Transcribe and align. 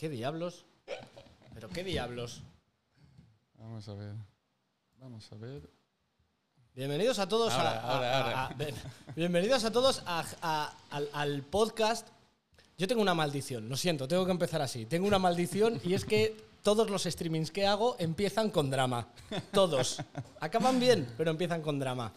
¿Qué 0.00 0.08
diablos? 0.08 0.64
¿Pero 1.52 1.68
qué 1.68 1.84
diablos? 1.84 2.40
Vamos 3.58 3.86
a 3.86 3.92
ver. 3.92 4.14
Vamos 4.98 5.30
a 5.30 5.34
ver. 5.36 5.68
Bienvenidos 6.74 7.18
a 7.18 7.28
todos 7.28 7.52
Ahora, 7.52 7.70
a, 7.72 7.74
a- 7.74 7.94
ahora, 7.96 8.10
a- 8.16 8.22
ahora. 8.22 8.46
a- 8.46 8.54
bien- 8.54 8.74
bienvenidos 9.14 9.62
a 9.64 9.70
todos 9.70 10.02
al 11.02 11.42
podcast. 11.42 12.08
Yo 12.78 12.88
tengo 12.88 13.02
una 13.02 13.12
maldición, 13.12 13.68
lo 13.68 13.76
siento, 13.76 14.08
tengo 14.08 14.24
que 14.24 14.30
empezar 14.30 14.62
así. 14.62 14.86
Tengo 14.86 15.06
una 15.06 15.18
maldición 15.18 15.78
y 15.84 15.92
es 15.92 16.06
que 16.06 16.34
todos 16.62 16.88
los 16.88 17.02
streamings 17.04 17.50
que 17.50 17.66
hago 17.66 17.96
empiezan 17.98 18.48
con 18.48 18.70
drama. 18.70 19.06
Todos. 19.52 20.00
Acaban 20.40 20.80
bien, 20.80 21.12
pero 21.18 21.30
empiezan 21.30 21.60
con 21.60 21.78
drama. 21.78 22.10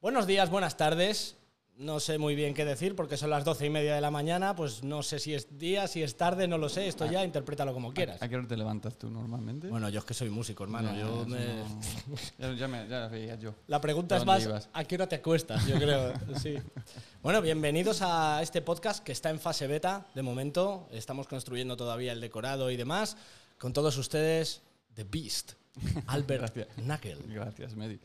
Buenos 0.00 0.28
días, 0.28 0.48
buenas 0.48 0.76
tardes. 0.76 1.34
No 1.80 1.98
sé 1.98 2.18
muy 2.18 2.34
bien 2.34 2.52
qué 2.52 2.66
decir 2.66 2.94
porque 2.94 3.16
son 3.16 3.30
las 3.30 3.42
doce 3.42 3.64
y 3.64 3.70
media 3.70 3.94
de 3.94 4.02
la 4.02 4.10
mañana. 4.10 4.54
Pues 4.54 4.84
no 4.84 5.02
sé 5.02 5.18
si 5.18 5.32
es 5.32 5.56
día, 5.58 5.88
si 5.88 6.02
es 6.02 6.14
tarde, 6.14 6.46
no 6.46 6.58
lo 6.58 6.68
sé. 6.68 6.86
Esto 6.86 7.10
ya 7.10 7.24
interprétalo 7.24 7.72
como 7.72 7.94
quieras. 7.94 8.20
¿A 8.20 8.28
qué 8.28 8.36
hora 8.36 8.46
te 8.46 8.54
levantas 8.58 8.98
tú 8.98 9.08
normalmente? 9.10 9.68
Bueno, 9.68 9.88
yo 9.88 10.00
es 10.00 10.04
que 10.04 10.12
soy 10.12 10.28
músico, 10.28 10.62
hermano. 10.64 10.92
Ya, 10.92 11.00
yo 11.00 11.24
me- 11.26 11.38
no- 11.38 11.80
ya, 12.38 12.52
ya 12.52 12.68
me, 12.68 12.86
ya 12.86 13.08
veía 13.08 13.34
yo. 13.36 13.54
La 13.66 13.80
pregunta 13.80 14.16
es 14.16 14.26
¿Dónde 14.26 14.32
más, 14.40 14.44
ibas? 14.44 14.68
¿a 14.74 14.84
qué 14.84 14.94
hora 14.96 15.08
te 15.08 15.16
acuestas? 15.16 15.66
Yo 15.66 15.76
creo, 15.78 16.12
sí. 16.42 16.56
Bueno, 17.22 17.40
bienvenidos 17.40 18.02
a 18.02 18.42
este 18.42 18.60
podcast 18.60 19.02
que 19.02 19.12
está 19.12 19.30
en 19.30 19.40
fase 19.40 19.66
beta 19.66 20.06
de 20.14 20.20
momento. 20.20 20.86
Estamos 20.92 21.28
construyendo 21.28 21.78
todavía 21.78 22.12
el 22.12 22.20
decorado 22.20 22.70
y 22.70 22.76
demás. 22.76 23.16
Con 23.58 23.72
todos 23.72 23.96
ustedes, 23.96 24.60
The 24.96 25.04
Beast, 25.04 25.52
Albert 26.08 26.42
Gracias. 26.42 26.68
Knuckle. 26.76 27.16
Gracias, 27.28 27.74
Medi. 27.74 27.98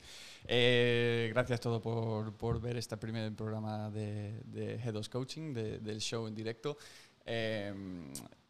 Eh, 0.47 1.29
gracias 1.33 1.59
todo 1.59 1.81
por, 1.81 2.33
por 2.33 2.61
ver 2.61 2.77
este 2.77 2.97
primer 2.97 3.33
programa 3.35 3.89
de, 3.89 4.41
de 4.45 4.75
Head 4.75 4.95
Coaching, 5.11 5.53
de- 5.53 5.79
del 5.79 5.99
show 5.99 6.27
en 6.27 6.35
directo. 6.35 6.77
Eh, 7.25 7.73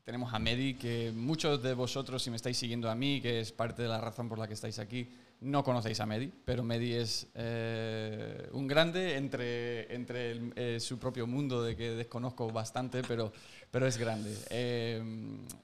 tenemos 0.04 0.34
a 0.34 0.40
Medi, 0.40 0.76
que 0.76 1.12
muchos 1.16 1.64
de 1.64 1.74
vosotros, 1.74 2.22
si 2.22 2.30
me 2.30 2.36
estáis 2.36 2.58
siguiendo 2.58 2.90
a 2.92 2.96
mí, 2.96 3.22
que 3.22 3.40
es 3.40 3.52
parte 3.52 3.82
de 3.82 3.88
la 3.88 4.00
razón 4.00 4.30
por 4.30 4.38
la 4.38 4.48
que 4.48 4.54
estáis 4.54 4.78
aquí, 4.78 5.10
no 5.42 5.64
conocéis 5.64 6.00
a 6.00 6.06
Medi, 6.06 6.32
pero 6.46 6.64
Medi 6.64 6.94
es 6.94 7.28
eh, 7.34 8.48
un 8.54 8.68
grande 8.68 9.16
entre, 9.18 9.94
entre 9.94 10.32
el- 10.32 10.54
eh, 10.56 10.80
su 10.80 11.00
propio 11.00 11.26
mundo, 11.28 11.64
de 11.64 11.76
que 11.76 11.92
desconozco 11.92 12.50
bastante, 12.52 13.02
pero, 13.04 13.32
pero 13.76 13.88
es 13.88 13.98
grande. 13.98 14.34
Eh, 14.52 15.04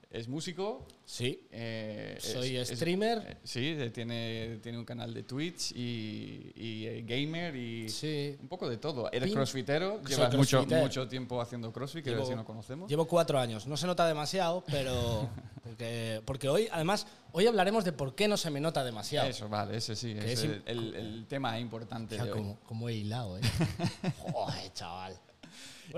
es 0.09 0.27
músico, 0.27 0.85
Sí, 1.05 1.47
eh, 1.49 2.17
soy 2.19 2.57
es- 2.57 2.67
streamer. 2.67 3.19
eh, 3.25 3.37
sí, 3.45 3.67
eh, 3.79 3.89
tiene, 3.89 4.59
tiene 4.61 4.77
un 4.77 4.83
canal 4.83 5.13
de 5.13 5.23
Twitch 5.23 5.71
y, 5.71 6.51
y, 6.57 7.01
gamer 7.03 7.55
y 7.55 7.87
Sí. 7.87 8.35
un 8.41 8.49
poco 8.49 8.67
de 8.69 8.75
todo. 8.75 9.09
Eres 9.13 9.29
Pin- 9.29 9.35
crossfitero, 9.35 10.01
llevas 10.03 10.35
mucho, 10.35 10.65
mucho 10.65 11.07
tiempo 11.07 11.39
haciendo 11.39 11.71
crossfit, 11.71 12.03
que 12.03 12.25
si 12.25 12.35
no 12.35 12.43
conocemos. 12.43 12.89
Llevo 12.89 13.07
cuatro 13.07 13.39
años. 13.39 13.65
No 13.65 13.77
se 13.77 13.87
nota 13.87 14.05
demasiado, 14.05 14.61
pero. 14.69 15.29
Porque, 15.63 16.21
porque 16.25 16.49
hoy, 16.49 16.67
además, 16.71 17.05
hoy 17.33 17.45
hablaremos 17.47 17.85
de 17.85 17.93
por 17.93 18.13
qué 18.15 18.27
no 18.27 18.35
se 18.35 18.49
me 18.49 18.59
nota 18.59 18.83
demasiado. 18.83 19.29
Eso, 19.29 19.47
vale, 19.47 19.77
ese 19.77 19.95
sí, 19.95 20.13
Que 20.15 20.33
es 20.33 20.43
el, 20.43 20.61
el- 20.65 20.95
el 20.95 21.25
tema 21.27 21.57
importante 21.59 22.15
de 22.15 22.23
hoy. 22.23 22.29
como, 22.31 22.59
como 22.61 22.89
he 22.89 22.95
hilado, 22.95 23.37
¿eh? 23.37 23.41
Joder, 24.33 24.73
chaval. 24.73 25.17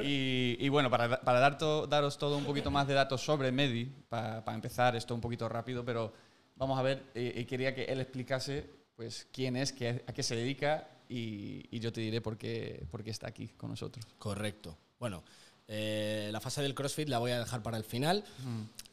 Y, 0.01 0.57
y 0.59 0.69
bueno, 0.69 0.89
para, 0.89 1.21
para 1.21 1.39
dar 1.39 1.57
to- 1.57 1.85
daros 1.87 2.17
todo 2.17 2.37
un 2.37 2.45
poquito 2.45 2.71
más 2.71 2.87
de 2.87 2.93
datos 2.93 3.21
sobre 3.21 3.51
Medi, 3.51 3.85
para 4.09 4.43
empezar 4.53 4.95
esto 4.95 5.13
un 5.13 5.21
poquito 5.21 5.47
rápido, 5.49 5.83
pero 5.85 6.13
vamos 6.55 6.79
a 6.79 6.81
ver, 6.81 7.03
eh, 7.15 7.33
y 7.37 7.45
quería 7.45 7.73
que 7.75 7.83
él 7.85 7.99
explicase 7.99 8.69
pues, 8.95 9.27
quién 9.31 9.55
es, 9.55 9.71
qué, 9.73 10.03
a 10.07 10.13
qué 10.13 10.23
se 10.23 10.35
dedica 10.35 10.87
y, 11.09 11.65
y 11.75 11.79
yo 11.79 11.91
te 11.91 12.01
diré 12.01 12.21
por 12.21 12.37
qué, 12.37 12.85
por 12.91 13.03
qué 13.03 13.09
está 13.11 13.27
aquí 13.27 13.47
con 13.57 13.69
nosotros. 13.69 14.05
Correcto. 14.17 14.77
Bueno, 14.99 15.23
eh, 15.67 16.29
la 16.31 16.39
fase 16.39 16.61
del 16.61 16.73
CrossFit 16.75 17.09
la 17.09 17.17
voy 17.19 17.31
a 17.31 17.39
dejar 17.39 17.61
para 17.63 17.77
el 17.77 17.83
final. 17.83 18.23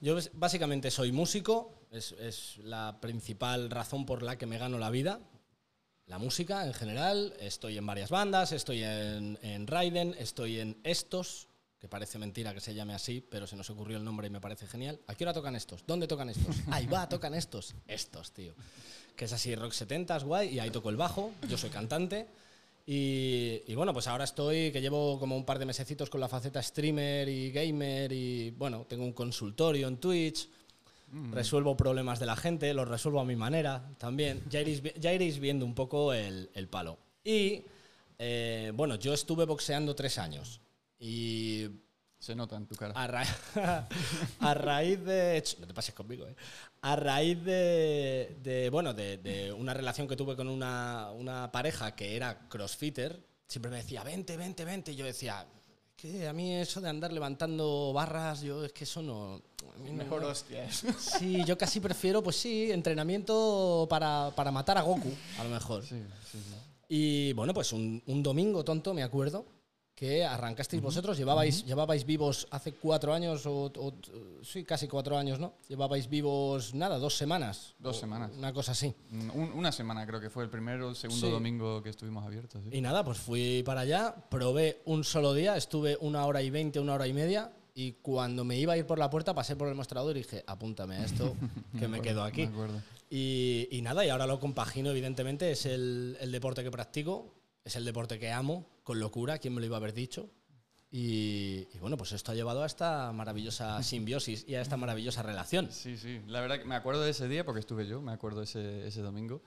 Yo 0.00 0.16
bas- 0.16 0.30
básicamente 0.34 0.90
soy 0.90 1.12
músico, 1.12 1.72
es, 1.90 2.12
es 2.12 2.58
la 2.58 2.98
principal 3.00 3.70
razón 3.70 4.06
por 4.06 4.22
la 4.22 4.36
que 4.38 4.46
me 4.46 4.58
gano 4.58 4.78
la 4.78 4.90
vida. 4.90 5.20
La 6.10 6.18
música 6.18 6.66
en 6.66 6.74
general, 6.74 7.34
estoy 7.38 7.78
en 7.78 7.86
varias 7.86 8.10
bandas, 8.10 8.50
estoy 8.50 8.82
en, 8.82 9.38
en 9.42 9.68
Raiden, 9.68 10.16
estoy 10.18 10.58
en 10.58 10.76
Estos, 10.82 11.46
que 11.78 11.86
parece 11.86 12.18
mentira 12.18 12.52
que 12.52 12.58
se 12.58 12.74
llame 12.74 12.94
así, 12.94 13.20
pero 13.20 13.46
se 13.46 13.54
nos 13.54 13.70
ocurrió 13.70 13.96
el 13.96 14.02
nombre 14.02 14.26
y 14.26 14.30
me 14.30 14.40
parece 14.40 14.66
genial. 14.66 14.98
¿A 15.06 15.14
qué 15.14 15.22
hora 15.22 15.32
tocan 15.32 15.54
estos? 15.54 15.84
¿Dónde 15.86 16.08
tocan 16.08 16.28
estos? 16.28 16.56
Ahí 16.72 16.86
va, 16.86 17.08
tocan 17.08 17.32
estos. 17.32 17.76
Estos, 17.86 18.32
tío. 18.32 18.54
Que 19.14 19.26
es 19.26 19.32
así, 19.32 19.54
rock 19.54 19.70
70 19.70 20.18
guay, 20.18 20.48
y 20.48 20.58
ahí 20.58 20.70
toco 20.70 20.90
el 20.90 20.96
bajo, 20.96 21.30
yo 21.48 21.56
soy 21.56 21.70
cantante. 21.70 22.26
Y, 22.84 23.62
y 23.68 23.74
bueno, 23.76 23.92
pues 23.92 24.08
ahora 24.08 24.24
estoy, 24.24 24.72
que 24.72 24.80
llevo 24.80 25.16
como 25.20 25.36
un 25.36 25.44
par 25.44 25.60
de 25.60 25.66
mesecitos 25.66 26.10
con 26.10 26.20
la 26.20 26.26
faceta 26.26 26.60
streamer 26.60 27.28
y 27.28 27.52
gamer 27.52 28.10
y 28.10 28.50
bueno, 28.50 28.84
tengo 28.88 29.04
un 29.04 29.12
consultorio 29.12 29.86
en 29.86 29.98
Twitch, 29.98 30.48
resuelvo 31.32 31.76
problemas 31.76 32.18
de 32.20 32.26
la 32.26 32.36
gente, 32.36 32.72
los 32.74 32.86
resuelvo 32.88 33.20
a 33.20 33.24
mi 33.24 33.36
manera 33.36 33.90
también. 33.98 34.42
Ya 34.48 34.60
iréis, 34.60 34.82
ya 34.98 35.12
iréis 35.12 35.38
viendo 35.38 35.64
un 35.66 35.74
poco 35.74 36.12
el, 36.12 36.50
el 36.54 36.68
palo. 36.68 36.98
Y 37.24 37.62
eh, 38.18 38.72
bueno, 38.74 38.96
yo 38.96 39.12
estuve 39.14 39.44
boxeando 39.44 39.94
tres 39.94 40.18
años 40.18 40.60
y 40.98 41.66
Se 42.18 42.34
nota 42.34 42.56
en 42.56 42.66
tu 42.66 42.74
cara. 42.76 42.92
a, 42.94 43.06
ra- 43.06 43.26
a 44.40 44.54
raíz 44.54 45.02
de. 45.04 45.42
No 45.58 45.66
te 45.66 45.74
pases 45.74 45.94
conmigo, 45.94 46.26
¿eh? 46.26 46.34
A 46.82 46.96
raíz 46.96 47.42
de. 47.44 48.36
de, 48.42 48.68
bueno, 48.70 48.92
de, 48.94 49.16
de 49.18 49.52
una 49.52 49.72
relación 49.74 50.06
que 50.06 50.16
tuve 50.16 50.36
con 50.36 50.48
una, 50.48 51.10
una 51.12 51.50
pareja 51.50 51.94
que 51.96 52.16
era 52.16 52.48
crossfitter, 52.48 53.22
siempre 53.48 53.70
me 53.70 53.78
decía, 53.78 54.02
vente, 54.04 54.36
vente, 54.36 54.64
vente. 54.64 54.92
Y 54.92 54.96
yo 54.96 55.04
decía, 55.06 55.46
que 56.00 56.26
a 56.26 56.32
mí 56.32 56.54
eso 56.54 56.80
de 56.80 56.88
andar 56.88 57.12
levantando 57.12 57.92
barras, 57.92 58.40
yo 58.42 58.64
es 58.64 58.72
que 58.72 58.84
eso 58.84 59.02
no. 59.02 59.34
a 59.74 59.78
mí 59.78 59.90
no- 59.90 59.98
Mejor 60.04 60.24
hostia 60.24 60.64
es. 60.64 60.84
Sí, 60.98 61.44
yo 61.44 61.56
casi 61.58 61.80
prefiero, 61.80 62.22
pues 62.22 62.36
sí, 62.36 62.70
entrenamiento 62.72 63.86
para, 63.90 64.32
para 64.34 64.50
matar 64.50 64.78
a 64.78 64.82
Goku, 64.82 65.12
a 65.38 65.44
lo 65.44 65.50
mejor. 65.50 65.82
Sí, 65.84 65.96
sí, 66.30 66.38
sí. 66.38 66.54
Y 66.88 67.32
bueno, 67.34 67.54
pues 67.54 67.72
un, 67.72 68.02
un 68.06 68.22
domingo 68.22 68.64
tonto, 68.64 68.92
me 68.94 69.02
acuerdo, 69.02 69.44
que 70.00 70.24
arrancasteis 70.24 70.80
vosotros, 70.80 71.18
llevabais, 71.18 71.62
llevabais 71.66 72.06
vivos 72.06 72.48
hace 72.52 72.72
cuatro 72.72 73.12
años, 73.12 73.44
o, 73.44 73.64
o- 73.76 73.92
sí, 74.42 74.64
casi 74.64 74.88
cuatro 74.88 75.18
años, 75.18 75.38
¿no? 75.38 75.52
Llevabais 75.68 76.08
vivos, 76.08 76.72
nada, 76.72 76.96
dos 76.98 77.14
semanas. 77.18 77.74
Dos 77.78 77.98
semanas. 77.98 78.30
Una 78.34 78.50
cosa 78.54 78.72
así. 78.72 78.94
Un- 79.12 79.52
una 79.52 79.70
semana 79.70 80.06
creo 80.06 80.18
que 80.18 80.30
fue 80.30 80.42
el 80.44 80.48
primero 80.48 80.86
o 80.86 80.90
el 80.90 80.96
segundo 80.96 81.26
Sí. 81.26 81.30
domingo 81.30 81.82
que 81.82 81.90
estuvimos 81.90 82.24
abiertos. 82.24 82.62
sí. 82.64 82.70
Y 82.78 82.80
nada, 82.80 83.04
pues 83.04 83.18
fui 83.18 83.62
para 83.62 83.80
allá, 83.82 84.14
probé 84.30 84.80
un 84.86 85.04
solo 85.04 85.34
día, 85.34 85.54
estuve 85.58 85.98
una 86.00 86.24
hora 86.24 86.40
y 86.40 86.48
veinte, 86.48 86.80
una 86.80 86.94
hora 86.94 87.06
y 87.06 87.12
media, 87.12 87.52
y 87.74 87.92
cuando 88.00 88.42
me 88.42 88.56
iba 88.56 88.72
a 88.72 88.78
ir 88.78 88.86
por 88.86 88.98
la 88.98 89.10
puerta 89.10 89.34
pasé 89.34 89.54
por 89.54 89.68
el 89.68 89.74
mostrador 89.74 90.16
y 90.16 90.20
dije, 90.20 90.42
apúntame 90.46 90.96
a 90.96 91.04
esto, 91.04 91.36
que 91.78 91.88
me 91.88 91.98
acuerdo, 91.98 92.02
quedo 92.02 92.22
aquí. 92.24 92.46
Me. 92.46 92.80
Y, 93.10 93.68
y 93.70 93.82
nada, 93.82 94.02
y 94.06 94.08
ahora 94.08 94.26
lo 94.26 94.40
compagino, 94.40 94.88
evidentemente, 94.92 95.50
es 95.50 95.66
el, 95.66 96.16
el 96.22 96.32
deporte 96.32 96.62
que 96.62 96.70
practico, 96.70 97.34
es 97.62 97.76
el 97.76 97.84
deporte 97.84 98.18
que 98.18 98.30
amo, 98.32 98.64
con 98.90 98.98
locura, 98.98 99.38
¿quién 99.38 99.54
me 99.54 99.60
lo 99.60 99.66
iba 99.66 99.76
a 99.76 99.78
haber 99.78 99.94
dicho? 99.94 100.28
Y, 100.90 101.68
y 101.72 101.78
bueno, 101.80 101.96
pues 101.96 102.10
esto 102.10 102.32
ha 102.32 102.34
llevado 102.34 102.64
a 102.64 102.66
esta 102.66 103.12
maravillosa 103.12 103.80
simbiosis 103.84 104.44
y 104.48 104.56
a 104.56 104.60
esta 104.60 104.76
maravillosa 104.76 105.22
relación. 105.22 105.70
Sí, 105.70 105.96
sí. 105.96 106.20
La 106.26 106.40
verdad 106.40 106.58
que 106.58 106.64
me 106.64 106.74
acuerdo 106.74 107.02
de 107.02 107.10
ese 107.10 107.28
día 107.28 107.44
porque 107.44 107.60
estuve 107.60 107.86
yo, 107.86 108.02
me 108.02 108.10
acuerdo 108.10 108.42
ese, 108.42 108.88
ese 108.88 109.00
domingo. 109.00 109.42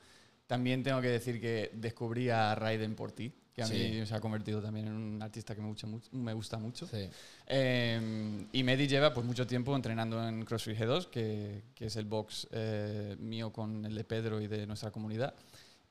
También 0.47 0.81
tengo 0.81 1.01
que 1.01 1.09
decir 1.09 1.41
que 1.41 1.71
descubrí 1.73 2.29
a 2.29 2.55
Raiden 2.55 2.95
por 2.95 3.11
ti, 3.11 3.33
que 3.53 3.63
a 3.63 3.67
Sí. 3.67 3.73
mí 3.99 4.05
se 4.05 4.15
ha 4.15 4.21
convertido 4.21 4.61
también 4.61 4.87
en 4.87 4.93
un 4.93 5.21
artista 5.21 5.53
que 5.53 5.61
me 5.61 5.67
gusta 5.67 5.87
mucho. 5.87 6.09
Me 6.13 6.31
gusta 6.33 6.57
mucho. 6.57 6.87
Sí. 6.87 7.09
Eh, 7.47 8.45
y 8.53 8.63
Medi 8.63 8.87
lleva 8.87 9.13
pues, 9.13 9.25
mucho 9.25 9.45
tiempo 9.45 9.75
entrenando 9.75 10.25
en 10.25 10.45
CrossFit 10.45 10.77
G2, 10.77 11.07
que, 11.09 11.63
que 11.75 11.87
es 11.87 11.95
el 11.97 12.05
box 12.05 12.47
eh, 12.51 13.17
mío 13.19 13.51
con 13.51 13.85
el 13.85 13.93
de 13.95 14.03
Pedro 14.05 14.39
y 14.39 14.47
de 14.47 14.65
nuestra 14.65 14.91
comunidad. 14.91 15.33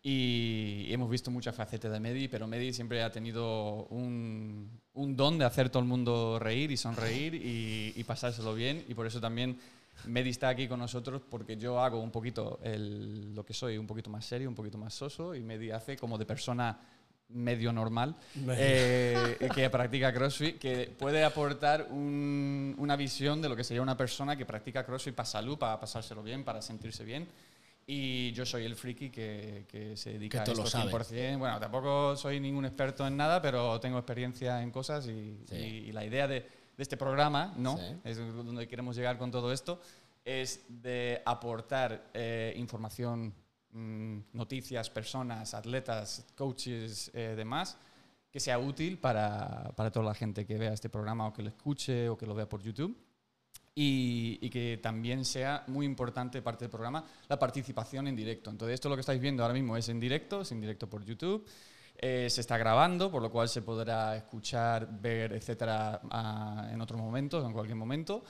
Y 0.04 0.92
hemos 0.92 1.08
visto 1.08 1.30
muchas 1.30 1.54
facetas 1.54 1.92
de 1.92 2.00
Medi, 2.00 2.26
pero 2.26 2.48
Medi 2.48 2.72
siempre 2.72 3.02
ha 3.04 3.12
tenido 3.12 3.84
un, 3.86 4.68
un 4.94 5.16
don 5.16 5.38
de 5.38 5.44
hacer 5.44 5.70
todo 5.70 5.80
el 5.80 5.88
mundo 5.88 6.38
reír 6.40 6.72
y 6.72 6.76
sonreír 6.76 7.34
y, 7.36 7.92
y 7.94 8.04
pasárselo 8.04 8.52
bien. 8.54 8.84
Y 8.88 8.94
por 8.94 9.06
eso 9.06 9.20
también 9.20 9.56
Medi 10.06 10.30
está 10.30 10.48
aquí 10.48 10.66
con 10.66 10.80
nosotros, 10.80 11.22
porque 11.30 11.56
yo 11.56 11.78
hago 11.78 12.00
un 12.00 12.10
poquito 12.10 12.58
el- 12.64 13.32
lo 13.32 13.44
que 13.44 13.54
soy, 13.54 13.78
un 13.78 13.86
poquito 13.86 14.10
más 14.10 14.24
serio, 14.26 14.48
un 14.48 14.56
poquito 14.56 14.76
más 14.76 14.92
soso, 14.92 15.36
y 15.36 15.40
Medi 15.42 15.70
hace 15.70 15.96
como 15.96 16.18
de 16.18 16.26
persona 16.26 16.80
medio 17.28 17.72
normal 17.72 18.16
eh, 18.58 19.48
que 19.54 19.70
practica 19.70 20.12
CrossFit, 20.12 20.58
que 20.58 20.92
puede 20.98 21.22
aportar 21.22 21.86
un- 21.90 22.74
una 22.76 22.96
visión 22.96 23.40
de 23.40 23.48
lo 23.48 23.54
que 23.54 23.62
sería 23.62 23.80
una 23.82 23.96
persona 23.96 24.36
que 24.36 24.44
practica 24.44 24.84
CrossFit 24.84 25.14
para 25.14 25.26
salud, 25.26 25.56
para 25.56 25.78
pasárselo 25.78 26.24
bien, 26.24 26.42
para 26.42 26.60
sentirse 26.60 27.04
bien. 27.04 27.28
Y 27.86 28.30
yo 28.32 28.46
soy 28.46 28.64
el 28.64 28.76
friki 28.76 29.10
que, 29.10 29.64
que 29.68 29.96
se 29.96 30.12
dedica 30.12 30.44
Que 30.44 30.50
a 30.52 30.54
lo 30.54 30.64
esto 30.64 30.70
sabe. 30.78 30.92
100%. 30.92 31.38
Bueno, 31.38 31.58
tampoco 31.58 32.16
soy 32.16 32.38
ningún 32.40 32.64
experto 32.64 33.06
en 33.06 33.16
nada, 33.16 33.42
pero 33.42 33.80
tengo 33.80 33.98
experiencia 33.98 34.62
en 34.62 34.70
cosas 34.70 35.06
y, 35.08 35.38
Sí. 35.48 35.56
y- 35.56 35.88
y 35.88 35.92
la 35.92 36.04
idea 36.04 36.28
de, 36.28 36.40
de 36.40 36.82
este 36.82 36.96
programa, 36.96 37.52
¿no? 37.56 37.76
Sí. 37.76 37.84
Es 38.04 38.16
donde 38.18 38.68
queremos 38.68 38.94
llegar 38.96 39.18
con 39.18 39.30
todo 39.30 39.52
esto, 39.52 39.80
es 40.24 40.64
de 40.68 41.20
aportar 41.26 42.10
eh, 42.14 42.54
información, 42.56 43.34
mm, 43.72 44.18
noticias, 44.32 44.88
personas, 44.88 45.52
atletas, 45.52 46.24
coaches, 46.36 47.10
eh, 47.14 47.34
demás, 47.36 47.76
que 48.30 48.38
sea 48.40 48.58
útil 48.60 48.96
para, 48.98 49.72
para 49.76 49.90
toda 49.90 50.06
la 50.06 50.14
gente 50.14 50.46
que 50.46 50.56
vea 50.56 50.72
este 50.72 50.88
programa 50.88 51.26
o 51.26 51.32
que 51.32 51.42
lo 51.42 51.48
escuche 51.48 52.08
o 52.08 52.16
que 52.16 52.26
lo 52.26 52.34
vea 52.34 52.48
por 52.48 52.62
YouTube. 52.62 52.96
Y, 53.74 54.38
y, 54.42 54.50
que 54.50 54.78
también 54.82 55.24
sea 55.24 55.64
muy 55.66 55.86
importante 55.86 56.42
parte 56.42 56.64
del 56.64 56.70
programa 56.70 57.04
la 57.28 57.38
participación 57.38 58.06
en 58.06 58.16
directo. 58.16 58.50
Entonces, 58.50 58.74
esto 58.74 58.88
lo 58.88 58.96
que 58.96 59.00
estáis 59.00 59.20
viendo 59.20 59.42
ahora 59.42 59.54
mismo 59.54 59.76
es 59.76 59.88
en 59.88 59.98
directo, 59.98 60.42
es 60.42 60.52
en 60.52 60.60
directo 60.60 60.88
por 60.88 61.04
YouTube. 61.04 61.46
Eh, 61.96 62.28
se 62.28 62.40
está 62.40 62.58
grabando, 62.58 63.10
por 63.10 63.22
lo 63.22 63.30
cual 63.30 63.48
se 63.48 63.62
podrá 63.62 64.16
escuchar, 64.16 64.88
ver, 65.00 65.32
etcétera, 65.32 66.00
a, 66.10 66.68
en 66.72 66.80
otros 66.80 67.00
momentos, 67.00 67.44
en 67.44 67.52
cualquier 67.52 67.76
momento. 67.76 68.24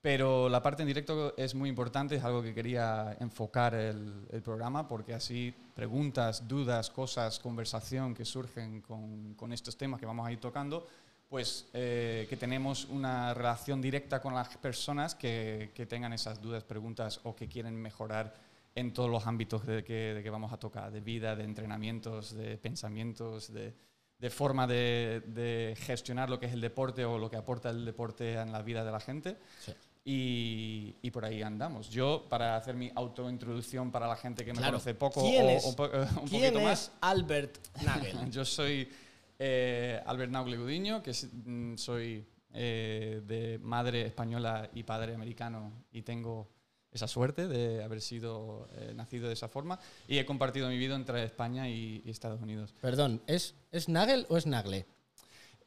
Pero 0.00 0.48
la 0.48 0.62
parte 0.62 0.82
en 0.82 0.86
directo 0.86 1.34
es 1.36 1.54
muy 1.54 1.68
importante, 1.68 2.14
es 2.14 2.22
algo 2.22 2.40
que 2.40 2.54
quería 2.54 3.16
enfocar 3.18 3.74
el, 3.74 4.28
el 4.30 4.42
programa, 4.42 4.86
porque 4.86 5.14
así 5.14 5.52
preguntas, 5.74 6.46
dudas, 6.46 6.90
cosas, 6.90 7.40
conversación 7.40 8.14
que 8.14 8.24
surgen 8.24 8.80
con, 8.82 9.34
con 9.34 9.52
estos 9.52 9.76
temas 9.76 9.98
que 9.98 10.06
vamos 10.06 10.24
a 10.24 10.30
ir 10.30 10.38
tocando, 10.38 10.86
pues 11.28 11.68
eh, 11.72 12.26
que 12.30 12.36
tenemos 12.36 12.84
una 12.86 13.34
relación 13.34 13.80
directa 13.82 14.20
con 14.20 14.34
las 14.34 14.56
personas 14.58 15.14
que, 15.14 15.72
que, 15.74 15.86
tengan 15.86 16.12
esas 16.12 16.40
dudas, 16.40 16.62
preguntas 16.64 17.20
o 17.24 17.34
que 17.34 17.48
quieren 17.48 17.74
mejorar 17.80 18.34
en 18.74 18.92
todos 18.92 19.10
los 19.10 19.26
ámbitos 19.26 19.66
de 19.66 19.82
que, 19.82 20.14
de 20.14 20.22
que 20.22 20.30
vamos 20.30 20.52
a 20.52 20.58
tocar, 20.58 20.92
de 20.92 21.00
vida, 21.00 21.34
de 21.34 21.44
entrenamientos, 21.44 22.32
de 22.34 22.58
pensamientos, 22.58 23.52
de, 23.52 23.74
de 24.18 24.30
forma 24.30 24.66
de, 24.66 25.22
de, 25.26 25.74
gestionar 25.78 26.30
lo 26.30 26.38
que 26.38 26.46
es 26.46 26.52
el 26.52 26.60
deporte 26.60 27.04
o 27.04 27.18
lo 27.18 27.28
que 27.30 27.36
aporta 27.36 27.70
el 27.70 27.84
deporte 27.84 28.34
en 28.34 28.52
la 28.52 28.62
vida 28.62 28.84
de 28.84 28.92
la 28.92 29.00
gente. 29.00 29.36
Sí. 29.64 29.72
Y, 30.08 30.94
y, 31.02 31.10
por 31.10 31.24
ahí 31.24 31.42
andamos. 31.42 31.90
Yo, 31.90 32.26
para 32.28 32.54
hacer 32.54 32.76
mi 32.76 32.92
autointroducción 32.94 33.90
para 33.90 34.06
la 34.06 34.14
gente 34.14 34.44
que 34.44 34.52
me 34.52 34.58
Claro. 34.58 34.74
conoce 34.74 34.94
poco 34.94 35.20
¿Quién 35.20 35.46
o, 35.46 35.48
es- 35.48 35.64
o 35.64 35.70
un 36.22 36.28
¿Quién 36.28 36.42
poquito 36.42 36.58
es 36.60 36.64
más, 36.64 36.92
Albert 37.00 37.58
Nagel? 37.82 38.16
yo 38.30 38.44
soy 38.44 38.88
eh, 39.38 40.00
Albert 40.06 40.32
Naugle 40.32 40.56
Gudiño, 40.56 41.02
que 41.02 41.12
mm, 41.12 41.76
soy 41.76 42.26
eh, 42.52 43.22
de 43.26 43.58
madre 43.58 44.06
española 44.06 44.70
y 44.74 44.82
padre 44.82 45.14
americano 45.14 45.72
y 45.92 46.02
tengo 46.02 46.48
esa 46.90 47.06
suerte 47.08 47.46
de 47.46 47.82
haber 47.84 48.00
sido 48.00 48.66
eh, 48.72 48.92
nacido 48.94 49.26
de 49.28 49.34
esa 49.34 49.48
forma 49.48 49.78
y 50.08 50.16
he 50.18 50.24
compartido 50.24 50.68
mi 50.70 50.78
vida 50.78 50.94
entre 50.94 51.22
España 51.24 51.68
y, 51.68 52.00
y 52.04 52.10
Estados 52.10 52.40
Unidos. 52.40 52.74
Perdón, 52.80 53.20
¿es, 53.26 53.54
¿es 53.72 53.88
Nagel 53.90 54.24
o 54.30 54.38
es 54.38 54.46
Nagle? 54.46 54.86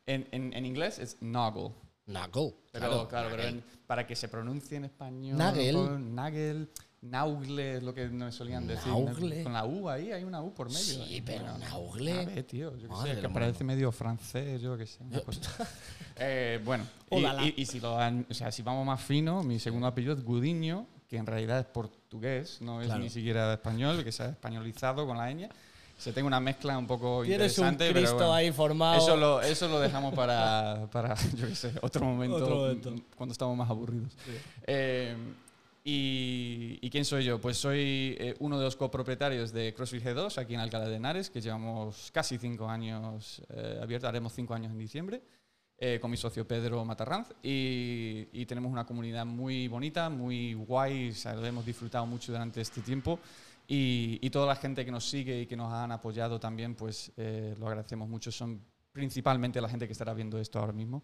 En, 0.08 0.28
en- 0.32 0.54
en 0.54 0.66
inglés 0.66 0.98
es 0.98 1.18
Noggle, 1.22 1.72
Nagel. 2.08 2.56
pero 2.72 3.08
claro, 3.08 3.28
pero 3.30 3.44
Nagel. 3.44 3.56
en- 3.60 3.64
para 3.86 4.08
que 4.08 4.16
se 4.16 4.28
pronuncie 4.28 4.78
en 4.78 4.86
español, 4.86 5.38
Nagel. 5.38 6.16
Nagel, 6.16 6.70
Naugle 7.02 7.78
es 7.78 7.84
lo 7.84 7.94
que 7.94 8.08
nos 8.10 8.36
solían 8.36 8.68
decir. 8.68 8.88
Naugle. 8.92 9.44
Con 9.44 9.54
la 9.54 9.66
U 9.66 9.90
ahí, 9.90 10.12
hay 10.12 10.24
una 10.24 10.42
U 10.42 10.54
por 10.54 10.68
medio. 10.68 10.82
Sí, 11.06 11.24
pero 11.26 11.58
Naugle. 11.58 12.12
A 12.22 12.26
ver, 12.26 12.44
tío, 12.44 12.76
yo 12.78 12.90
qué 12.90 12.96
sé, 13.16 13.22
que 13.22 13.30
parece 13.30 13.64
medio 13.64 13.92
francés, 13.92 14.62
yo 14.62 14.78
qué 14.78 14.86
sé. 14.86 15.00
cosa. 15.26 15.42
Eh, 16.22 16.60
bueno, 16.66 16.84
y, 17.12 17.16
y- 17.26 17.54
y 17.62 17.66
si, 17.66 17.80
lo 17.80 17.98
han- 17.98 18.26
o 18.30 18.34
sea, 18.34 18.52
si 18.52 18.62
vamos 18.62 18.86
más 18.86 19.02
fino, 19.02 19.42
mi 19.42 19.58
segundo 19.58 19.88
apellido 19.88 20.14
es 20.14 20.22
Gudiño, 20.22 20.86
que 21.08 21.16
en 21.16 21.26
realidad 21.26 21.60
es 21.60 21.66
portugués, 21.68 22.58
no 22.60 22.82
es 22.82 22.88
Claro. 22.88 23.02
ni 23.02 23.10
siquiera 23.10 23.54
español, 23.54 24.04
que 24.04 24.12
se 24.12 24.24
ha 24.24 24.26
españolizado 24.28 25.08
con 25.08 25.18
la 25.18 25.32
ñ. 25.34 25.48
Se 25.98 26.12
tenga 26.12 26.28
una 26.28 26.42
mezcla 26.42 26.78
un 26.78 26.88
poco 26.88 27.24
Tienes 27.24 27.58
un 27.58 27.68
interesante, 27.70 27.94
Cristo 27.94 28.16
pero 28.18 28.28
bueno, 28.28 28.34
ahí 28.34 28.52
formado. 28.52 28.98
eso 29.02 29.16
lo, 29.16 29.42
eso 29.42 29.70
lo 29.70 29.80
dejamos 29.80 30.14
para, 30.14 30.88
para, 30.92 31.16
yo 31.38 31.48
qué 31.48 31.56
sé, 31.56 31.72
otro 31.82 32.04
momento, 32.04 32.36
Otro 32.36 32.56
momento. 32.58 32.94
cuando 33.16 33.32
estamos 33.32 33.56
más 33.56 33.70
aburridos. 33.70 34.12
Eh, 34.68 35.16
y, 35.84 36.78
y 36.82 36.90
quién 36.90 37.06
soy 37.06 37.24
yo? 37.24 37.40
Pues 37.40 37.58
soy 37.58 38.16
eh, 38.20 38.36
uno 38.40 38.58
de 38.58 38.66
los 38.66 38.76
copropietarios 38.76 39.52
de 39.52 39.74
CrossFit 39.74 40.04
G2 40.04 40.38
aquí 40.38 40.54
en 40.54 40.60
Alcalá 40.60 40.88
de 40.88 40.96
Henares, 40.96 41.30
que 41.30 41.42
llevamos 41.42 42.12
casi 42.14 42.38
cinco 42.38 42.68
años 42.68 43.42
eh, 43.50 43.80
abiertos, 43.82 44.08
haremos 44.10 44.34
cinco 44.34 44.54
años 44.54 44.72
en 44.72 44.78
diciembre, 44.78 45.22
eh, 45.78 45.98
con 46.02 46.12
mi 46.12 46.18
socio 46.18 46.48
Pedro 46.48 46.84
Matarranz. 46.84 47.30
Y, 47.42 48.28
y 48.34 48.46
tenemos 48.46 48.72
una 48.72 48.86
comunidad 48.86 49.26
muy 49.26 49.68
bonita, 49.68 50.10
muy 50.10 50.54
guay, 50.54 51.10
o 51.10 51.16
sea, 51.16 51.34
lo 51.34 51.46
hemos 51.46 51.66
disfrutado 51.66 52.06
mucho 52.06 52.32
durante 52.32 52.62
este 52.62 52.82
tiempo. 52.82 53.20
Y, 53.72 54.18
y 54.22 54.30
toda 54.32 54.48
la 54.48 54.56
gente 54.56 54.84
que 54.84 54.92
nos 54.92 55.08
sigue 55.08 55.42
y 55.42 55.46
que 55.46 55.56
nos 55.56 55.72
han 55.72 55.92
apoyado 55.92 56.40
también, 56.40 56.74
pues 56.74 57.12
eh, 57.18 57.56
lo 57.60 57.68
agradecemos 57.68 58.10
mucho. 58.10 58.32
Son 58.32 58.60
principalmente 58.92 59.62
la 59.62 59.70
gente 59.70 59.86
que 59.86 59.94
estará 59.94 60.14
viendo 60.14 60.40
esto 60.40 60.60
ahora 60.60 60.74
mismo. 60.74 61.04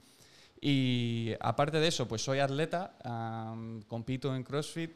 Y 0.59 1.33
aparte 1.39 1.79
de 1.79 1.87
eso, 1.87 2.07
pues 2.07 2.23
soy 2.23 2.39
atleta, 2.39 2.97
am, 3.03 3.81
compito 3.83 4.35
en 4.35 4.43
CrossFit 4.43 4.91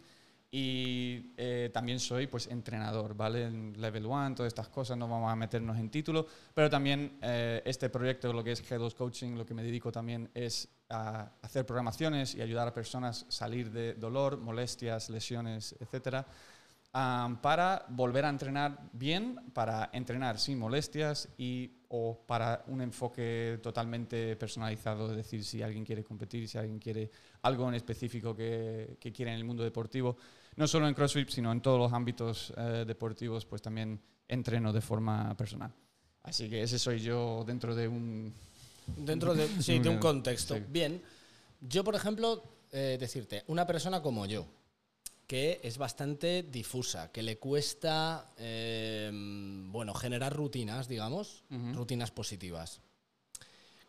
y 0.52 1.34
eh, 1.38 1.70
también 1.72 2.00
soy 2.00 2.26
pues 2.26 2.48
entrenador, 2.48 3.16
¿vale? 3.16 3.44
En 3.46 3.80
Level 3.80 4.06
1, 4.06 4.36
todas 4.36 4.48
estas 4.50 4.70
cosas, 4.70 4.98
no 4.98 5.08
vamos 5.08 5.32
a 5.32 5.36
meternos 5.36 5.78
en 5.78 5.90
título, 5.90 6.26
pero 6.56 6.70
también 6.70 7.20
eh, 7.22 7.62
este 7.66 7.90
proyecto, 7.90 8.34
lo 8.34 8.44
que 8.44 8.54
es 8.54 8.68
G2 8.68 8.96
Coaching, 8.96 9.36
lo 9.36 9.46
que 9.46 9.54
me 9.54 9.64
dedico 9.64 9.92
también 9.92 10.30
es 10.34 10.68
a 10.90 11.34
hacer 11.44 11.68
programaciones 11.68 12.34
y 12.34 12.42
ayudar 12.42 12.68
a 12.68 12.74
personas 12.74 13.26
a 13.28 13.32
salir 13.32 13.72
de 13.72 13.94
dolor, 13.94 14.40
molestias, 14.40 15.12
lesiones, 15.12 15.76
etcétera, 15.80 16.26
am, 16.94 17.42
para 17.42 17.86
volver 17.90 18.26
a 18.26 18.30
entrenar 18.30 18.90
bien, 18.94 19.52
para 19.54 19.92
entrenar 19.94 20.40
sin 20.40 20.58
molestias 20.58 21.30
y 21.38 21.79
o 21.90 22.24
para 22.26 22.64
un 22.68 22.82
enfoque 22.82 23.60
totalmente 23.62 24.36
personalizado, 24.36 25.10
es 25.10 25.18
decir, 25.18 25.44
si 25.44 25.62
alguien 25.62 25.84
quiere 25.84 26.04
competir, 26.04 26.48
si 26.48 26.58
alguien 26.58 26.80
quiere 26.80 27.10
algo 27.42 27.68
en 27.68 27.76
específico 27.76 28.36
que, 28.36 28.98
que 29.00 29.12
quiere 29.12 29.32
en 29.32 29.38
el 29.38 29.44
mundo 29.44 29.64
deportivo, 29.64 30.16
no 30.56 30.68
solo 30.68 30.88
en 30.88 30.94
CrossFit, 30.94 31.30
sino 31.30 31.52
en 31.52 31.62
todos 31.62 31.80
los 31.80 31.92
ámbitos 31.94 32.54
eh, 32.58 32.84
deportivos, 32.86 33.46
pues 33.46 33.62
también 33.62 34.00
entreno 34.28 34.72
de 34.72 34.82
forma 34.82 35.36
personal. 35.36 35.74
Así 36.24 36.50
que 36.50 36.62
ese 36.62 36.78
soy 36.78 37.00
yo 37.00 37.44
dentro 37.46 37.74
de 37.74 37.88
un... 37.88 38.34
Dentro 38.98 39.34
de, 39.34 39.48
sí, 39.62 39.80
de 39.80 39.90
un 39.90 39.98
contexto. 40.00 40.56
sí. 40.56 40.64
Bien. 40.70 41.02
Yo, 41.62 41.84
por 41.84 41.96
ejemplo, 41.96 42.44
eh, 42.72 42.98
decirte, 43.00 43.44
una 43.48 43.66
persona 43.66 44.02
como 44.02 44.26
yo, 44.26 44.46
que 45.30 45.62
es 45.62 45.78
bastante 45.78 46.42
difusa, 46.42 47.12
que 47.12 47.22
le 47.22 47.38
cuesta, 47.38 48.32
eh, 48.36 49.12
bueno, 49.14 49.94
generar 49.94 50.36
rutinas, 50.36 50.88
digamos, 50.88 51.44
rutinas 51.76 52.10
positivas. 52.10 52.82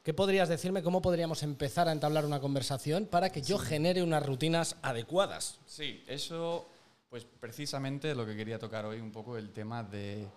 ¿Qué 0.03 0.13
podrías 0.13 0.51
decirme? 0.51 0.83
¿Cómo 0.83 1.01
podríamos 1.01 1.43
empezar 1.43 1.89
a 1.89 1.93
entablar 1.93 2.27
una 2.27 2.41
conversación 2.41 3.07
para 3.07 3.31
que 3.31 3.41
yo 3.41 3.57
genere 3.57 4.03
unas 4.03 4.27
rutinas 4.27 4.77
adecuadas? 4.83 5.59
Sí, 5.65 6.05
eso, 6.09 6.69
pues 7.09 7.25
precisamente 7.25 8.15
lo 8.15 8.27
que 8.27 8.37
quería 8.37 8.59
tocar 8.59 8.85
hoy, 8.85 9.01
un 9.01 9.11
poco 9.11 9.39
el 9.39 9.51
tema 9.51 9.83
de... 9.83 10.29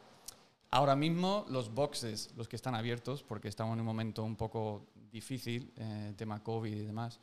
Ahora 0.72 0.96
mismo 0.96 1.46
los 1.50 1.74
boxes, 1.74 2.30
los 2.38 2.48
que 2.48 2.56
están 2.56 2.76
abiertos, 2.76 3.24
porque 3.24 3.50
estamos 3.50 3.74
en 3.74 3.82
un 3.82 3.86
momento 3.86 4.24
un 4.24 4.38
poco 4.38 4.88
difícil, 5.12 5.70
eh, 5.76 6.14
tema 6.16 6.42
COVID 6.42 6.72
y 6.72 6.86
demás, 6.86 7.20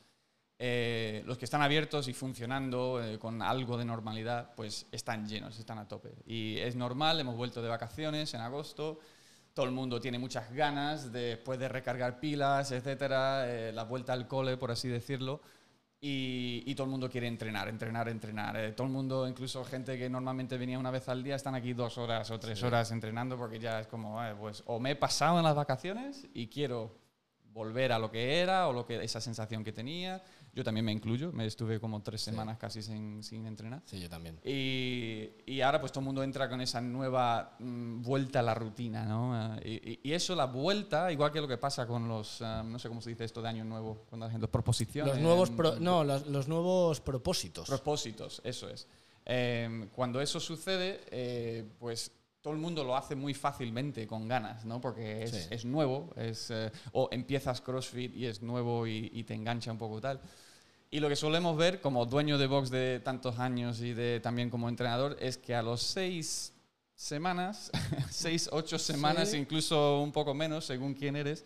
eh, 0.62 1.23
los 1.25 1.39
que 1.39 1.47
están 1.47 1.62
abiertos 1.62 2.06
y 2.06 2.13
funcionando 2.13 3.03
eh, 3.03 3.19
con 3.19 3.41
algo 3.41 3.79
de 3.79 3.87
normalidad, 3.87 4.55
pues 4.55 4.84
están 4.93 5.27
llenos, 5.27 5.58
están 5.58 5.79
a 5.79 5.89
tope. 5.89 6.11
Y 6.27 6.58
es 6.58 6.77
normal, 6.77 7.19
hemos 7.19 7.34
vuelto 7.34 7.63
de 7.63 7.70
vacaciones 7.70 8.34
en 8.34 8.43
agosto, 8.43 9.01
todo 9.55 9.65
el 9.65 9.73
mundo 9.73 10.03
tiene 10.03 10.19
muchas 10.19 10.53
ganas 10.53 11.11
de, 11.13 11.20
después 11.20 11.58
de 11.58 11.69
recargar 11.70 12.20
pilas, 12.20 12.73
etcétera, 12.73 13.51
eh, 13.51 13.73
la 13.73 13.84
vuelta 13.84 14.13
al 14.13 14.29
cole, 14.29 14.58
por 14.58 14.70
así 14.70 14.87
decirlo. 14.87 15.41
Y, 15.99 16.63
y 16.67 16.75
todo 16.75 16.84
el 16.84 16.91
mundo 16.91 17.08
quiere 17.08 17.27
entrenar, 17.27 17.69
entrenar, 17.69 18.11
entrenar. 18.11 18.56
Eh, 18.58 18.73
todo 18.73 18.87
el 18.87 18.93
mundo, 18.93 19.27
incluso 19.27 19.65
gente 19.65 19.99
que 19.99 20.11
normalmente 20.11 20.58
venía 20.58 20.79
una 20.79 20.91
vez 20.91 21.08
al 21.08 21.23
día, 21.23 21.37
están 21.37 21.55
aquí 21.55 21.73
dos 21.73 21.96
horas 21.96 22.31
o 22.31 22.39
tres 22.39 22.63
horas 22.63 22.91
entrenando 22.91 23.39
porque 23.39 23.58
ya 23.58 23.81
es 23.81 23.87
como, 23.87 24.23
eh, 24.23 24.34
pues, 24.39 24.63
o 24.67 24.79
me 24.79 24.91
he 24.91 24.96
pasado 24.96 25.39
en 25.39 25.44
las 25.44 25.55
vacaciones 25.55 26.27
y 26.34 26.49
quiero 26.49 27.00
volver 27.53 27.93
a 27.93 27.99
lo 27.99 28.11
que 28.11 28.39
era 28.41 28.69
o 28.69 28.73
lo 28.73 28.87
que, 28.87 29.03
esa 29.03 29.21
sensación 29.21 29.65
que 29.65 29.73
tenía. 29.73 30.23
Yo 30.53 30.65
también 30.65 30.85
me 30.85 30.91
incluyo, 30.91 31.31
me 31.33 31.47
estuve 31.47 31.79
como 31.79 32.03
tres 32.03 32.21
semanas 32.23 32.59
casi 32.59 32.83
sin, 32.83 33.23
sin 33.23 33.47
entrenar. 33.47 33.83
Sí, 33.85 34.01
yo 34.01 34.09
también. 34.09 34.41
Y, 34.45 35.29
y 35.47 35.61
ahora 35.61 35.81
pues 35.81 35.93
todo 35.93 36.01
el 36.01 36.07
mundo 36.07 36.25
entra 36.25 36.49
con 36.49 36.61
esa 36.61 36.81
nueva 36.81 37.55
mm, 37.61 38.03
vuelta 38.03 38.41
a 38.41 38.43
la 38.43 38.55
rutina, 38.55 39.05
¿no? 39.05 39.57
Eh, 39.63 39.99
y, 40.03 40.09
y 40.11 40.13
eso, 40.13 40.35
la 40.35 40.47
vuelta, 40.47 41.13
igual 41.13 41.31
que 41.31 41.41
lo 41.41 41.47
que 41.47 41.57
pasa 41.57 41.87
con 41.87 42.09
los, 42.09 42.41
eh, 42.41 42.63
no 42.65 42.79
sé 42.81 42.89
cómo 42.89 43.01
se 43.01 43.11
dice 43.11 43.25
esto 43.25 43.41
de 43.43 43.49
año 43.49 43.65
nuevo, 43.65 44.07
cuando 44.09 44.27
gente, 44.27 44.41
los 44.41 44.51
proposiciones. 44.51 45.15
Los 45.15 45.23
nuevos, 45.23 45.51
mm, 45.53 45.57
pro- 45.57 45.79
no, 45.79 46.03
los, 46.03 46.27
los 46.27 46.49
nuevos 46.49 47.01
propósitos. 47.01 47.69
Propósitos, 47.69 48.41
eso 48.45 48.69
es. 48.69 48.89
Eh, 49.27 49.89
cuando 49.95 50.21
eso 50.21 50.41
sucede, 50.41 51.01
eh, 51.13 51.65
pues 51.79 52.11
todo 52.43 52.55
el 52.55 52.59
mundo 52.59 52.85
lo 52.85 52.97
hace 52.97 53.15
muy 53.15 53.35
fácilmente, 53.35 54.06
con 54.06 54.27
ganas, 54.27 54.65
¿no? 54.65 54.81
Porque 54.81 55.23
es, 55.25 55.31
Sí. 55.31 55.39
es 55.51 55.65
nuevo, 55.65 56.11
es, 56.17 56.51
eh, 56.51 56.70
o 56.93 57.09
empiezas 57.13 57.61
CrossFit 57.61 58.15
y 58.17 58.27
es 58.27 58.41
nuevo 58.43 58.87
y, 58.87 59.11
y 59.13 59.25
te 59.25 59.35
engancha 59.35 59.70
un 59.73 59.79
poco 59.79 60.01
tal. 60.01 60.20
Y 60.91 60.99
lo 61.01 61.09
que 61.09 61.17
solemos 61.17 61.56
ver 61.56 61.81
como 61.81 62.05
dueño 62.06 62.39
de 62.39 62.47
box 62.47 62.70
de 62.70 63.01
tantos 63.05 63.39
años 63.39 63.81
y 63.81 63.93
de, 63.94 64.20
también 64.20 64.51
como 64.51 64.69
entrenador 64.69 65.17
es 65.20 65.37
que 65.39 65.55
a 65.55 65.63
los 65.63 65.82
seis 65.82 66.53
semanas, 66.94 67.70
seis, 68.11 68.49
ocho 68.53 68.79
semanas, 68.79 69.31
Sí. 69.31 69.37
incluso 69.37 70.01
un 70.01 70.11
poco 70.13 70.35
menos, 70.35 70.65
según 70.65 70.94
quién 70.94 71.17
eres, 71.17 71.44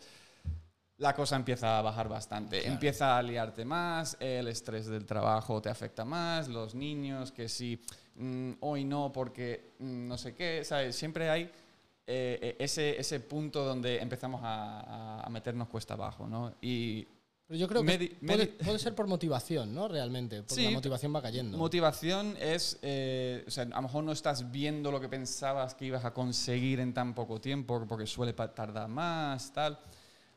la 0.99 1.13
cosa 1.15 1.35
empieza 1.37 1.79
a 1.79 1.83
bajar 1.83 2.09
bastante. 2.09 2.61
Claro. 2.61 2.73
Empieza 2.73 3.19
a 3.19 3.23
liarte 3.23 3.65
más, 3.65 4.17
el 4.21 4.47
estrés 4.49 4.87
del 4.87 5.05
trabajo 5.05 5.61
te 5.61 5.69
afecta 5.69 6.05
más, 6.05 6.47
los 6.49 6.75
niños, 6.75 7.33
que 7.33 7.49
si 7.49 7.81
mm, 8.17 8.53
hoy 8.61 8.85
no 8.85 9.13
porque 9.13 9.73
mm, 9.79 10.09
no 10.09 10.17
sé 10.19 10.35
qué, 10.35 10.65
¿sabes? 10.65 10.95
Siempre 10.97 11.31
hay 11.31 11.43
eh, 12.07 12.39
eh, 12.43 12.57
ese, 12.59 12.99
ese 13.01 13.21
punto 13.21 13.65
donde 13.65 13.99
empezamos 13.99 14.41
a, 14.45 15.21
a- 15.25 15.29
meternos 15.31 15.69
cuesta 15.69 15.95
abajo, 15.95 16.27
¿no? 16.27 16.55
Y 16.61 17.07
Pero 17.47 17.59
yo 17.59 17.67
creo 17.69 17.83
que 17.83 17.99
Medi- 17.99 18.27
puede, 18.27 18.47
puede 18.49 18.79
ser 18.79 18.95
por 18.95 19.07
motivación, 19.07 19.75
¿no? 19.75 19.89
Realmente, 19.89 20.43
porque 20.43 20.55
Sí, 20.55 20.65
la 20.65 20.71
motivación 20.71 21.15
va 21.15 21.23
cayendo. 21.23 21.57
Motivación 21.57 22.37
es, 22.41 22.79
eh, 22.83 23.45
o 23.47 23.51
sea, 23.51 23.65
a 23.65 23.67
lo 23.77 23.83
mejor 23.83 24.05
no 24.05 24.13
estás 24.13 24.51
viendo 24.53 24.91
lo 24.93 25.01
que 25.01 25.09
pensabas 25.09 25.75
que 25.75 25.87
ibas 25.87 26.05
a 26.05 26.13
conseguir 26.13 26.79
en 26.81 26.93
tan 26.93 27.15
poco 27.15 27.41
tiempo, 27.41 27.85
porque 27.89 28.07
suele 28.07 28.33
tardar 28.35 28.89
más, 28.89 29.53
tal. 29.53 29.79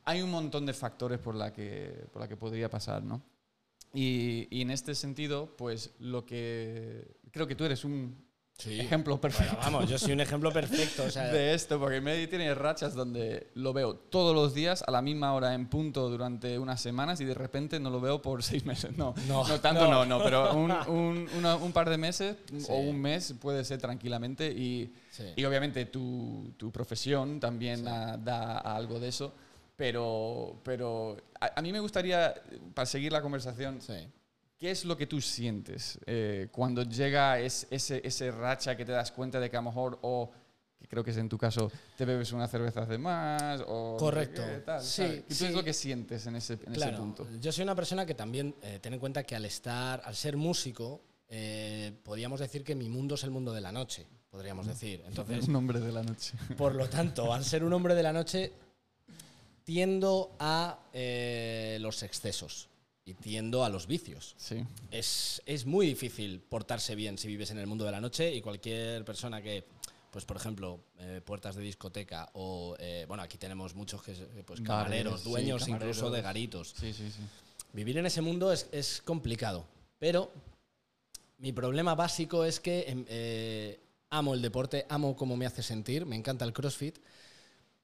Hay 0.05 0.21
un 0.21 0.31
montón 0.31 0.65
de 0.65 0.73
factores 0.73 1.19
por 1.19 1.35
la 1.35 1.51
que, 1.51 2.05
por 2.13 2.21
la 2.21 2.29
que 2.29 2.37
podría 2.37 2.69
pasar, 2.69 3.03
¿no? 3.03 3.21
Y, 3.93 4.47
y 4.51 4.61
en 4.61 4.71
este 4.71 4.95
sentido, 4.95 5.47
pues 5.57 5.91
lo 5.99 6.25
que... 6.25 7.15
Creo 7.37 7.47
que 7.47 7.53
tú 7.55 7.65
eres 7.65 7.85
un 7.85 8.25
Sí. 8.57 8.79
ejemplo 8.79 9.21
perfecto. 9.21 9.53
Bueno, 9.57 9.71
vamos, 9.77 9.87
yo 9.91 9.99
soy 9.99 10.13
un 10.13 10.19
ejemplo 10.19 10.51
perfecto. 10.51 11.03
O 11.03 11.11
sea, 11.11 11.25
de 11.31 11.53
esto, 11.53 11.79
porque 11.79 12.01
Medi 12.01 12.25
tiene 12.25 12.55
rachas 12.55 12.95
donde 12.95 13.51
lo 13.53 13.71
veo 13.73 13.93
todos 13.93 14.33
los 14.33 14.55
días 14.55 14.83
a 14.87 14.89
la 14.89 15.03
misma 15.03 15.35
hora 15.35 15.53
en 15.53 15.67
punto 15.67 16.09
durante 16.09 16.57
unas 16.57 16.81
semanas 16.81 17.21
y 17.21 17.25
de 17.25 17.35
repente 17.35 17.79
no 17.79 17.91
lo 17.91 18.01
veo 18.01 18.19
por 18.19 18.41
seis 18.49 18.65
meses. 18.65 18.97
No, 18.97 19.13
no, 19.27 19.47
No, 19.47 19.59
tanto 19.59 19.83
no, 19.87 20.03
no. 20.03 20.17
no, 20.17 20.23
pero 20.23 20.55
un, 20.55 20.71
un- 20.87 21.29
una- 21.37 21.55
un 21.57 21.71
par 21.71 21.87
de 21.91 21.99
meses 21.99 22.35
Sí. 22.47 22.65
o 22.69 22.77
un 22.77 22.99
mes 22.99 23.35
puede 23.39 23.63
ser 23.63 23.79
tranquilamente 23.79 24.51
y, 24.51 24.91
sí. 25.11 25.25
y 25.35 25.45
obviamente 25.45 25.85
tu, 25.85 26.51
tu 26.57 26.71
profesión 26.71 27.39
también 27.39 27.87
ah, 27.87 28.17
da 28.17 28.57
algo 28.57 28.99
de 28.99 29.09
eso. 29.09 29.31
Pero, 29.75 30.59
pero 30.63 31.15
a, 31.39 31.59
a 31.59 31.61
mí 31.61 31.71
me 31.71 31.79
gustaría, 31.79 32.33
para 32.73 32.87
seguir 32.87 33.11
la 33.11 33.21
conversación. 33.21 33.79
¿Qué 34.57 34.71
es 34.71 34.85
lo 34.85 34.97
que 34.97 35.05
tú 35.05 35.21
sientes 35.21 35.99
eh, 36.07 36.47
cuando 36.51 36.81
llega 36.83 37.39
es- 37.39 37.67
ese, 37.69 38.01
ese 38.03 38.31
racha 38.31 38.75
que 38.75 38.85
te 38.85 38.91
das 38.91 39.11
cuenta 39.11 39.39
de 39.39 39.49
que 39.51 39.57
a 39.57 39.61
lo 39.61 39.69
mejor, 39.69 39.99
o 40.01 40.31
que 40.79 40.87
creo 40.87 41.03
que 41.03 41.11
es 41.11 41.17
en 41.17 41.29
tu 41.29 41.37
caso, 41.37 41.71
te 41.95 42.05
bebes 42.05 42.31
una 42.31 42.47
cerveza 42.47 42.85
de 42.85 42.97
más? 42.97 43.61
O 43.67 43.97
Correcto. 43.99 44.41
qué, 44.43 44.57
tal, 44.65 44.81
Sí. 44.81 45.23
¿Qué 45.27 45.33
sí. 45.33 45.45
es 45.45 45.53
lo 45.53 45.63
que 45.63 45.73
sientes 45.73 46.25
en 46.25 46.35
ese, 46.37 46.53
en 46.53 46.59
ese 46.71 46.73
Claro, 46.73 46.97
punto? 46.97 47.27
yo 47.39 47.51
soy 47.51 47.63
una 47.63 47.75
persona 47.75 48.05
que 48.05 48.15
también, 48.15 48.55
eh, 48.63 48.79
ten 48.81 48.93
en 48.93 48.99
cuenta 48.99 49.23
que 49.23 49.35
al 49.35 49.45
estar, 49.45 50.01
al 50.03 50.15
ser 50.15 50.37
músico, 50.37 51.01
eh, 51.29 51.93
podríamos 52.03 52.39
decir 52.39 52.63
que 52.63 52.73
mi 52.73 52.89
mundo 52.89 53.13
es 53.15 53.23
el 53.23 53.29
mundo 53.31 53.53
de 53.53 53.61
la 53.61 53.71
noche, 53.71 54.07
podríamos 54.31 54.65
decir. 54.65 55.03
Entonces, 55.07 55.47
un 55.47 55.55
hombre 55.55 55.79
de 55.79 55.91
la 55.91 56.01
noche. 56.01 56.33
por 56.57 56.73
lo 56.73 56.89
tanto, 56.89 57.31
al 57.31 57.45
ser 57.45 57.63
un 57.63 57.73
hombre 57.73 57.93
de 57.93 58.01
la 58.03 58.13
noche, 58.13 58.53
tiendo 59.63 60.35
a 60.39 60.79
eh, 60.93 61.77
los 61.81 62.01
excesos 62.01 62.69
y 63.07 63.13
tiendo 63.13 63.63
a 63.63 63.69
los 63.69 63.87
vicios. 63.87 64.35
Sí. 64.37 64.63
Es, 64.91 65.41
es 65.45 65.65
muy 65.65 65.87
difícil 65.87 66.41
portarse 66.41 66.93
bien 66.93 67.17
si 67.17 67.29
vives 67.29 67.49
en 67.51 67.57
el 67.57 67.65
mundo 67.65 67.85
de 67.85 67.91
la 67.91 68.01
noche 68.01 68.35
y 68.35 68.41
cualquier 68.41 69.05
persona 69.05 69.41
que, 69.41 69.63
pues 70.11 70.25
por 70.25 70.35
ejemplo, 70.35 70.81
eh, 70.99 71.21
puertas 71.23 71.55
de 71.55 71.63
discoteca 71.63 72.29
o, 72.33 72.75
eh, 72.79 73.05
bueno, 73.07 73.23
aquí 73.23 73.37
tenemos 73.37 73.75
muchos 73.75 74.03
que, 74.03 74.11
pues 74.45 74.59
sí, 74.59 74.65
dueños 74.65 75.23
camareros. 75.23 75.67
incluso 75.67 76.11
de 76.11 76.21
garitos. 76.21 76.75
Sí, 76.77 76.91
sí, 76.91 77.09
sí. 77.09 77.21
Vivir 77.71 77.97
en 77.97 78.07
ese 78.07 78.21
mundo 78.21 78.51
es, 78.51 78.67
es 78.73 79.01
complicado, 79.01 79.65
pero 79.99 80.29
mi 81.37 81.53
problema 81.53 81.95
básico 81.95 82.43
es 82.43 82.59
que 82.59 82.85
em, 82.89 83.05
eh, 83.07 83.79
amo 84.09 84.33
el 84.33 84.41
deporte, 84.41 84.85
amo 84.89 85.15
cómo 85.15 85.37
me 85.37 85.45
hace 85.45 85.63
sentir, 85.63 86.05
me 86.05 86.17
encanta 86.17 86.43
el 86.43 86.51
CrossFit, 86.51 86.97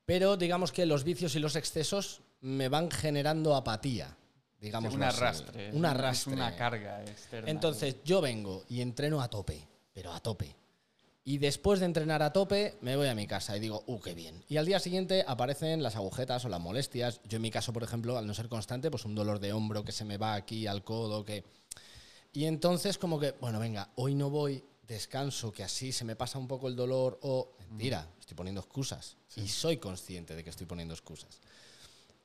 pero 0.05 0.35
digamos 0.35 0.73
que 0.73 0.85
los 0.85 1.05
vicios 1.05 1.33
y 1.35 1.39
los 1.39 1.55
excesos 1.55 2.21
me 2.41 2.67
van 2.67 2.91
generando 2.91 3.55
apatía, 3.55 4.17
digamos. 4.63 4.93
un 4.93 5.03
arrastre. 5.03 5.71
Un 5.73 5.85
arrastre. 5.85 6.33
Es 6.33 6.37
una 6.37 6.55
carga 6.55 7.03
externa. 7.03 7.51
Entonces 7.51 7.97
yo 8.03 8.21
vengo 8.21 8.63
y 8.69 8.81
entreno 8.81 9.21
a 9.21 9.29
tope, 9.29 9.67
pero 9.93 10.11
a 10.13 10.19
tope. 10.19 10.55
Y 11.25 11.37
después 11.37 11.79
de 11.79 11.85
entrenar 11.85 12.21
a 12.21 12.33
tope, 12.33 12.77
me 12.81 12.97
voy 12.97 13.07
a 13.07 13.15
mi 13.15 13.27
casa 13.27 13.55
y 13.55 13.59
digo, 13.59 13.83
¡uh, 13.87 13.99
qué 13.99 14.13
bien! 14.13 14.43
Y 14.49 14.57
al 14.57 14.65
día 14.65 14.79
siguiente 14.79 15.23
aparecen 15.25 15.81
las 15.81 15.95
agujetas 15.95 16.43
o 16.43 16.49
las 16.49 16.59
molestias. 16.59 17.21
Yo 17.25 17.37
en 17.37 17.41
mi 17.41 17.51
caso, 17.51 17.71
por 17.71 17.83
ejemplo, 17.83 18.17
al 18.17 18.27
no 18.27 18.33
ser 18.33 18.49
constante, 18.49 18.91
pues 18.91 19.05
un 19.05 19.15
dolor 19.15 19.39
de 19.39 19.53
hombro 19.53 19.85
que 19.85 19.93
se 19.93 20.03
me 20.03 20.17
va 20.17 20.33
aquí 20.33 20.67
al 20.67 20.83
codo, 20.83 21.23
que... 21.23 21.43
Y 22.33 22.45
entonces 22.45 22.97
como 22.97 23.19
que, 23.19 23.31
bueno, 23.39 23.59
venga, 23.59 23.91
hoy 23.95 24.15
no 24.15 24.29
voy, 24.29 24.63
descanso, 24.87 25.53
que 25.53 25.63
así 25.63 25.91
se 25.91 26.03
me 26.03 26.15
pasa 26.15 26.39
un 26.39 26.47
poco 26.47 26.67
el 26.67 26.75
dolor 26.75 27.19
o... 27.21 27.55
Mentira, 27.69 28.07
estoy 28.19 28.35
poniendo 28.35 28.61
excusas. 28.61 29.15
Y 29.35 29.47
soy 29.47 29.77
consciente 29.77 30.35
de 30.35 30.43
que 30.43 30.49
estoy 30.49 30.65
poniendo 30.65 30.93
excusas. 30.93 31.39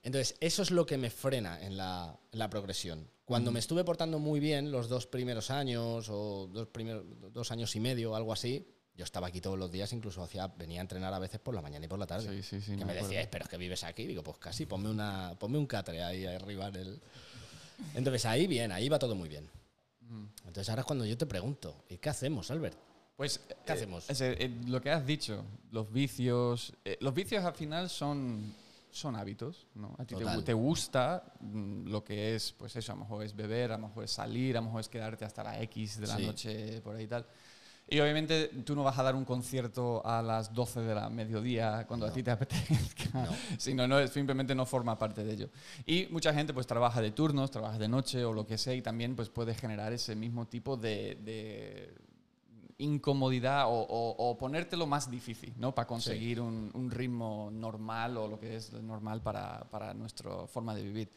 Entonces, 0.02 0.36
eso 0.40 0.62
es 0.62 0.70
lo 0.70 0.86
que 0.86 0.96
me 0.96 1.10
frena 1.10 1.60
en 1.60 1.76
la, 1.76 2.18
en 2.32 2.38
la 2.38 2.48
progresión. 2.48 3.08
Cuando 3.24 3.52
me 3.52 3.58
estuve 3.58 3.84
portando 3.84 4.18
muy 4.18 4.40
bien 4.40 4.70
los 4.72 4.88
dos 4.88 5.06
primeros 5.06 5.50
años 5.50 6.08
o 6.08 6.48
dos, 6.50 6.68
primeros, 6.68 7.04
dos 7.32 7.50
años 7.50 7.76
y 7.76 7.80
medio 7.80 8.14
algo 8.16 8.32
así, 8.32 8.66
yo 8.94 9.04
estaba 9.04 9.26
aquí 9.26 9.40
todos 9.40 9.58
los 9.58 9.70
días, 9.70 9.92
incluso 9.92 10.22
hacía, 10.22 10.46
venía 10.48 10.80
a 10.80 10.82
entrenar 10.82 11.12
a 11.12 11.18
veces 11.18 11.38
por 11.38 11.54
la 11.54 11.60
mañana 11.60 11.84
y 11.84 11.88
por 11.88 11.98
la 11.98 12.06
tarde. 12.06 12.42
Sí, 12.42 12.42
sí, 12.42 12.60
sí. 12.60 12.72
que 12.72 12.84
me 12.84 12.86
me 12.86 12.94
decíais, 12.94 13.28
pero 13.28 13.44
es 13.44 13.50
que 13.50 13.58
vives 13.58 13.84
aquí. 13.84 14.06
Digo, 14.06 14.22
pues 14.22 14.38
casi, 14.38 14.66
ponme, 14.66 14.88
una, 14.88 15.36
ponme 15.38 15.58
un 15.58 15.66
catre 15.66 16.02
ahí 16.02 16.24
arriba 16.26 16.68
en 16.68 16.76
el... 16.76 17.00
Entonces 17.94 18.24
ahí 18.26 18.46
bien, 18.46 18.72
ahí 18.72 18.88
va 18.88 18.98
todo 18.98 19.14
muy 19.14 19.28
bien. 19.28 19.48
Entonces 20.46 20.68
ahora 20.70 20.80
es 20.80 20.86
cuando 20.86 21.04
yo 21.04 21.16
te 21.18 21.26
pregunto, 21.26 21.84
¿y 21.88 21.98
qué 21.98 22.08
hacemos, 22.08 22.50
Albert? 22.50 22.78
Pues, 23.16 23.38
¿Qué 23.46 23.72
eh, 23.72 23.74
hacemos? 23.74 24.08
es, 24.08 24.20
eh, 24.20 24.50
lo 24.66 24.80
que 24.80 24.90
has 24.90 25.04
dicho, 25.04 25.44
los 25.70 25.92
vicios. 25.92 26.72
eh, 26.84 26.96
los 27.00 27.12
vicios 27.12 27.44
al 27.44 27.54
final 27.54 27.90
son, 27.90 28.54
son 28.90 29.16
hábitos, 29.16 29.66
¿no? 29.74 29.94
A 29.98 30.04
ti 30.04 30.14
te, 30.16 30.24
te 30.42 30.52
gusta 30.52 31.32
mm, 31.40 31.88
lo 31.88 32.02
que 32.04 32.34
es, 32.34 32.52
pues 32.52 32.74
eso, 32.76 32.92
a 32.92 32.94
lo 32.94 33.02
mejor 33.02 33.22
es 33.24 33.34
beber, 33.34 33.72
a 33.72 33.76
lo 33.78 33.88
mejor 33.88 34.04
es 34.04 34.10
salir, 34.10 34.56
a 34.56 34.60
lo 34.60 34.66
mejor 34.66 34.80
es 34.80 34.88
quedarte 34.88 35.24
hasta 35.24 35.42
la 35.44 35.60
X 35.62 36.00
de 36.00 36.06
la 36.06 36.16
Sí. 36.16 36.26
noche, 36.26 36.80
por 36.82 36.96
ahí 36.96 37.04
y 37.04 37.08
tal. 37.08 37.26
Y 37.90 38.00
obviamente 38.00 38.48
tú 38.66 38.74
no 38.76 38.82
vas 38.84 38.98
a 38.98 39.02
dar 39.02 39.14
un 39.14 39.24
concierto 39.24 40.04
a 40.06 40.20
las 40.20 40.52
12 40.52 40.80
de 40.80 40.94
la 40.94 41.08
mediodía 41.08 41.86
cuando 41.86 42.04
a 42.04 42.08
No. 42.10 42.14
ti 42.14 42.22
te 42.22 42.30
apetezca, 42.30 43.10
No. 43.24 43.30
sino 43.58 43.88
no, 43.88 44.06
simplemente 44.08 44.54
no 44.54 44.66
forma 44.66 44.98
parte 44.98 45.24
de 45.24 45.32
ello. 45.32 45.48
Y 45.86 46.06
mucha 46.10 46.34
gente 46.34 46.52
pues 46.52 46.66
trabaja 46.66 47.00
de 47.00 47.12
turnos, 47.12 47.50
trabaja 47.50 47.78
de 47.78 47.88
noche 47.88 48.24
o 48.24 48.32
lo 48.34 48.46
que 48.46 48.58
sea 48.58 48.74
y 48.74 48.82
también 48.82 49.16
pues 49.16 49.30
puede 49.30 49.54
generar 49.54 49.92
ese 49.94 50.14
mismo 50.14 50.46
tipo 50.46 50.76
de, 50.76 51.14
de 51.24 51.94
incomodidad 52.78 53.66
o, 53.66 53.72
o- 53.80 54.30
o 54.30 54.38
ponértelo 54.38 54.86
más 54.86 55.10
difícil, 55.10 55.52
¿no? 55.58 55.74
Para 55.74 55.86
conseguir 55.88 56.40
un, 56.40 56.70
un 56.74 56.90
ritmo 56.90 57.50
normal 57.52 58.16
o 58.16 58.28
lo 58.28 58.38
que 58.38 58.56
es 58.56 58.72
normal 58.72 59.20
para, 59.20 59.60
para 59.70 59.92
nuestra 59.94 60.46
forma 60.46 60.74
de 60.74 60.82
vivir. 60.82 61.10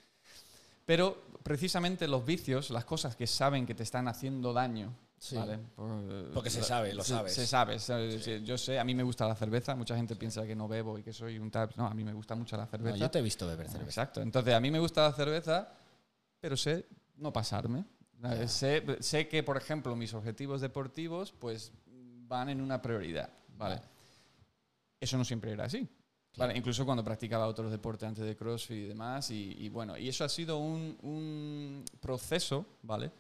Pero 0.86 1.15
precisamente 1.44 2.08
los 2.08 2.25
vicios, 2.25 2.72
las 2.72 2.86
cosas 2.86 3.15
que 3.15 3.27
saben 3.27 3.65
que 3.65 3.75
te 3.75 3.84
están 3.84 4.08
haciendo 4.08 4.51
daño, 4.53 4.94
Sí. 5.20 5.36
¿vale? 5.36 5.60
Por- 5.75 6.32
Porque 6.34 6.50
se 6.50 6.63
sabe, 6.63 6.96
lo 6.96 7.03
sabes. 7.03 7.36
Se 7.36 7.46
sabe, 7.46 7.77
se- 7.77 8.20
se- 8.20 8.44
yo 8.44 8.58
sé, 8.58 8.80
a 8.80 8.84
mí 8.84 8.96
me 8.96 9.03
gusta 9.03 9.27
la 9.27 9.36
cerveza, 9.36 9.75
mucha 9.75 9.96
gente 9.96 10.15
piensa 10.15 10.48
que 10.48 10.56
no 10.56 10.68
bebo 10.68 10.98
y 10.98 11.03
que 11.03 11.13
soy 11.13 11.38
un 11.38 11.51
tap, 11.51 11.74
no, 11.77 11.86
a 11.86 11.94
mí 11.94 12.03
me 12.03 12.12
gusta 12.13 12.34
mucho 12.34 12.58
la 12.58 12.63
No, 12.65 12.72
cerveza. 12.72 12.98
yo 12.98 13.12
te 13.12 13.20
he 13.20 13.22
visto 13.22 13.46
beber 13.46 13.68
cerveza. 13.68 13.86
Exacto. 14.01 14.22
Entonces, 14.24 14.56
a 14.56 14.60
mí 14.60 14.72
me 14.72 14.80
gusta 14.80 15.03
la 15.03 15.13
cerveza, 15.13 15.70
pero 16.39 16.58
sé 16.58 16.88
no 17.18 17.32
pasarme. 17.32 17.86
Ya. 18.22 18.48
Sé, 18.48 18.84
sé 19.00 19.28
que, 19.28 19.44
por 19.44 19.58
ejemplo, 19.58 19.96
mis 19.96 20.13
objetivos 20.13 20.62
deportivos 20.62 21.32
pues 21.32 21.72
van 22.28 22.50
en 22.50 22.62
una 22.62 22.82
prioridad. 22.82 23.30
¿vale? 23.58 23.75
Vale. 23.75 23.88
Eso 25.00 25.18
no 25.18 25.25
siempre 25.25 25.51
era 25.51 25.66
así. 25.66 25.88
Claro. 26.34 26.50
¿vale? 26.50 26.58
Incluso 26.58 26.86
cuando 26.86 27.04
practicaba 27.04 27.48
otros 27.48 27.72
deportes 27.72 28.08
antes 28.08 28.24
de 28.24 28.36
CrossFit 28.36 28.78
y 28.78 28.88
demás. 28.88 29.32
Y, 29.32 29.56
y 29.58 29.70
bueno, 29.70 29.98
y 29.98 30.08
eso 30.08 30.24
ha 30.24 30.30
sido 30.30 30.60
un, 30.60 30.98
un 31.01 31.84
proceso, 32.00 32.66
¿vale? 32.84 33.12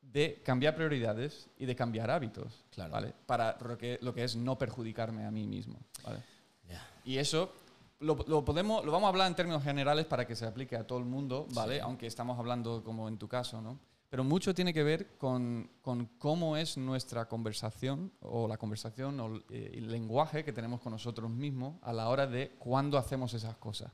De 0.00 0.40
cambiar 0.44 0.74
prioridades 0.76 1.48
y 1.58 1.66
de 1.66 1.74
cambiar 1.74 2.10
hábitos, 2.10 2.64
Claro. 2.70 2.92
¿vale? 2.92 3.14
Para 3.26 3.58
lo 3.60 3.76
que, 3.76 3.98
lo 4.02 4.14
que 4.14 4.24
es 4.24 4.36
no 4.36 4.56
perjudicarme 4.56 5.24
a 5.24 5.30
mí 5.30 5.46
mismo, 5.46 5.78
¿vale? 6.04 6.22
Ya. 6.68 6.86
Y 7.04 7.18
eso 7.18 7.52
lo, 8.00 8.14
lo 8.28 8.44
podemos, 8.44 8.84
lo 8.84 8.92
vamos 8.92 9.06
a 9.06 9.08
hablar 9.10 9.26
en 9.26 9.34
términos 9.34 9.62
generales 9.64 10.06
para 10.06 10.26
que 10.26 10.36
se 10.36 10.46
aplique 10.46 10.76
a 10.76 10.86
todo 10.86 10.98
el 10.98 11.04
mundo, 11.06 11.46
¿vale? 11.54 11.76
Sí. 11.76 11.80
Aunque 11.80 12.06
estamos 12.06 12.38
hablando 12.38 12.84
como 12.84 13.08
en 13.08 13.18
tu 13.18 13.26
caso, 13.26 13.60
¿no? 13.60 13.78
Pero 14.10 14.24
mucho 14.24 14.54
tiene 14.54 14.72
que 14.72 14.82
ver 14.82 15.18
con, 15.18 15.70
con 15.82 16.06
cómo 16.18 16.56
es 16.56 16.78
nuestra 16.78 17.28
conversación 17.28 18.10
o 18.20 18.48
la 18.48 18.56
conversación 18.56 19.20
o 19.20 19.36
eh, 19.50 19.72
el 19.74 19.90
lenguaje 19.90 20.44
que 20.44 20.52
tenemos 20.52 20.80
con 20.80 20.92
nosotros 20.92 21.30
mismos 21.30 21.76
a 21.82 21.92
la 21.92 22.08
hora 22.08 22.26
de 22.26 22.50
cuándo 22.58 22.96
hacemos 22.96 23.34
esas 23.34 23.56
cosas. 23.56 23.92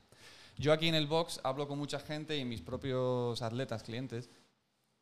Yo 0.57 0.71
aquí 0.71 0.87
en 0.87 0.95
el 0.95 1.07
box 1.07 1.41
hablo 1.43 1.67
con 1.67 1.77
mucha 1.77 1.99
gente 1.99 2.37
y 2.37 2.45
mis 2.45 2.61
propios 2.61 3.41
atletas, 3.41 3.83
clientes, 3.83 4.29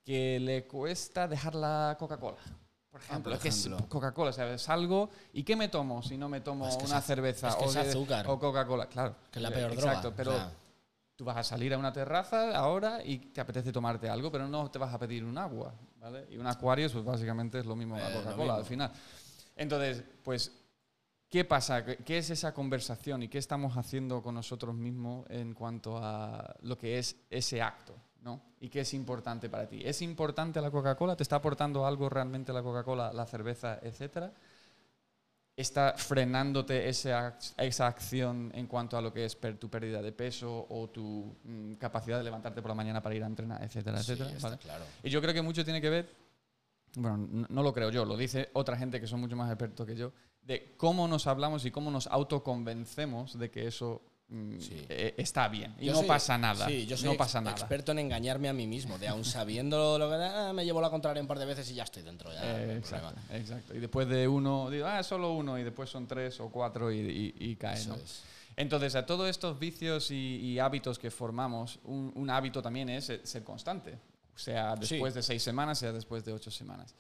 que 0.03 0.39
le 0.39 0.65
cuesta 0.65 1.27
dejar 1.27 1.53
la 1.53 1.96
Coca-Cola. 2.00 2.38
Por 2.89 3.00
ejemplo, 3.01 3.24
por 3.32 3.34
es 3.34 3.39
que 3.39 3.50
es 3.50 3.65
ejemplo. 3.67 3.88
Coca-Cola, 3.89 4.34
¿sabes? 4.34 4.63
Salgo 4.63 5.12
y 5.32 5.43
¿qué 5.43 5.55
me 5.55 5.67
tomo 5.67 6.01
si 6.01 6.17
no 6.17 6.27
me 6.27 6.41
tomo 6.41 6.67
Es 6.67 6.75
que 6.77 6.86
una 6.86 7.01
cerveza 7.01 7.50
es 7.50 7.55
que 7.55 7.65
o, 7.65 7.72
de- 7.72 7.79
azúcar. 7.82 8.25
o 8.27 8.39
Coca-Cola? 8.39 8.88
Claro. 8.88 9.15
Que 9.32 9.38
es 9.39 9.43
la 9.43 9.51
peor 9.51 9.74
Exacto, 9.74 10.10
droga. 10.12 10.15
pero 10.15 10.32
o 10.32 10.36
sea, 10.36 10.51
tú 11.15 11.25
vas 11.25 11.38
a 11.38 11.43
salir 11.43 11.74
a 11.74 11.77
una 11.77 11.93
terraza 11.93 12.55
ahora 12.58 13.03
y 13.03 13.17
te 13.17 13.41
apetece 13.41 13.72
tomarte 13.72 14.10
algo, 14.10 14.32
pero 14.32 14.48
no 14.48 14.70
te 14.72 14.79
vas 14.79 14.93
a 14.93 15.00
pedir 15.00 15.24
un 15.24 15.38
agua, 15.38 15.74
¿vale? 16.00 16.25
Y 16.32 16.38
un 16.38 16.48
acuario, 16.48 16.89
pues 16.91 17.03
básicamente 17.05 17.60
es 17.60 17.65
lo 17.65 17.75
mismo 17.75 17.96
que 17.96 18.01
Eh, 18.01 18.13
Coca-Cola 18.13 18.55
al 18.55 18.65
final. 18.65 18.91
Entonces, 19.55 20.03
pues, 20.24 20.51
¿qué 21.29 21.46
pasa? 21.46 21.86
¿Qué- 21.86 21.98
¿Qué 21.98 22.17
es 22.17 22.29
esa 22.32 22.53
conversación 22.53 23.22
y 23.24 23.27
qué 23.27 23.38
estamos 23.38 23.77
haciendo 23.77 24.22
con 24.22 24.36
nosotros 24.36 24.74
mismos 24.75 25.25
en 25.29 25.53
cuanto 25.53 25.98
a 25.98 26.55
lo 26.62 26.77
que 26.77 26.98
es 26.98 27.15
ese 27.29 27.62
acto? 27.62 27.96
¿no? 28.22 28.41
¿Y 28.62 28.70
qué 28.70 28.79
es 28.79 28.93
importante 28.93 29.50
para 29.50 29.67
ti? 29.67 29.82
¿Es 29.84 30.01
importante 30.01 30.62
la 30.62 30.72
Coca-Cola? 30.72 31.15
¿Te 31.17 31.24
está 31.24 31.36
aportando 31.36 31.86
algo 31.86 32.08
realmente 32.10 32.53
la 32.53 32.63
Coca-Cola, 32.63 33.12
la 33.12 33.25
cerveza, 33.25 33.79
etcétera? 33.82 34.32
Está 35.56 35.94
frenándote 35.96 36.90
esa, 36.90 37.38
esa 37.58 37.88
acción 37.88 38.52
en 38.56 38.66
cuanto 38.68 38.98
a 38.98 39.02
lo 39.02 39.14
que 39.14 39.26
es 39.26 39.36
per- 39.36 39.58
tu 39.58 39.70
pérdida 39.70 40.02
de 40.02 40.12
peso 40.12 40.66
o 40.70 40.90
tu 40.90 41.36
mm, 41.44 41.74
capacidad 41.74 42.18
de 42.18 42.24
levantarte 42.24 42.62
por 42.62 42.70
la 42.70 42.76
mañana 42.76 43.02
para 43.04 43.14
ir 43.16 43.24
a 43.24 43.28
entrenar, 43.28 43.62
etcétera, 43.64 44.02
Sí, 44.02 44.14
etcétera. 44.14 44.36
está 44.36 44.48
¿vale? 44.50 44.60
claro. 44.62 44.86
Y 45.04 45.10
yo 45.10 45.22
creo 45.22 45.34
que 45.34 45.42
mucho 45.44 45.64
tiene 45.64 45.80
que 45.80 45.90
ver, 45.92 46.10
bueno, 46.96 47.18
no, 47.18 47.46
no 47.50 47.64
lo 47.64 47.74
creo 47.74 47.92
yo, 47.92 48.04
lo 48.06 48.18
dice 48.18 48.50
otra 48.54 48.78
gente 48.78 49.00
que 49.00 49.06
son 49.08 49.20
mucho 49.20 49.36
más 49.36 49.50
expertos 49.52 49.86
que 49.86 49.96
yo, 49.96 50.12
de 50.42 50.74
cómo 50.76 51.08
nos 51.08 51.28
hablamos 51.28 51.64
y 51.66 51.72
cómo 51.72 51.92
nos 51.92 52.08
autoconvencemos 52.08 53.38
de 53.38 53.52
que 53.52 53.68
eso 53.68 54.02
Sí. 54.60 54.86
eh, 54.90 55.13
está 55.18 55.48
bien 55.48 55.75
y 55.80 55.86
Yo 55.86 55.92
no 55.94 56.00
soy- 56.00 56.08
pasa 56.08 56.38
nada. 56.38 56.66
Sí, 56.68 56.86
yo 56.88 56.98
soy 56.98 57.06
no 57.06 57.12
ex- 57.12 57.18
pasa 57.20 57.40
nada. 57.42 57.56
experto 57.56 57.92
en 57.92 58.00
engañarme 58.00 58.50
a 58.50 58.54
mí 58.54 58.66
mismo, 58.66 58.98
de 58.98 59.08
aún 59.08 59.24
sabiendo 59.25 60.00
lo 60.00 60.10
que 60.10 60.16
ah, 60.16 60.52
me 60.54 60.66
llevo 60.66 60.82
la 60.82 60.90
contraria 60.90 61.22
un 61.22 61.28
par 61.28 61.38
de 61.40 61.46
veces 61.46 61.70
y 61.70 61.75
ya 61.75 61.84
estoy 61.84 62.02
dentro. 62.04 62.32
Ya, 62.34 62.42
Eh, 62.62 62.78
exacto, 62.78 63.10
problema. 63.10 63.38
exacto. 63.40 63.75
Y 63.75 63.80
después 63.80 64.08
de 64.08 64.28
uno, 64.28 64.70
digo, 64.70 64.88
ah, 64.88 65.04
solo 65.04 65.34
uno, 65.34 65.58
y 65.60 65.63
después 65.63 65.90
son 65.90 66.08
tres 66.08 66.40
o 66.40 66.50
cuatro 66.50 66.92
y, 66.92 66.98
y, 67.00 67.36
y 67.52 67.56
cae, 67.56 67.75
Eso 67.78 67.90
¿no? 67.90 67.96
es. 67.96 68.24
Entonces, 68.56 68.96
a 68.96 69.06
todos 69.06 69.30
estos 69.30 69.58
vicios 69.60 70.12
y, 70.12 70.16
y 70.38 70.60
hábitos 70.60 71.00
que 71.00 71.10
formamos, 71.12 71.80
un, 71.84 72.12
un 72.16 72.30
hábito 72.30 72.62
también 72.62 72.90
es 72.90 73.12
ser- 73.24 73.44
constante, 73.44 73.98
sea 74.36 74.75
Sí. 74.82 74.96
después 74.96 75.13
de 75.13 75.22
seis 75.24 75.42
semanas, 75.44 75.80
sea 75.80 75.92
después 75.92 76.24
de 76.25 76.34
ocho 76.34 76.50
semanas. 76.52 76.94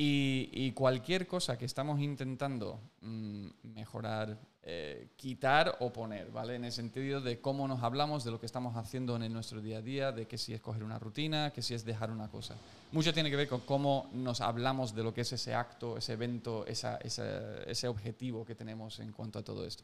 Y, 0.00 0.70
cualquier 0.76 1.26
cosa 1.26 1.58
que 1.58 1.64
estamos 1.64 1.98
intentando 2.00 2.80
mm, 3.00 3.48
mejorar, 3.74 4.38
eh, 4.62 5.08
quitar 5.16 5.76
o 5.80 5.92
poner, 5.92 6.30
¿vale? 6.30 6.54
En 6.54 6.64
el 6.64 6.70
sentido 6.70 7.20
de 7.20 7.40
cómo 7.40 7.66
nos 7.66 7.82
hablamos, 7.82 8.22
de 8.22 8.30
lo 8.30 8.38
que 8.38 8.46
estamos 8.46 8.76
haciendo 8.76 9.16
en 9.16 9.32
nuestro 9.32 9.60
día 9.60 9.78
a 9.78 9.82
día, 9.82 10.12
de 10.12 10.28
que 10.28 10.38
si 10.38 10.54
es 10.54 10.60
coger 10.60 10.84
una 10.84 11.00
rutina, 11.00 11.52
que 11.52 11.62
si 11.62 11.74
es 11.74 11.84
dejar 11.84 12.12
una 12.12 12.28
cosa. 12.30 12.54
Mucho 12.92 13.12
tiene 13.12 13.28
que 13.28 13.34
ver 13.34 13.48
con 13.48 13.62
cómo 13.62 14.08
nos 14.12 14.40
hablamos 14.40 14.94
de 14.94 15.02
lo 15.02 15.12
que 15.12 15.22
es 15.22 15.32
ese 15.32 15.52
acto, 15.52 15.96
ese 15.98 16.12
evento, 16.12 16.64
ese 16.64 17.88
objetivo 17.88 18.44
que 18.44 18.54
tenemos 18.54 19.00
en 19.00 19.10
cuanto 19.10 19.40
a 19.40 19.42
todo 19.42 19.66
esto. 19.66 19.82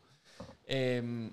Em, 0.64 1.32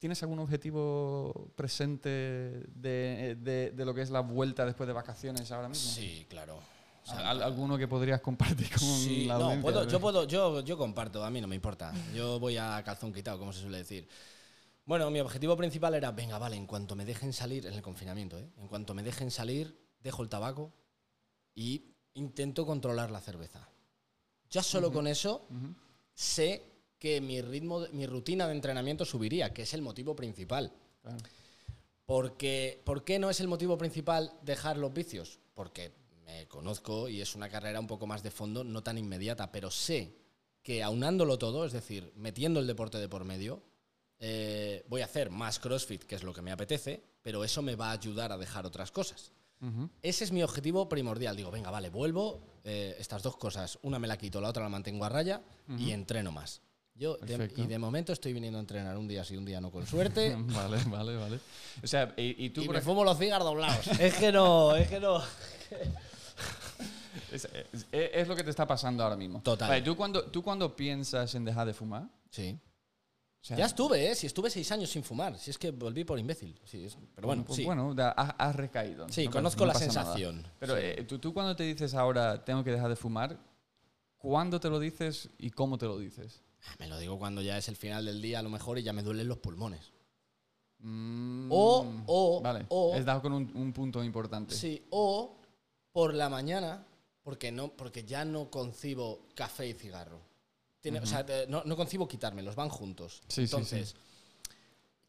¿Tienes 0.00 0.20
algún 0.24 0.40
objetivo 0.40 1.52
presente 1.54 2.08
de, 2.08 3.36
de- 3.40 3.70
de 3.70 3.84
lo 3.84 3.94
que 3.94 4.02
es 4.02 4.10
la 4.10 4.20
vuelta 4.20 4.66
después 4.66 4.88
de 4.88 4.92
vacaciones 4.92 5.52
ahora 5.52 5.68
mismo? 5.68 5.88
Sí, 5.92 6.26
claro. 6.28 6.58
O 7.06 7.08
sea, 7.08 7.30
¿Al- 7.30 7.42
¿Alguno 7.42 7.78
que 7.78 7.86
podrías 7.86 8.20
compartir 8.20 8.68
con 8.70 8.78
Sí, 8.80 9.26
la 9.26 9.34
no, 9.38 9.44
audiencia? 9.44 9.62
puedo, 9.62 9.88
yo 9.88 10.00
puedo, 10.00 10.24
yo, 10.26 10.60
yo 10.62 10.76
comparto, 10.76 11.24
a 11.24 11.30
mí 11.30 11.40
no 11.40 11.46
me 11.46 11.54
importa. 11.54 11.92
Yo 12.14 12.40
voy 12.40 12.56
a 12.56 12.82
calzón 12.84 13.12
quitado, 13.12 13.38
como 13.38 13.52
se 13.52 13.60
suele 13.60 13.78
decir. 13.78 14.08
Bueno, 14.84 15.10
mi 15.10 15.20
objetivo 15.20 15.56
principal 15.56 15.94
era, 15.94 16.10
venga, 16.12 16.38
vale, 16.38 16.56
en 16.56 16.66
cuanto 16.66 16.94
me 16.96 17.04
dejen 17.04 17.32
salir, 17.32 17.66
en 17.66 17.74
el 17.74 17.82
confinamiento, 17.82 18.38
¿eh? 18.38 18.48
en 18.58 18.68
cuanto 18.68 18.94
me 18.94 19.02
dejen 19.02 19.30
salir, 19.30 19.78
dejo 20.00 20.22
el 20.22 20.28
tabaco 20.28 20.72
y 21.54 21.94
intento 22.14 22.64
controlar 22.66 23.10
la 23.10 23.20
cerveza. 23.20 23.68
Ya 24.50 24.62
solo 24.62 24.92
con 24.92 25.06
eso 25.06 25.46
Ujú. 25.50 25.74
sé 26.14 26.72
que 26.98 27.20
mi 27.20 27.40
ritmo, 27.42 27.84
mi 27.92 28.06
rutina 28.06 28.46
de 28.46 28.52
entrenamiento 28.54 29.04
subiría, 29.04 29.52
que 29.52 29.62
es 29.62 29.74
el 29.74 29.82
motivo 29.82 30.14
principal. 30.16 30.72
Claro. 31.02 31.18
Porque, 32.04 32.80
¿Por 32.84 33.02
qué 33.04 33.18
no 33.18 33.28
es 33.30 33.40
el 33.40 33.48
motivo 33.48 33.76
principal 33.76 34.32
dejar 34.42 34.76
los 34.78 34.92
vicios? 34.92 35.40
Porque 35.54 35.92
me 36.26 36.46
conozco 36.48 37.08
y 37.08 37.20
es 37.20 37.34
una 37.34 37.48
carrera 37.48 37.80
un 37.80 37.86
poco 37.86 38.06
más 38.06 38.22
de 38.22 38.30
fondo, 38.30 38.64
no 38.64 38.82
tan 38.82 38.98
inmediata, 38.98 39.50
pero 39.52 39.70
sé 39.70 40.16
que 40.62 40.82
aunándolo 40.82 41.38
todo, 41.38 41.64
es 41.64 41.72
decir, 41.72 42.12
metiendo 42.16 42.58
el 42.60 42.66
deporte 42.66 42.98
de 42.98 43.08
por 43.08 43.24
medio, 43.24 43.62
eh, 44.18 44.84
voy 44.88 45.02
a 45.02 45.04
hacer 45.04 45.30
más 45.30 45.58
CrossFit, 45.60 46.02
que 46.02 46.16
es 46.16 46.22
lo 46.24 46.32
que 46.34 46.42
me 46.42 46.50
apetece, 46.50 47.02
pero 47.22 47.44
eso 47.44 47.62
me 47.62 47.76
va 47.76 47.90
a 47.90 47.92
ayudar 47.92 48.32
a 48.32 48.36
dejar 48.38 48.66
otras 48.66 48.90
cosas. 48.90 49.30
Ujú. 49.60 49.88
Ese 50.02 50.24
es 50.24 50.32
mi 50.32 50.42
objetivo 50.42 50.88
primordial. 50.88 51.36
Digo, 51.36 51.50
venga, 51.50 51.70
vale, 51.70 51.88
vuelvo, 51.90 52.40
eh, 52.64 52.96
estas 52.98 53.22
dos 53.22 53.36
cosas, 53.36 53.78
una 53.82 53.98
me 53.98 54.08
la 54.08 54.16
quito, 54.18 54.40
la 54.40 54.48
otra 54.48 54.62
la 54.64 54.68
mantengo 54.68 55.04
a 55.04 55.08
raya 55.08 55.42
y 55.78 55.92
entreno 55.92 56.32
más. 56.32 56.60
Yo, 56.94 57.16
de- 57.18 57.52
y 57.56 57.66
de 57.66 57.78
momento 57.78 58.12
estoy 58.12 58.32
viniendo 58.32 58.58
a 58.58 58.60
entrenar 58.62 58.96
un 58.96 59.06
día 59.06 59.22
sí, 59.22 59.36
un 59.36 59.44
día 59.44 59.60
no, 59.60 59.70
con 59.70 59.86
suerte. 59.86 60.34
Vale, 60.48 60.78
vale, 60.86 61.16
vale. 61.16 61.40
O 61.82 61.86
sea, 61.86 62.14
y, 62.16 62.46
y 62.46 62.50
tú, 62.50 62.62
y 62.62 62.66
por 62.66 62.74
me 62.76 62.80
fumo 62.80 63.04
los 63.04 63.18
cigarros 63.18 63.46
doblados. 63.46 63.86
es 64.00 64.14
que 64.14 64.32
no, 64.32 64.74
es 64.74 64.88
que 64.88 64.98
no. 64.98 65.22
es, 67.32 67.44
es- 67.72 67.86
es 67.92 68.28
lo 68.28 68.36
que 68.36 68.44
te 68.44 68.50
está 68.50 68.66
pasando 68.66 69.02
ahora 69.02 69.16
mismo. 69.16 69.40
Total. 69.42 69.68
Vale, 69.68 69.82
¿tú, 69.82 69.96
cuando, 69.96 70.24
¿Tú 70.24 70.42
cuando 70.42 70.74
piensas 70.76 71.34
en 71.34 71.44
dejar 71.44 71.66
de 71.66 71.74
fumar? 71.74 72.08
Sí. 72.30 72.58
o 73.42 73.44
sea, 73.44 73.56
Ya 73.56 73.66
estuve, 73.66 74.10
¿eh? 74.10 74.14
Si 74.14 74.26
estuve 74.26 74.50
seis 74.50 74.70
años 74.72 74.90
sin 74.90 75.02
fumar. 75.04 75.38
Si 75.38 75.50
es 75.50 75.58
que 75.58 75.70
volví 75.70 76.04
por 76.04 76.18
imbécil. 76.18 76.58
Sí, 76.64 76.84
es- 76.84 76.96
pero 77.14 77.26
bueno, 77.28 77.44
pues 77.44 77.56
sí. 77.56 77.64
bueno, 77.64 77.94
has, 77.98 78.34
has 78.38 78.56
recaído. 78.56 79.08
sí, 79.08 79.26
No 79.26 79.30
conozco 79.32 79.60
no 79.60 79.66
la 79.68 79.72
nada. 79.74 79.84
sensación. 79.84 80.46
Pero 80.58 80.74
Sí. 80.76 80.82
eh, 80.82 81.04
tú, 81.08 81.18
tú 81.18 81.32
cuando 81.32 81.54
te 81.56 81.64
dices 81.64 81.94
ahora 81.94 82.44
tengo 82.44 82.62
que 82.64 82.70
dejar 82.72 82.88
de 82.88 82.96
fumar, 82.96 83.38
¿cuándo 84.18 84.58
te 84.60 84.68
lo 84.68 84.78
dices 84.78 85.28
y 85.38 85.50
cómo 85.50 85.78
te 85.78 85.86
lo 85.86 85.98
dices? 85.98 86.42
Me 86.80 86.88
lo 86.88 86.98
digo 86.98 87.18
cuando 87.18 87.42
ya 87.42 87.56
es 87.56 87.68
el 87.68 87.76
final 87.76 88.06
del 88.06 88.20
día, 88.20 88.40
a 88.40 88.42
lo 88.42 88.50
mejor, 88.50 88.78
y 88.78 88.82
ya 88.82 88.92
me 88.92 89.02
duelen 89.04 89.28
los 89.28 89.38
pulmones. 89.38 89.92
Mm, 90.80 91.48
O- 91.50 91.86
o- 92.06 92.40
vale, 92.42 92.66
o- 92.68 92.94
has 92.94 93.04
dado 93.04 93.22
con 93.22 93.32
un, 93.32 93.50
un 93.54 93.72
punto 93.72 94.02
importante. 94.04 94.54
Sí, 94.54 94.84
o 94.90 95.38
por 95.96 96.12
la 96.12 96.28
mañana, 96.28 96.84
porque, 97.22 97.50
no, 97.50 97.68
porque 97.72 98.04
ya 98.04 98.22
no 98.26 98.50
concibo 98.50 99.26
café 99.34 99.66
y 99.66 99.72
cigarro. 99.72 100.20
Tiene- 100.82 101.00
O 101.00 101.06
sea, 101.06 101.24
eh, 101.26 101.46
no, 101.48 101.62
no 101.64 101.74
concibo 101.74 102.06
quitármelos, 102.06 102.54
van 102.54 102.68
juntos. 102.68 103.22
Sí, 103.28 103.34
sí, 103.36 103.42
Entonces, 103.44 103.94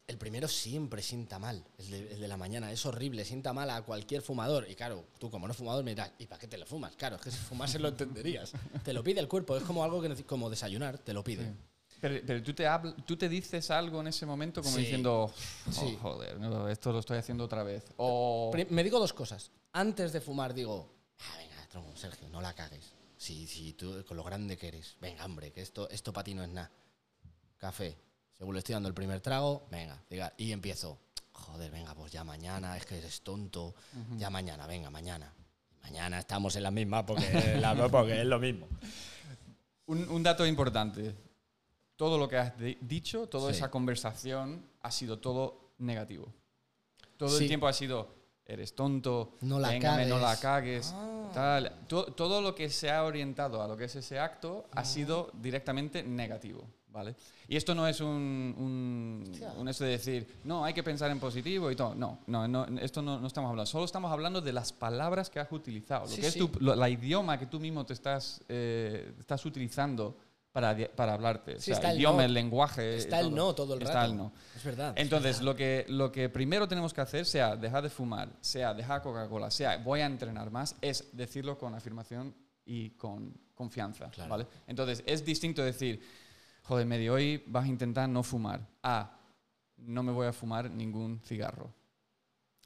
el 0.06 0.16
primero 0.16 0.48
siempre 0.48 1.02
sienta 1.02 1.38
mal, 1.38 1.62
el 1.76 1.90
de, 1.90 2.12
el 2.14 2.20
de 2.20 2.26
la 2.26 2.38
mañana, 2.38 2.72
es 2.72 2.86
horrible, 2.86 3.26
sienta 3.26 3.52
mal 3.52 3.68
a 3.68 3.82
cualquier 3.82 4.22
fumador. 4.22 4.66
Y 4.70 4.74
claro, 4.76 5.04
tú 5.18 5.30
como 5.30 5.46
no 5.46 5.52
fumador 5.52 5.84
me 5.84 5.90
dirás, 5.90 6.10
¿y 6.18 6.24
para 6.26 6.40
qué 6.40 6.48
te 6.48 6.56
lo 6.56 6.64
fumas? 6.64 6.96
Claro, 6.96 7.16
es 7.16 7.20
que 7.22 7.30
si 7.32 7.36
fumases 7.36 7.82
lo 7.82 7.88
entenderías. 7.88 8.52
te 8.82 8.94
lo 8.94 9.04
pide 9.04 9.20
el 9.20 9.28
cuerpo, 9.28 9.58
es 9.58 9.64
como 9.64 9.84
algo 9.84 10.00
que 10.00 10.24
como 10.24 10.48
desayunar, 10.48 10.96
te 10.96 11.12
lo 11.12 11.22
pide. 11.22 11.52
Pero, 12.00 12.20
pero 12.26 12.42
tú, 12.42 12.54
te 12.54 12.64
habl- 12.66 12.94
tú 13.04 13.16
te 13.16 13.28
dices 13.28 13.70
algo 13.70 14.00
en 14.00 14.06
ese 14.08 14.24
momento 14.24 14.62
como 14.62 14.74
Sí. 14.76 14.82
diciendo, 14.82 15.24
oh, 15.32 15.72
Sí. 15.72 15.98
joder, 16.00 16.38
no, 16.38 16.68
esto 16.68 16.92
lo 16.92 17.00
estoy 17.00 17.18
haciendo 17.18 17.44
otra 17.44 17.62
vez. 17.64 17.84
O, 17.96 18.52
Me 18.70 18.84
digo 18.84 18.98
dos 19.00 19.12
cosas. 19.12 19.50
Antes 19.72 20.12
de 20.12 20.20
fumar 20.20 20.54
digo, 20.54 20.94
ah, 21.18 21.36
venga, 21.38 21.66
tronco, 21.68 21.96
Sergio, 21.96 22.28
no 22.28 22.40
la 22.40 22.52
cagues. 22.54 22.92
Si, 23.16 23.46
si 23.48 23.72
tú, 23.72 24.04
con 24.06 24.16
lo 24.16 24.22
grande 24.22 24.56
que 24.56 24.68
eres, 24.68 24.96
venga, 25.00 25.24
hombre, 25.24 25.50
que 25.52 25.60
esto, 25.60 25.88
esto 25.90 26.12
para 26.12 26.24
ti 26.24 26.34
no 26.34 26.42
es 26.44 26.48
nada. 26.50 26.70
Café. 27.56 27.96
Según 28.36 28.54
le 28.54 28.60
estoy 28.60 28.74
dando 28.74 28.88
el 28.88 28.94
primer 28.94 29.20
trago, 29.20 29.66
venga, 29.70 30.00
diga, 30.08 30.32
y 30.36 30.52
empiezo. 30.52 30.98
Joder, 31.32 31.70
venga, 31.72 31.94
pues 31.94 32.12
ya 32.12 32.22
mañana, 32.22 32.76
es 32.76 32.86
que 32.86 32.98
eres 32.98 33.22
tonto. 33.22 33.74
Ya 34.16 34.30
mañana, 34.30 34.66
venga, 34.68 34.90
mañana. 34.90 35.32
Mañana 35.82 36.20
estamos 36.20 36.54
en 36.54 36.62
la 36.62 36.70
misma 36.70 37.04
porque, 37.04 37.22
la- 37.60 37.88
porque 37.88 38.20
es 38.20 38.26
lo 38.26 38.38
mismo. 38.38 38.68
un, 39.86 40.08
un 40.08 40.22
dato 40.22 40.46
importante. 40.46 41.14
Todo 41.98 42.16
lo 42.16 42.28
que 42.28 42.36
has 42.38 42.56
di- 42.56 42.78
dicho, 42.80 43.26
toda 43.26 43.50
Sí. 43.52 43.56
esa 43.58 43.70
conversación 43.72 44.62
ha 44.82 44.90
sido 44.92 45.18
todo 45.18 45.72
negativo. 45.78 46.32
Todo 47.16 47.28
Sí. 47.30 47.42
el 47.44 47.48
tiempo 47.48 47.66
ha 47.66 47.72
sido, 47.72 48.08
eres 48.46 48.72
tonto, 48.76 49.34
No 49.40 49.58
la 49.58 49.70
véngame, 49.70 50.06
no 50.06 50.18
la 50.18 50.36
cagues". 50.38 50.92
cagues. 50.92 50.94
Ah. 50.94 51.30
Tal. 51.34 51.72
To- 51.88 52.06
todo 52.12 52.40
lo 52.40 52.54
que 52.54 52.70
se 52.70 52.88
ha 52.90 53.02
orientado 53.02 53.60
a 53.62 53.66
lo 53.66 53.76
que 53.76 53.84
es 53.86 53.96
ese 53.96 54.18
acto 54.20 54.66
Ah. 54.72 54.80
ha 54.80 54.84
sido 54.84 55.30
directamente 55.34 56.02
negativo. 56.04 56.64
¿vale? 56.90 57.14
Y 57.46 57.54
esto 57.56 57.74
no 57.74 57.86
es 57.86 58.00
un, 58.00 58.54
un, 58.58 59.24
un 59.58 59.68
eso 59.68 59.84
de 59.84 59.90
decir, 59.90 60.26
no, 60.44 60.64
hay 60.64 60.72
que 60.72 60.82
pensar 60.82 61.10
en 61.10 61.20
positivo 61.20 61.70
y 61.70 61.76
todo. 61.76 61.94
No, 61.94 62.20
no, 62.26 62.48
no 62.48 62.64
esto 62.80 63.02
no, 63.02 63.20
no 63.20 63.26
estamos 63.26 63.50
hablando. 63.50 63.66
Solo 63.66 63.84
estamos 63.84 64.10
hablando 64.10 64.40
de 64.40 64.52
las 64.52 64.72
palabras 64.72 65.28
que 65.30 65.38
has 65.38 65.52
utilizado. 65.52 66.06
Lo 66.06 66.10
Sí, 66.12 66.20
que 66.22 66.26
es 66.28 66.36
tu, 66.36 66.50
lo- 66.60 66.74
la 66.74 66.88
idioma 66.88 67.38
que 67.38 67.46
tú 67.46 67.60
mismo 67.60 67.84
te 67.84 67.92
estás, 67.92 68.40
eh, 68.48 69.12
estás 69.20 69.44
utilizando 69.44 70.16
para, 70.60 71.12
hablarte. 71.12 71.54
O 71.54 71.58
Sí, 71.58 71.66
sea, 71.66 71.74
está 71.74 71.90
el 71.92 71.98
idioma, 71.98 72.18
no. 72.18 72.22
el 72.24 72.34
lenguaje. 72.34 72.96
Está 72.96 73.20
el 73.20 73.34
no 73.34 73.54
todo 73.54 73.74
el 73.74 73.82
Está 73.82 73.94
rato. 73.94 74.10
el 74.12 74.16
no. 74.16 74.32
Es 74.56 74.64
verdad. 74.64 74.94
Entonces, 74.96 75.40
lo 75.42 75.54
que, 75.54 75.84
lo 75.88 76.10
que 76.10 76.28
primero 76.28 76.66
tenemos 76.66 76.92
que 76.92 77.00
hacer, 77.00 77.26
sea 77.26 77.56
dejar 77.56 77.82
de 77.82 77.90
fumar, 77.90 78.28
sea 78.40 78.74
dejar 78.74 79.02
Coca-Cola, 79.02 79.50
sea 79.50 79.76
voy 79.78 80.00
a 80.00 80.06
entrenar 80.06 80.50
más, 80.50 80.74
es 80.80 81.08
decirlo 81.16 81.58
con 81.58 81.74
afirmación 81.74 82.34
y 82.64 82.90
con 82.90 83.34
confianza. 83.54 84.10
Claro. 84.10 84.30
¿vale? 84.30 84.46
Entonces, 84.66 85.02
es 85.06 85.24
distinto 85.24 85.62
decir, 85.62 86.02
joder, 86.64 86.86
medio 86.86 87.14
hoy 87.14 87.42
vas 87.46 87.64
a 87.64 87.68
intentar 87.68 88.08
no 88.08 88.22
fumar. 88.22 88.66
A, 88.82 89.18
no 89.78 90.02
me 90.02 90.12
voy 90.12 90.26
a 90.26 90.32
fumar 90.32 90.70
ningún 90.70 91.20
cigarro. 91.24 91.72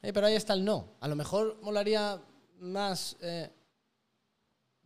Eh, 0.01 0.11
pero 0.11 0.27
ahí 0.27 0.35
está 0.35 0.53
el 0.53 0.65
no. 0.65 0.95
A 0.99 1.07
lo 1.07 1.15
mejor 1.15 1.59
molaría 1.61 2.19
más 2.59 3.15
eh, 3.21 3.49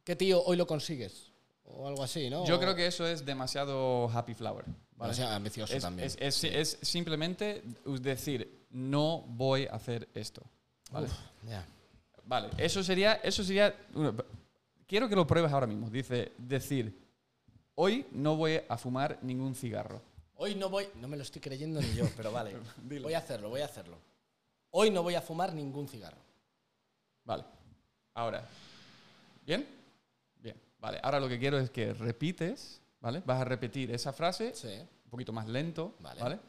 que 0.04 0.16
tío, 0.16 0.44
hoy 0.44 0.56
lo 0.58 0.68
consigues. 0.68 1.27
O 1.70 1.88
algo 1.88 2.04
así, 2.04 2.30
¿no? 2.30 2.46
Yo 2.46 2.60
creo 2.60 2.76
que 2.76 2.88
eso 2.88 3.06
es 3.06 3.26
demasiado 3.26 4.10
happy 4.10 4.34
flower. 4.34 4.66
¿vale? 4.96 5.12
O 5.12 5.16
sea, 5.16 5.36
ambicioso 5.36 5.74
es, 5.74 5.82
también. 5.82 6.08
es- 6.08 6.18
es- 6.20 6.44
es 6.44 6.78
simplemente 6.82 7.62
decir, 7.86 8.66
no 8.72 9.22
voy 9.28 9.66
a 9.68 9.76
hacer 9.76 10.08
esto. 10.14 10.42
¿vale? 10.92 11.08
Uf, 11.08 11.14
ya. 11.48 11.66
Vale, 12.26 12.50
eso 12.58 12.84
sería, 12.84 13.14
eso 13.16 13.44
sería. 13.44 13.76
bueno, 13.94 14.16
Quiero 14.88 15.10
que 15.10 15.16
lo 15.16 15.28
pruebes 15.28 15.52
ahora 15.52 15.68
mismo. 15.68 15.90
Dice, 15.90 16.32
decir, 16.38 16.98
hoy 17.76 18.06
no 18.12 18.38
voy 18.38 18.62
a 18.70 18.78
fumar 18.78 19.20
ningún 19.22 19.54
cigarro. 19.54 20.02
Hoy 20.36 20.56
no 20.56 20.70
voy, 20.70 20.88
no 20.96 21.08
me 21.10 21.18
lo 21.18 21.24
estoy 21.24 21.42
creyendo 21.42 21.82
ni 21.82 21.94
yo, 21.94 22.06
pero 22.16 22.32
vale. 22.32 22.56
Voy 23.02 23.14
a 23.14 23.18
hacerlo, 23.18 23.50
voy 23.50 23.62
a 23.62 23.66
hacerlo. 23.66 23.98
Hoy 24.72 24.90
no 24.92 25.04
voy 25.04 25.16
a 25.16 25.22
fumar 25.22 25.54
ningún 25.54 25.88
cigarro. 25.90 26.18
Vale. 27.26 27.44
Ahora. 28.14 28.48
¿Bien? 29.46 29.68
Vale, 30.80 31.00
ahora 31.04 31.20
lo 31.20 31.28
que 31.28 31.40
quiero 31.40 31.58
es 31.60 31.70
que 31.70 31.94
repites, 31.94 32.82
¿vale? 33.02 33.22
Vas 33.26 33.42
a 33.42 33.46
repetir 33.46 33.92
esa 33.92 34.14
frase 34.14 34.54
Sí. 34.54 34.68
un 35.06 35.10
poquito 35.10 35.34
más 35.34 35.48
lento, 35.48 35.96
Vale. 36.00 36.22
¿vale? 36.22 36.40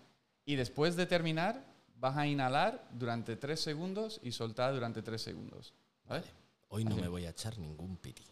Y 0.44 0.56
después 0.56 0.96
de 0.96 1.06
terminar, 1.06 1.64
vas 1.96 2.16
a 2.16 2.26
inhalar 2.26 2.88
durante 2.92 3.36
tres 3.36 3.60
segundos 3.60 4.20
y 4.22 4.32
soltar 4.32 4.72
durante 4.74 5.02
tres 5.02 5.22
segundos. 5.22 5.74
¿vale? 6.04 6.20
Vale. 6.22 6.32
Hoy 6.68 6.84
no 6.84 6.92
Así. 6.92 7.00
me 7.00 7.08
voy 7.08 7.24
a 7.26 7.30
echar 7.30 7.58
ningún 7.58 7.96
piti. 7.96 8.24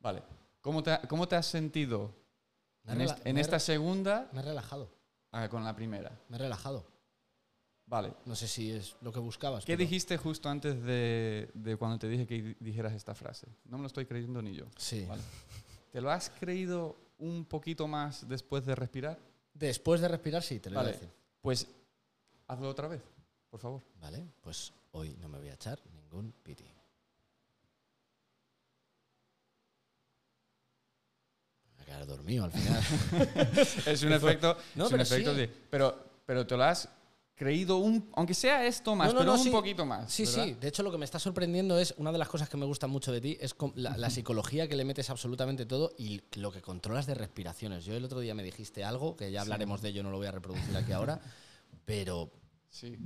Vale. 0.00 0.22
¿Cómo 0.60 0.82
te, 0.82 0.98
cómo 1.08 1.28
te 1.28 1.36
has 1.36 1.46
sentido 1.46 2.14
en, 2.86 2.98
rela- 2.98 3.14
est- 3.16 3.26
en 3.26 3.34
me 3.34 3.40
he 3.40 3.42
esta 3.42 3.56
re- 3.56 3.60
segunda 3.60 4.28
Me 4.32 4.40
he 4.40 4.42
relajado. 4.42 4.90
ah, 5.32 5.48
con 5.48 5.64
la 5.64 5.74
primera? 5.74 6.12
Me 6.28 6.36
he 6.36 6.40
relajado. 6.40 6.86
Vale. 7.86 8.12
No 8.24 8.34
sé 8.34 8.48
si 8.48 8.72
es 8.72 8.96
lo 9.00 9.12
que 9.12 9.20
buscabas. 9.20 9.64
¿Qué 9.64 9.74
pero- 9.76 9.80
dijiste 9.88 10.16
justo 10.16 10.48
antes 10.48 10.82
de, 10.82 11.48
de 11.54 11.76
cuando 11.76 11.98
te 11.98 12.08
dije 12.08 12.26
que 12.26 12.42
di- 12.42 12.56
dijeras 12.58 12.92
esta 12.92 13.14
frase? 13.14 13.46
No 13.64 13.76
me 13.78 13.82
lo 13.82 13.86
estoy 13.86 14.06
creyendo 14.06 14.42
ni 14.42 14.54
yo. 14.54 14.66
Sí. 14.76 15.04
Vale. 15.06 15.22
¿Te 15.92 16.00
lo 16.00 16.10
has 16.10 16.30
creído 16.30 16.96
un 17.18 17.44
poquito 17.44 17.86
más 17.86 18.28
después 18.28 18.66
de 18.66 18.74
respirar? 18.74 19.18
Después 19.54 20.00
de 20.00 20.08
respirar, 20.08 20.42
sí, 20.42 20.58
te 20.60 20.68
lo 20.70 20.76
Vale. 20.76 20.88
voy 20.90 20.96
a 20.96 21.00
decir. 21.00 21.14
Pues 21.40 21.66
hazlo 22.48 22.68
otra 22.68 22.88
vez, 22.88 23.02
por 23.48 23.60
favor. 23.60 23.82
Vale, 24.00 24.26
pues 24.40 24.72
hoy 24.92 25.16
no 25.20 25.28
me 25.28 25.38
voy 25.38 25.48
a 25.48 25.54
echar 25.54 25.78
ningún 25.94 26.32
piti. 26.42 26.64
Me 26.64 26.70
voy 31.74 31.82
a 31.82 31.84
quedar 31.84 32.06
dormido 32.06 32.44
al 32.44 32.52
final. 32.52 32.82
Es 33.86 34.02
un 34.02 34.12
efecto, 34.12 34.56
No, 34.74 34.86
es 34.86 34.90
un 34.92 34.98
pero 34.98 35.02
efecto 35.04 35.30
sí. 35.32 35.40
de... 35.40 35.48
Pero, 35.48 36.04
pero 36.26 36.46
te 36.46 36.56
lo 36.56 36.64
has 36.64 36.88
creído 37.36 37.76
un... 37.76 38.10
Aunque 38.14 38.34
sea 38.34 38.66
esto 38.66 38.96
más, 38.96 39.08
No, 39.08 39.12
no, 39.12 39.18
pero 39.20 39.32
no, 39.32 39.38
un 39.38 39.44
sí. 39.44 39.50
poquito 39.50 39.84
más. 39.86 40.10
Sí, 40.12 40.24
¿verdad? 40.24 40.44
sí. 40.44 40.54
De 40.54 40.68
hecho, 40.68 40.82
lo 40.82 40.90
que 40.90 40.98
me 40.98 41.04
está 41.04 41.18
sorprendiendo 41.18 41.78
es 41.78 41.94
una 41.98 42.10
de 42.10 42.18
las 42.18 42.28
cosas 42.28 42.48
que 42.48 42.56
me 42.56 42.64
gusta 42.66 42.86
mucho 42.86 43.12
de 43.12 43.20
ti 43.20 43.36
es 43.40 43.54
la, 43.74 43.96
la 43.96 44.10
psicología 44.10 44.66
que 44.68 44.74
le 44.74 44.84
metes 44.84 45.10
absolutamente 45.10 45.66
todo 45.66 45.92
y 45.98 46.22
lo 46.36 46.50
que 46.50 46.62
controlas 46.62 47.06
de 47.06 47.14
respiraciones. 47.14 47.84
Yo 47.84 47.94
el 47.94 48.04
otro 48.04 48.20
día 48.20 48.34
me 48.34 48.42
dijiste 48.42 48.82
algo 48.84 49.14
que 49.16 49.30
ya 49.30 49.42
hablaremos 49.42 49.82
de 49.82 49.90
ello, 49.90 50.02
no 50.02 50.10
lo 50.10 50.16
voy 50.16 50.26
a 50.26 50.32
reproducir 50.32 50.76
aquí 50.76 50.92
ahora, 50.92 51.20
pero 51.84 52.30
Sí. 52.68 52.98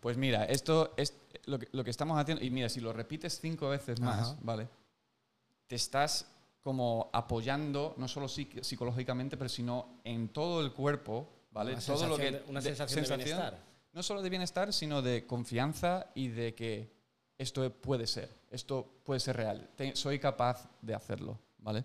Pues 0.00 0.16
mira, 0.16 0.44
esto 0.44 0.92
es 0.96 1.14
lo 1.46 1.58
que, 1.58 1.68
lo 1.72 1.82
que 1.82 1.90
estamos 1.90 2.16
haciendo. 2.18 2.44
Y 2.44 2.50
mira, 2.50 2.68
si 2.68 2.80
lo 2.80 2.92
repites 2.92 3.40
cinco 3.40 3.68
veces 3.68 3.98
más, 3.98 4.28
Ajá. 4.30 4.36
¿vale? 4.42 4.68
Te 5.66 5.74
estás 5.74 6.26
como 6.60 7.10
apoyando, 7.12 7.94
no 7.96 8.06
solo 8.06 8.26
psic- 8.26 8.62
psicológicamente, 8.62 9.36
pero 9.36 9.48
sino 9.48 10.00
en 10.04 10.28
todo 10.28 10.60
el 10.60 10.72
cuerpo, 10.72 11.28
¿vale? 11.50 11.72
una 11.72 11.80
todo 11.80 12.06
lo 12.06 12.16
que. 12.16 12.22
sensación 12.24 12.44
de- 12.46 12.50
una 12.50 12.60
sensación 12.60 13.04
de 13.04 13.16
bienestar. 13.16 13.65
No 13.96 14.02
solo 14.02 14.20
de 14.20 14.28
bienestar, 14.28 14.74
sino 14.74 15.00
de 15.00 15.26
confianza 15.26 16.10
y 16.14 16.28
de 16.28 16.54
que 16.54 16.92
esto 17.38 17.72
puede 17.72 18.06
ser, 18.06 18.28
esto 18.50 19.00
puede 19.02 19.20
ser 19.20 19.38
real, 19.38 19.70
te- 19.74 19.96
soy 19.96 20.18
capaz 20.18 20.68
de 20.82 20.94
hacerlo, 20.94 21.38
¿vale? 21.56 21.82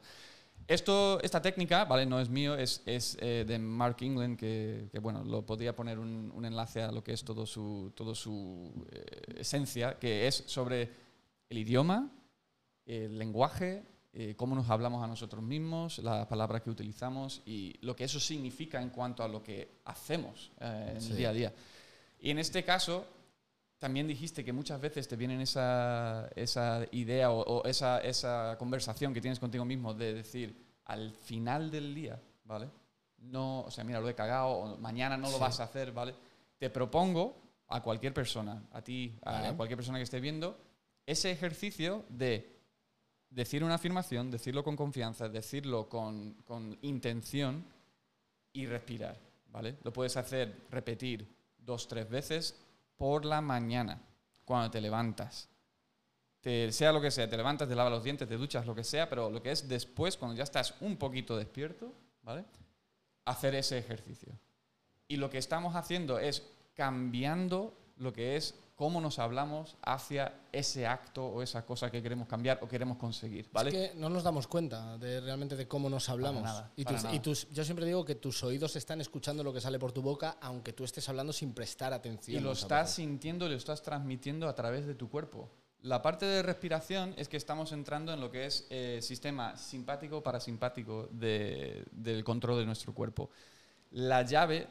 Esto, 0.67 1.21
esta 1.21 1.41
técnica, 1.41 1.85
¿vale? 1.85 2.05
No 2.05 2.19
es 2.19 2.27
mío, 2.27 2.55
es, 2.57 2.83
es 2.85 3.17
eh, 3.21 3.45
de 3.47 3.57
Mark 3.57 3.95
England, 4.01 4.37
que, 4.37 4.89
que, 4.91 4.99
bueno, 4.99 5.23
lo 5.23 5.45
podría 5.45 5.73
poner 5.73 5.99
un, 5.99 6.33
un 6.35 6.43
enlace 6.43 6.81
a 6.81 6.91
lo 6.91 7.01
que 7.01 7.13
es 7.13 7.23
todo 7.23 7.45
su, 7.45 7.93
todo 7.95 8.13
su 8.13 8.85
eh, 8.91 9.37
esencia, 9.37 9.97
que 9.97 10.27
es 10.27 10.43
sobre 10.47 10.89
el 11.49 11.57
idioma, 11.59 12.11
el 12.85 13.17
lenguaje, 13.17 13.83
eh, 14.11 14.35
cómo 14.35 14.53
nos 14.53 14.69
hablamos 14.69 15.01
a 15.01 15.07
nosotros 15.07 15.41
mismos, 15.41 15.99
las 15.99 16.27
palabras 16.27 16.61
que 16.61 16.71
utilizamos 16.71 17.41
y 17.45 17.73
lo 17.85 17.95
que 17.95 18.03
eso 18.03 18.19
significa 18.19 18.81
en 18.81 18.89
cuanto 18.89 19.23
a 19.23 19.29
lo 19.29 19.41
que 19.41 19.79
hacemos 19.85 20.51
en 20.59 20.97
el 20.97 21.15
día 21.15 21.29
a 21.29 21.33
día. 21.33 21.53
Y 22.21 22.29
en 22.29 22.39
este 22.39 22.63
caso, 22.63 23.05
también 23.79 24.07
dijiste 24.07 24.45
que 24.45 24.53
muchas 24.53 24.79
veces 24.79 25.07
te 25.07 25.15
vienen 25.15 25.41
esa, 25.41 26.29
esa 26.35 26.85
idea 26.91 27.31
o, 27.31 27.41
o 27.41 27.65
esa, 27.65 27.99
esa 27.99 28.55
conversación 28.59 29.13
que 29.13 29.19
tienes 29.21 29.39
contigo 29.39 29.65
mismo 29.65 29.93
de 29.93 30.13
decir, 30.13 30.55
al 30.85 31.11
final 31.11 31.71
del 31.71 31.93
día, 31.95 32.21
¿vale? 32.45 32.69
No, 33.17 33.61
o 33.61 33.71
sea, 33.71 33.83
mira, 33.83 33.99
lo 33.99 34.07
he 34.07 34.15
cagado, 34.15 34.49
o 34.49 34.77
mañana 34.77 35.17
no 35.17 35.27
lo 35.27 35.33
Sí. 35.35 35.41
vas 35.41 35.59
a 35.59 35.63
hacer, 35.63 35.91
¿vale? 35.91 36.13
Te 36.59 36.69
propongo 36.69 37.41
a 37.69 37.81
cualquier 37.81 38.13
persona, 38.13 38.61
a 38.71 38.81
ti, 38.83 39.17
a 39.23 39.31
Vale. 39.41 39.55
cualquier 39.55 39.77
persona 39.77 39.97
que 39.97 40.03
esté 40.03 40.19
viendo, 40.19 40.57
ese 41.05 41.31
ejercicio 41.31 42.05
de 42.09 42.59
decir 43.31 43.63
una 43.63 43.75
afirmación, 43.75 44.29
decirlo 44.29 44.63
con 44.63 44.75
confianza, 44.75 45.27
decirlo 45.29 45.87
con, 45.89 46.33
con 46.45 46.77
intención 46.83 47.65
y 48.53 48.65
respirar, 48.67 49.17
¿vale? 49.51 49.77
Lo 49.83 49.91
puedes 49.93 50.17
hacer, 50.17 50.55
repetir 50.69 51.27
dos, 51.61 51.87
tres 51.87 52.09
veces 52.09 52.59
por 52.97 53.25
la 53.25 53.41
mañana, 53.41 54.01
cuando 54.45 54.69
te 54.71 54.81
levantas. 54.81 55.49
Te- 56.41 56.71
sea 56.71 56.91
lo 56.91 57.01
que 57.01 57.11
sea, 57.11 57.29
te 57.29 57.37
levantas, 57.37 57.67
te 57.69 57.75
lavas 57.75 57.91
los 57.91 58.03
dientes, 58.03 58.27
te 58.27 58.37
duchas, 58.37 58.65
lo 58.65 58.75
que 58.75 58.83
sea, 58.83 59.09
pero 59.09 59.29
lo 59.29 59.41
que 59.41 59.51
es 59.51 59.67
después, 59.67 60.17
cuando 60.17 60.35
ya 60.35 60.43
estás 60.43 60.75
un 60.81 60.97
poquito 60.97 61.37
despierto, 61.37 61.93
¿vale? 62.23 62.45
Hacer 63.25 63.55
ese 63.55 63.77
ejercicio. 63.77 64.37
Y 65.07 65.17
lo 65.17 65.29
que 65.29 65.37
estamos 65.37 65.75
haciendo 65.75 66.19
es 66.19 66.47
cambiando 66.73 67.77
lo 67.97 68.11
que 68.13 68.35
es 68.35 68.55
cómo 68.81 68.99
nos 68.99 69.19
hablamos 69.19 69.77
hacia 69.83 70.33
ese 70.51 70.87
acto 70.87 71.23
o 71.23 71.43
esa 71.43 71.63
cosa 71.63 71.91
que 71.91 72.01
queremos 72.01 72.27
cambiar 72.27 72.57
o 72.63 72.67
queremos 72.67 72.97
conseguir, 72.97 73.47
¿vale? 73.53 73.69
es 73.69 73.75
que 73.91 73.95
no 73.99 74.09
nos 74.09 74.23
damos 74.23 74.47
cuenta 74.47 74.97
de 74.97 75.21
realmente 75.21 75.55
de 75.55 75.67
cómo 75.67 75.87
nos 75.87 76.09
hablamos. 76.09 76.41
nada, 76.41 76.71
y 76.75 76.83
para 76.83 76.97
tus- 76.99 77.13
y 77.13 77.19
tus- 77.19 77.49
yo 77.51 77.63
siempre 77.63 77.85
digo 77.85 78.03
que 78.03 78.15
tus 78.15 78.43
oídos 78.43 78.75
están 78.75 78.99
escuchando 78.99 79.43
lo 79.43 79.53
que 79.53 79.61
sale 79.61 79.77
por 79.77 79.91
tu 79.91 80.01
boca, 80.01 80.37
aunque 80.41 80.73
tú 80.73 80.83
estés 80.83 81.07
hablando 81.09 81.31
sin 81.31 81.53
prestar 81.53 81.93
atención. 81.93 82.41
y 82.41 82.43
lo 82.43 82.53
estás 82.53 82.89
sintiendo 82.95 83.47
lo 83.47 83.53
estás 83.55 83.83
transmitiendo 83.83 84.49
a 84.49 84.55
través 84.55 84.87
de 84.87 84.95
tu 84.95 85.09
cuerpo. 85.11 85.47
La 85.83 86.01
parte 86.01 86.25
de 86.25 86.41
respiración 86.41 87.13
es 87.17 87.27
que 87.29 87.37
estamos 87.37 87.71
entrando 87.73 88.11
en 88.11 88.19
lo 88.19 88.31
que 88.31 88.47
es 88.47 88.65
eh, 88.71 88.97
sistema 89.03 89.57
simpático 89.57 90.23
parasimpático 90.23 91.07
de- 91.11 91.85
del 91.91 92.23
control 92.23 92.57
de 92.57 92.65
nuestro 92.65 92.95
cuerpo. 92.95 93.29
La 93.91 94.23
llave 94.23 94.67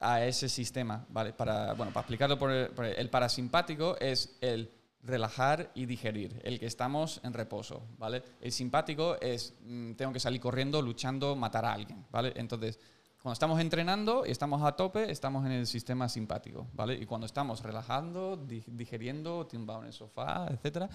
a 0.00 0.24
ese 0.24 0.48
sistema, 0.48 1.04
¿vale? 1.08 1.32
Para, 1.32 1.74
bueno, 1.74 1.92
para 1.92 2.02
explicarlo 2.02 2.38
por 2.38 2.50
el, 2.50 2.68
por 2.70 2.84
el- 2.84 3.10
parasimpático 3.10 3.96
es 3.98 4.36
el 4.40 4.70
relajar 5.02 5.70
y 5.74 5.86
digerir, 5.86 6.40
el 6.44 6.58
que 6.58 6.66
estamos 6.66 7.20
en 7.24 7.32
reposo, 7.32 7.86
¿vale? 7.98 8.22
El 8.40 8.52
simpático 8.52 9.16
es 9.20 9.54
mm, 9.62 9.92
tengo 9.92 10.12
que 10.12 10.20
salir 10.20 10.40
corriendo, 10.40 10.82
luchando, 10.82 11.34
matar 11.36 11.64
a 11.64 11.72
alguien, 11.72 12.04
¿vale? 12.10 12.32
Entonces, 12.36 12.78
cuando 13.22 13.32
estamos 13.32 13.60
entrenando 13.60 14.24
y 14.26 14.30
estamos 14.30 14.62
a 14.62 14.72
tope, 14.72 15.10
estamos 15.10 15.44
en 15.46 15.52
el 15.52 15.66
sistema 15.66 16.08
simpático, 16.08 16.68
¿vale? 16.74 16.94
Y 16.94 17.04
cuando 17.06 17.26
estamos 17.26 17.62
relajando, 17.62 18.36
di- 18.36 18.62
digeriendo, 18.68 19.44
tumbado 19.46 19.80
en 19.80 19.86
el 19.88 19.92
sofá, 19.92 20.46
etcétera, 20.50 20.88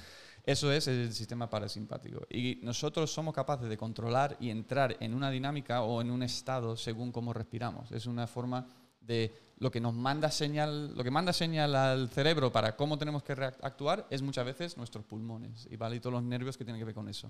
eso 0.46 0.72
es 0.72 0.88
el 0.88 1.12
sistema 1.14 1.50
parasimpático. 1.50 2.22
Y 2.30 2.60
nosotros 2.64 3.12
somos 3.12 3.34
capaces 3.34 3.68
de 3.68 3.76
controlar 3.78 4.38
y 4.40 4.50
entrar 4.52 4.96
en 5.02 5.14
una 5.14 5.30
dinámica 5.32 5.82
o 5.82 6.02
en 6.02 6.12
un 6.12 6.24
estado 6.24 6.78
según 6.78 7.12
cómo 7.12 7.34
respiramos. 7.34 7.92
Es 7.92 8.06
una 8.06 8.26
forma 8.26 8.66
de 9.06 9.34
lo 9.60 9.70
que 9.72 9.80
nos 9.80 9.94
manda 9.94 10.30
señal, 10.32 10.96
lo 10.96 11.04
que 11.04 11.12
manda 11.12 11.32
señal 11.32 11.76
al 11.76 12.10
cerebro 12.10 12.52
para 12.52 12.76
cómo 12.76 12.98
tenemos 12.98 13.24
que 13.24 13.34
actuar 13.34 14.08
es 14.10 14.22
muchas 14.22 14.46
veces 14.46 14.78
nuestros 14.78 15.06
pulmones 15.06 15.68
y, 15.70 15.76
¿vale? 15.78 15.98
y 15.98 16.00
todos 16.00 16.14
los 16.14 16.24
nervios 16.24 16.58
que 16.58 16.66
tienen 16.66 16.80
que 16.82 16.86
ver 16.86 16.96
con 16.96 17.08
eso. 17.08 17.30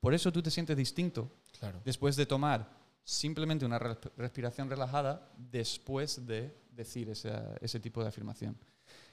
Por 0.00 0.12
eso 0.14 0.32
tú 0.32 0.42
te 0.42 0.50
sientes 0.50 0.76
distinto 0.76 1.30
Claro. 1.58 1.80
después 1.84 2.16
de 2.16 2.26
tomar 2.26 2.68
simplemente 3.04 3.64
una 3.64 3.78
resp- 3.78 4.10
respiración 4.16 4.68
relajada 4.68 5.30
después 5.38 6.26
de 6.26 6.54
decir 6.70 7.08
esa- 7.10 7.54
ese 7.60 7.80
tipo 7.80 8.02
de 8.02 8.08
afirmación. 8.08 8.56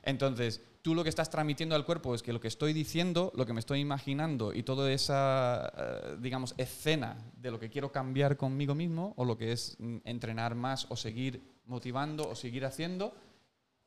Entonces, 0.03 0.61
tú 0.81 0.95
lo 0.95 1.03
que 1.03 1.09
estás 1.09 1.29
transmitiendo 1.29 1.75
al 1.75 1.85
cuerpo 1.85 2.15
es 2.15 2.23
que 2.23 2.31
lo 2.33 2.39
que 2.39 2.47
estoy 2.47 2.73
diciendo, 2.73 3.31
lo 3.35 3.45
que 3.45 3.53
me 3.53 3.59
estoy 3.59 3.79
imaginando 3.79 4.53
y 4.53 4.63
toda 4.63 4.91
esa, 4.91 5.71
eh, 5.77 6.17
digamos, 6.19 6.53
escena 6.57 7.17
de 7.35 7.51
lo 7.51 7.59
que 7.59 7.69
quiero 7.69 7.91
cambiar 7.91 8.37
conmigo 8.37 8.73
mismo 8.75 9.13
o 9.17 9.25
lo 9.25 9.37
que 9.37 9.51
es 9.51 9.75
mm, 9.79 9.97
entrenar 10.05 10.55
más 10.55 10.85
o 10.89 10.95
seguir 10.95 11.41
motivando 11.67 12.27
o 12.27 12.35
seguir 12.35 12.65
haciendo, 12.65 13.13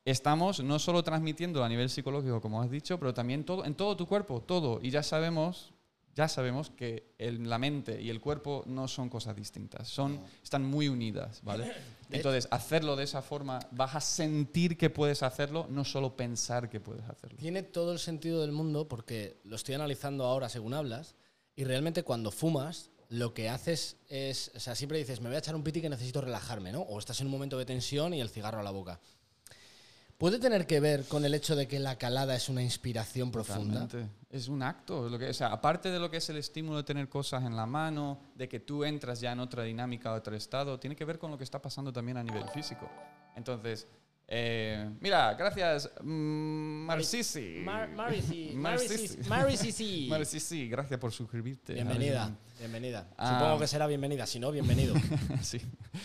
estamos 0.04 0.60
no 0.62 0.78
solo 0.78 1.02
transmitiendo 1.02 1.62
a 1.64 1.68
nivel 1.68 1.90
psicológico, 1.90 2.40
como 2.40 2.62
has 2.62 2.70
dicho, 2.70 2.98
pero 2.98 3.12
también 3.14 3.44
todo, 3.44 3.64
en 3.64 3.74
todo 3.74 3.96
tu 3.96 4.06
cuerpo, 4.06 4.40
todo. 4.40 4.80
Y 4.82 4.90
ya 4.90 5.02
sabemos, 5.02 5.72
ya 6.14 6.26
sabemos 6.28 6.70
que 6.70 7.12
el- 7.18 7.48
la 7.48 7.58
mente 7.58 8.00
y 8.00 8.10
el 8.10 8.20
cuerpo 8.20 8.62
no 8.66 8.88
son 8.88 9.08
cosas 9.08 9.36
distintas, 9.36 9.88
son, 9.88 10.20
están 10.42 10.64
muy 10.64 10.88
unidas, 10.88 11.40
¿vale? 11.42 11.70
Entonces, 12.10 12.48
hacerlo 12.50 12.96
de 12.96 13.04
esa 13.04 13.22
forma, 13.22 13.60
vas 13.70 13.94
a 13.94 14.00
sentir 14.00 14.76
que 14.76 14.90
puedes 14.90 15.22
hacerlo, 15.22 15.66
no 15.70 15.84
solo 15.84 16.16
pensar 16.16 16.68
que 16.68 16.80
puedes 16.80 17.04
hacerlo. 17.08 17.38
Tiene 17.38 17.62
todo 17.62 17.92
el 17.92 17.98
sentido 18.00 18.40
del 18.40 18.52
mundo 18.52 18.88
porque 18.88 19.38
lo 19.44 19.54
estoy 19.56 19.74
analizando 19.76 20.24
ahora 20.24 20.48
según 20.48 20.74
hablas 20.74 21.14
y 21.54 21.64
realmente 21.64 22.02
cuando 22.02 22.30
fumas 22.32 22.90
lo 23.10 23.34
que 23.34 23.48
haces 23.48 23.96
es, 24.08 24.52
o 24.54 24.60
sea, 24.60 24.74
siempre 24.74 24.96
dices, 24.96 25.20
me 25.20 25.28
voy 25.28 25.36
a 25.36 25.40
echar 25.40 25.56
un 25.56 25.64
piti 25.64 25.82
que 25.82 25.90
necesito 25.90 26.20
relajarme, 26.20 26.72
¿no? 26.72 26.80
O 26.82 26.98
estás 26.98 27.20
en 27.20 27.26
un 27.26 27.32
momento 27.32 27.58
de 27.58 27.66
tensión 27.66 28.14
y 28.14 28.20
el 28.20 28.30
cigarro 28.30 28.60
a 28.60 28.62
la 28.62 28.70
boca. 28.70 29.00
¿Puede 30.16 30.38
tener 30.38 30.66
que 30.66 30.80
ver 30.80 31.06
con 31.06 31.24
el 31.24 31.34
hecho 31.34 31.56
de 31.56 31.66
que 31.66 31.80
la 31.80 31.96
calada 31.96 32.36
es 32.36 32.48
una 32.48 32.62
inspiración 32.62 33.32
profunda? 33.32 33.88
Totalmente. 33.88 34.14
Es 34.30 34.48
un 34.48 34.62
acto. 34.62 35.00
O 35.00 35.32
sea, 35.32 35.48
aparte 35.48 35.90
de 35.90 35.98
lo 35.98 36.10
que 36.10 36.18
es 36.18 36.28
el 36.28 36.36
estímulo 36.36 36.76
de 36.76 36.84
tener 36.84 37.08
cosas 37.08 37.42
en 37.44 37.56
la 37.56 37.66
mano, 37.66 38.20
de 38.36 38.48
que 38.48 38.60
tú 38.60 38.84
entras 38.84 39.20
ya 39.20 39.32
en 39.32 39.40
otra 39.40 39.64
dinámica, 39.64 40.12
otro 40.12 40.36
estado, 40.36 40.78
tiene 40.78 40.94
que 40.94 41.04
ver 41.04 41.18
con 41.18 41.30
lo 41.30 41.38
que 41.38 41.44
está 41.44 41.60
pasando 41.60 41.92
también 41.92 42.18
a 42.18 42.22
nivel 42.22 42.46
físico. 42.50 42.88
Entonces, 43.34 43.88
Eh, 44.32 44.88
mira, 45.00 45.34
gracias, 45.34 45.90
Marcisi. 46.04 47.62
Mar- 47.64 47.88
Marcisi. 47.90 48.52
Marisi. 49.28 50.06
Marcisi, 50.08 50.68
gracias 50.68 51.00
por 51.00 51.10
suscribirte. 51.10 51.74
Bienvenida, 51.74 52.30
bienvenida. 52.60 53.08
Ah. 53.18 53.38
Supongo 53.38 53.58
que 53.58 53.66
será 53.66 53.88
bienvenida, 53.88 54.26
si 54.26 54.38
no, 54.38 54.52
bienvenido. 54.52 54.94
sí. 55.42 55.60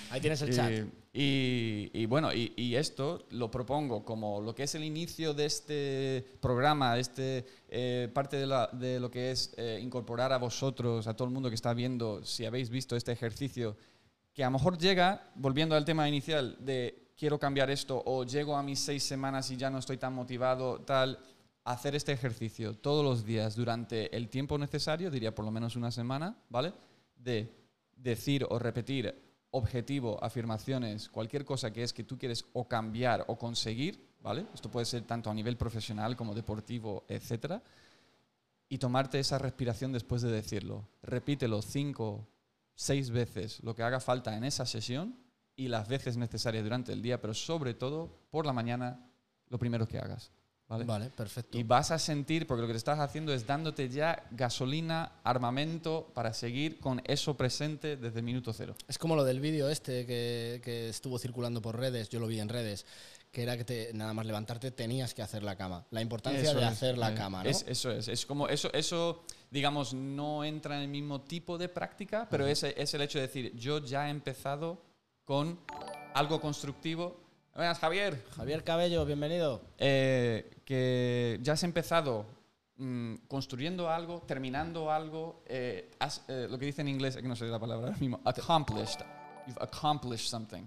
Ahí 0.10 0.22
tienes 0.22 0.42
el 0.42 0.56
chat. 0.56 0.72
Y, 1.14 1.22
y- 1.22 1.92
y 1.94 2.06
bueno, 2.08 2.34
y, 2.34 2.52
y 2.56 2.76
esto 2.76 3.28
lo 3.30 3.52
propongo 3.52 4.04
como 4.04 4.42
lo 4.42 4.56
que 4.56 4.64
es 4.64 4.74
el 4.74 4.84
inicio 4.84 5.36
de 5.36 5.46
este 5.46 6.26
programa, 6.42 6.98
este 6.98 7.46
eh, 7.70 8.10
parte 8.12 8.38
de, 8.38 8.48
la- 8.48 8.70
de 8.74 9.00
lo 9.00 9.12
que 9.12 9.30
es 9.30 9.54
eh, 9.58 9.80
incorporar 9.82 10.34
a 10.34 10.38
vosotros, 10.40 11.06
a 11.06 11.16
todo 11.16 11.28
el 11.28 11.34
mundo 11.34 11.50
que 11.50 11.56
está 11.56 11.76
viendo, 11.76 12.26
si 12.26 12.44
habéis 12.46 12.72
visto 12.72 12.96
este 12.96 13.12
ejercicio, 13.12 13.78
que 14.34 14.44
a 14.44 14.48
lo 14.48 14.52
mejor 14.54 14.80
llega, 14.80 15.30
volviendo 15.36 15.76
al 15.76 15.86
tema 15.86 16.10
inicial, 16.10 16.58
de 16.60 17.05
quiero 17.18 17.40
cambiar 17.40 17.70
esto 17.70 18.02
o 18.06 18.24
llego 18.24 18.56
a 18.56 18.64
mis 18.64 18.80
seis 18.80 19.04
semanas 19.04 19.50
y 19.52 19.58
ya 19.58 19.70
no 19.70 19.80
estoy 19.80 19.98
tan 19.98 20.14
motivado, 20.14 20.80
tal, 20.82 21.20
hacer 21.64 21.96
este 21.96 22.12
ejercicio 22.12 22.76
todos 22.76 23.04
los 23.04 23.26
días 23.26 23.56
durante 23.56 24.16
el 24.16 24.30
tiempo 24.30 24.58
necesario, 24.58 25.10
diría 25.10 25.34
por 25.34 25.46
lo 25.46 25.52
menos 25.52 25.76
una 25.76 25.92
semana, 25.92 26.36
¿vale? 26.50 26.74
De 27.16 27.52
decir 27.96 28.46
o 28.50 28.60
repetir 28.60 29.14
objetivo, 29.52 30.22
afirmaciones, 30.22 31.10
cualquier 31.10 31.46
cosa 31.46 31.72
que 31.72 31.84
es 31.84 31.94
que 31.94 32.04
tú 32.04 32.18
quieres 32.18 32.46
o 32.54 32.68
cambiar 32.68 33.24
o 33.28 33.38
conseguir, 33.38 34.06
¿vale? 34.22 34.46
Esto 34.54 34.70
puede 34.70 34.86
ser 34.86 35.04
tanto 35.04 35.30
a 35.30 35.34
nivel 35.34 35.58
profesional 35.58 36.16
como 36.16 36.36
deportivo, 36.36 37.06
etcétera. 37.08 37.64
Y 38.68 38.78
tomarte 38.78 39.20
esa 39.20 39.38
respiración 39.38 39.94
después 39.94 40.22
de 40.22 40.32
decirlo. 40.32 40.88
Repítelo 41.04 41.62
cinco, 41.62 42.28
seis 42.74 43.10
veces, 43.10 43.64
lo 43.64 43.74
que 43.74 43.84
haga 43.84 44.00
falta 44.00 44.36
en 44.36 44.44
esa 44.44 44.66
sesión 44.66 45.25
y 45.56 45.68
las 45.68 45.88
veces 45.88 46.18
necesarias 46.18 46.64
durante 46.64 46.92
el 46.94 47.02
día, 47.02 47.22
pero 47.22 47.34
sobre 47.34 47.74
todo 47.74 48.10
por 48.30 48.46
la 48.46 48.54
mañana, 48.54 49.00
lo 49.50 49.58
primero 49.58 49.88
que 49.88 49.98
hagas. 50.00 50.32
¿vale? 50.68 50.84
Vale, 50.84 51.10
perfecto. 51.12 51.58
Y 51.58 51.64
vas 51.64 51.92
a 51.92 52.00
sentir, 52.00 52.48
porque 52.48 52.62
lo 52.62 52.68
que 52.68 52.74
te 52.74 52.78
estás 52.78 53.00
haciendo 53.00 53.32
es 53.34 53.46
dándote 53.46 53.88
ya 53.88 54.26
gasolina, 54.32 55.12
armamento 55.24 56.12
para 56.14 56.34
seguir 56.34 56.80
con 56.80 57.02
eso 57.06 57.38
presente 57.38 57.98
desde 57.98 58.20
el 58.20 58.26
minuto 58.26 58.52
cero. 58.52 58.76
Es 58.88 58.98
como 58.98 59.16
lo 59.16 59.24
del 59.24 59.40
vídeo 59.40 59.70
este 59.70 60.06
que, 60.06 60.62
que 60.64 60.90
estuvo 60.90 61.20
circulando 61.20 61.62
por 61.62 61.80
redes, 61.80 62.10
yo 62.10 62.20
lo 62.20 62.26
vi 62.28 62.40
en 62.40 62.50
redes, 62.50 62.86
que 63.32 63.44
era 63.44 63.56
que 63.58 63.64
te- 63.64 63.92
nada 63.94 64.14
más 64.14 64.26
levantarte 64.26 64.72
tenías 64.72 65.14
que 65.14 65.22
hacer 65.22 65.44
la 65.44 65.56
cama. 65.56 65.86
La 65.92 66.02
importancia 66.02 66.42
Eso 66.42 66.58
de 66.58 66.64
es, 66.66 66.72
hacer 66.72 66.98
la 66.98 67.12
eh, 67.12 67.16
cama, 67.16 67.44
¿no? 67.44 67.50
es- 67.50 67.64
eso 67.68 67.92
es. 67.92 68.08
Es 68.08 68.26
como 68.26 68.48
eso, 68.50 68.74
eso, 68.74 69.24
digamos, 69.52 69.94
no 69.94 70.44
entra 70.44 70.76
en 70.78 70.82
el 70.82 70.88
mismo 70.88 71.22
tipo 71.22 71.58
de 71.60 71.70
práctica, 71.70 72.28
pero 72.30 72.48
es, 72.48 72.64
es 72.64 72.94
el 72.94 73.02
hecho 73.04 73.20
de 73.20 73.28
decir, 73.28 73.54
yo 73.56 73.80
ya 73.86 74.08
he 74.08 74.10
empezado 74.10 74.82
con 75.26 75.60
algo 76.14 76.40
constructivo. 76.40 77.20
Buenas, 77.56 77.80
Javier. 77.80 78.24
Javier 78.36 78.64
Cabello, 78.64 79.06
bienvenido. 79.06 79.62
Eh, 79.78 80.62
que 80.64 81.40
ya 81.42 81.54
has 81.54 81.64
empezado 81.64 82.26
mm, 82.78 83.16
construyendo 83.28 83.90
algo, 83.90 84.22
terminando 84.22 84.92
algo, 84.92 85.44
eh, 85.48 85.92
has, 86.00 86.24
eh, 86.28 86.48
lo 86.50 86.60
que 86.60 86.68
dice 86.68 86.82
en 86.82 86.90
inglés, 86.90 87.16
que 87.16 87.24
no 87.24 87.36
sé 87.36 87.46
la 87.46 87.60
palabra 87.60 87.88
ahora 87.88 87.98
mismo, 88.00 88.22
accomplished. 88.24 89.02
You've 89.48 89.58
accomplished 89.62 90.28
something. 90.28 90.64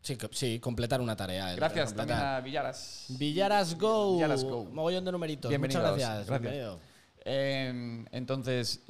Sí, 0.00 0.16
sí, 0.30 0.58
completar 0.58 1.00
una 1.00 1.14
tarea. 1.16 1.54
Gracias 1.54 1.94
también 1.94 2.18
a 2.18 2.40
Villaras. 2.40 3.06
Villaras 3.10 3.76
Go. 3.76 4.14
Villaras 4.14 4.44
Go. 4.44 4.64
Mogollón 4.64 5.04
de 5.04 5.12
numeritos. 5.12 5.48
Bienvenidos, 5.50 5.82
Muchas 5.82 5.98
gracias. 5.98 6.26
gracias. 6.26 6.40
Bienvenido. 6.40 6.80
Eh, 7.24 8.04
entonces, 8.12 8.84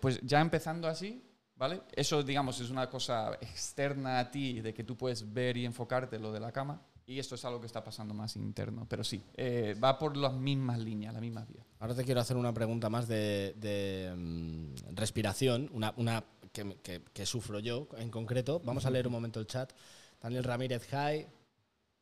pues 0.00 0.20
ya 0.22 0.40
empezando 0.40 0.88
así, 0.88 1.22
¿vale? 1.58 1.82
Eso, 1.92 2.22
digamos, 2.22 2.60
es 2.60 2.70
una 2.70 2.88
cosa 2.88 3.34
externa 3.40 4.18
a 4.20 4.30
ti, 4.30 4.60
de 4.62 4.72
que 4.72 4.84
tú 4.84 4.96
puedes 4.96 5.30
ver 5.32 5.56
y 5.56 5.64
enfocarte 5.66 6.18
lo 6.18 6.32
de 6.32 6.40
la 6.40 6.52
cama. 6.52 6.80
Y 7.06 7.18
esto 7.18 7.34
es 7.36 7.44
algo 7.46 7.58
que 7.60 7.66
está 7.66 7.82
pasando 7.82 8.12
más 8.14 8.36
interno. 8.36 8.86
Pero 8.88 9.02
sí, 9.02 9.22
eh, 9.34 9.74
va 9.82 9.98
por 9.98 10.16
las 10.16 10.34
mismas 10.34 10.78
líneas, 10.78 11.12
las 11.14 11.22
mismas 11.22 11.48
vías. 11.48 11.64
Ahora 11.80 11.94
te 11.94 12.04
quiero 12.04 12.20
hacer 12.20 12.36
una 12.36 12.52
pregunta 12.52 12.90
más 12.90 13.08
de, 13.08 13.54
de, 13.56 14.12
mm, 14.14 14.94
respiración, 14.94 15.70
una, 15.72 15.94
una 15.96 16.22
que, 16.52 16.76
que- 16.82 17.02
que 17.12 17.24
sufro 17.26 17.60
yo 17.60 17.88
en 17.96 18.10
concreto. 18.10 18.60
Vamos 18.62 18.84
a 18.84 18.90
leer 18.90 19.06
un 19.06 19.12
momento 19.14 19.40
el 19.40 19.46
chat. 19.46 19.72
Daniel 20.20 20.44
Ramírez, 20.44 20.86
hi. 20.92 21.24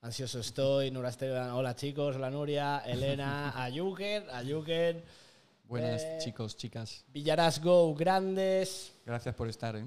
Ansioso 0.02 0.40
estoy. 0.40 0.90
Nura 0.90 1.08
Esteban, 1.10 1.50
hola 1.50 1.74
chicos. 1.76 2.16
Hola 2.16 2.30
Nuria. 2.30 2.78
Elena, 2.84 3.52
Ayuken, 3.62 4.24
Ayuken. 4.30 5.02
Buenas, 5.68 6.02
Eh, 6.02 6.18
chicos, 6.22 6.56
chicas. 6.56 7.04
Villaras 7.08 7.60
Go, 7.62 7.94
grandes. 7.94 8.92
Gracias 9.04 9.34
por 9.34 9.48
estar, 9.48 9.74
¿eh? 9.76 9.84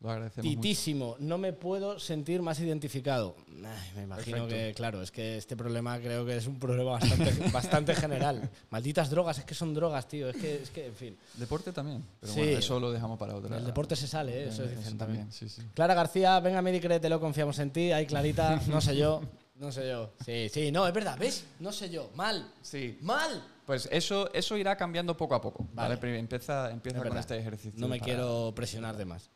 Lo 0.00 0.10
agradecemos 0.10 0.44
mucho. 0.46 0.60
Titísimo, 0.60 1.16
no 1.18 1.38
me 1.38 1.52
puedo 1.54 1.98
sentir 1.98 2.42
más 2.42 2.60
identificado. 2.60 3.36
Ay, 3.48 3.90
me 3.96 4.02
imagino 4.02 4.36
Perfecto. 4.46 4.48
que, 4.48 4.74
claro, 4.74 5.00
es 5.02 5.10
que 5.10 5.38
este 5.38 5.56
problema 5.56 5.98
creo 5.98 6.26
que 6.26 6.36
es 6.36 6.46
un 6.46 6.58
problema 6.58 6.92
bastante, 6.92 7.32
bastante 7.52 7.94
general. 7.94 8.50
Malditas 8.70 9.08
drogas, 9.08 9.38
es 9.38 9.44
que 9.44 9.54
son 9.54 9.72
drogas, 9.72 10.06
tío. 10.06 10.28
Es 10.28 10.36
que, 10.36 10.62
es 10.62 10.70
que 10.70 10.86
en 10.88 10.94
fin. 10.94 11.16
Deporte 11.34 11.72
también. 11.72 12.04
Pero 12.20 12.32
Sí. 12.34 12.40
bueno, 12.40 12.58
eso 12.58 12.78
lo 12.80 12.92
dejamos 12.92 13.18
para 13.18 13.34
otra. 13.34 13.56
El 13.56 13.64
deporte 13.64 13.96
se 13.96 14.06
sale, 14.06 14.44
¿eh? 14.44 14.48
eso 14.48 14.62
dicen 14.66 14.98
también. 14.98 15.32
Sí, 15.32 15.48
sí. 15.48 15.62
Clara 15.74 15.94
García, 15.94 16.38
venga, 16.40 16.60
Medi, 16.60 16.80
créetelo, 16.80 17.18
confiamos 17.18 17.58
en 17.60 17.70
ti. 17.70 17.90
Ahí, 17.90 18.04
Clarita, 18.06 18.60
no 18.68 18.80
sé 18.82 18.94
yo. 18.96 19.22
No 19.54 19.72
sé 19.72 19.88
yo. 19.88 20.10
Sí, 20.24 20.48
sí, 20.52 20.70
no, 20.70 20.86
es 20.86 20.92
verdad, 20.92 21.16
¿ves? 21.18 21.44
No 21.60 21.72
sé 21.72 21.88
yo. 21.88 22.10
Mal. 22.14 22.46
Sí. 22.60 22.98
Mal. 23.00 23.42
Pues 23.66 23.88
eso, 23.90 24.32
eso 24.34 24.56
irá 24.56 24.76
cambiando 24.76 25.16
poco 25.16 25.34
a 25.34 25.40
poco. 25.40 25.66
¿vale? 25.72 25.94
Empieza 26.18 26.70
empieza 26.70 26.98
Es 26.98 27.04
con 27.08 27.16
este 27.18 27.36
ejercicio. 27.38 27.80
No 27.80 27.88
me 27.88 27.98
para- 27.98 28.04
quiero 28.04 28.52
presionar 28.54 28.96
de 28.96 29.04
más. 29.04 29.30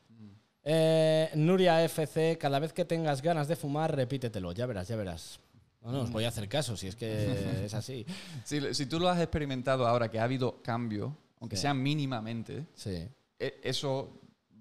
Eh, 0.64 1.30
Nuria 1.34 1.82
FC, 1.84 2.36
cada 2.38 2.58
vez 2.58 2.72
que 2.72 2.84
tengas 2.84 3.22
ganas 3.22 3.48
de 3.48 3.56
fumar, 3.56 3.94
repítetelo. 3.94 4.52
Ya 4.52 4.66
verás, 4.66 4.88
ya 4.88 4.96
verás. 4.96 5.40
No, 5.82 5.92
no, 5.92 6.00
os 6.02 6.10
voy 6.10 6.24
a 6.24 6.28
hacer 6.28 6.48
caso, 6.48 6.76
si 6.76 6.88
es 6.88 6.96
que 6.96 7.06
es 7.66 7.72
así. 7.74 8.04
Si, 8.44 8.74
si 8.74 8.86
tú 8.86 8.98
lo 9.00 9.08
has 9.08 9.18
experimentado 9.20 9.86
ahora, 9.86 10.10
que 10.10 10.18
ha 10.18 10.24
habido 10.24 10.60
cambio, 10.62 11.16
aunque 11.40 11.56
Sí. 11.56 11.62
sea 11.62 11.72
mínimamente, 11.74 12.66
Sí. 12.74 13.08
e- 13.38 13.60
eso 13.62 14.20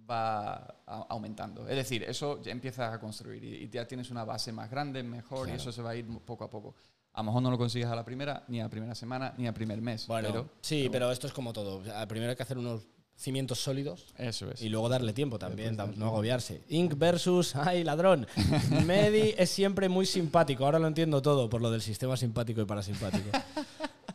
va 0.10 0.76
aumentando. 1.10 1.68
Es 1.68 1.76
decir, 1.76 2.04
eso 2.04 2.42
ya 2.42 2.52
empiezas 2.54 2.94
a 2.94 3.00
construir 3.00 3.44
y, 3.44 3.68
ya 3.70 3.86
tienes 3.86 4.10
una 4.10 4.24
base 4.24 4.54
más 4.54 4.70
grande, 4.70 5.04
mejor, 5.04 5.50
y 5.50 5.54
eso 5.54 5.72
se 5.74 5.82
va 5.82 5.90
a 5.90 5.96
ir 5.96 6.06
poco 6.20 6.46
a 6.46 6.50
poco. 6.50 6.76
A 7.18 7.22
lo 7.22 7.26
mejor 7.26 7.42
no 7.42 7.50
lo 7.50 7.58
consigues 7.58 7.88
a 7.88 7.96
la 7.96 8.06
primera, 8.06 8.44
ni 8.48 8.60
a 8.60 8.66
la 8.66 8.70
primera 8.70 8.94
semana, 8.94 9.34
ni 9.38 9.48
al 9.48 9.54
primer 9.56 9.82
mes. 9.82 10.06
Bueno, 10.06 10.28
pero, 10.30 10.50
sí, 10.62 10.88
pero 10.92 11.12
esto 11.12 11.26
es 11.26 11.34
como 11.34 11.52
todo. 11.52 11.78
O 11.78 11.84
sea, 11.84 12.08
primero 12.08 12.30
hay 12.30 12.36
que 12.36 12.44
hacer 12.44 12.60
unos 12.60 12.88
cimientos 13.16 13.58
sólidos 13.60 14.06
Eso 14.20 14.52
es. 14.52 14.62
y 14.62 14.70
luego 14.70 14.88
darle 14.90 15.12
tiempo 15.14 15.40
también, 15.40 15.76
tam- 15.76 15.96
no 15.96 16.06
agobiarse. 16.06 16.62
Inc 16.70 16.94
versus, 16.96 17.56
ay, 17.56 17.84
ladrón. 17.84 18.28
Medi 18.86 19.34
es 19.36 19.50
siempre 19.50 19.90
muy 19.90 20.06
simpático. 20.06 20.64
Ahora 20.66 20.78
lo 20.78 20.86
entiendo 20.86 21.20
todo 21.20 21.50
por 21.50 21.60
lo 21.60 21.72
del 21.72 21.82
sistema 21.82 22.16
simpático 22.16 22.62
y 22.62 22.66
parasimpático. 22.66 23.30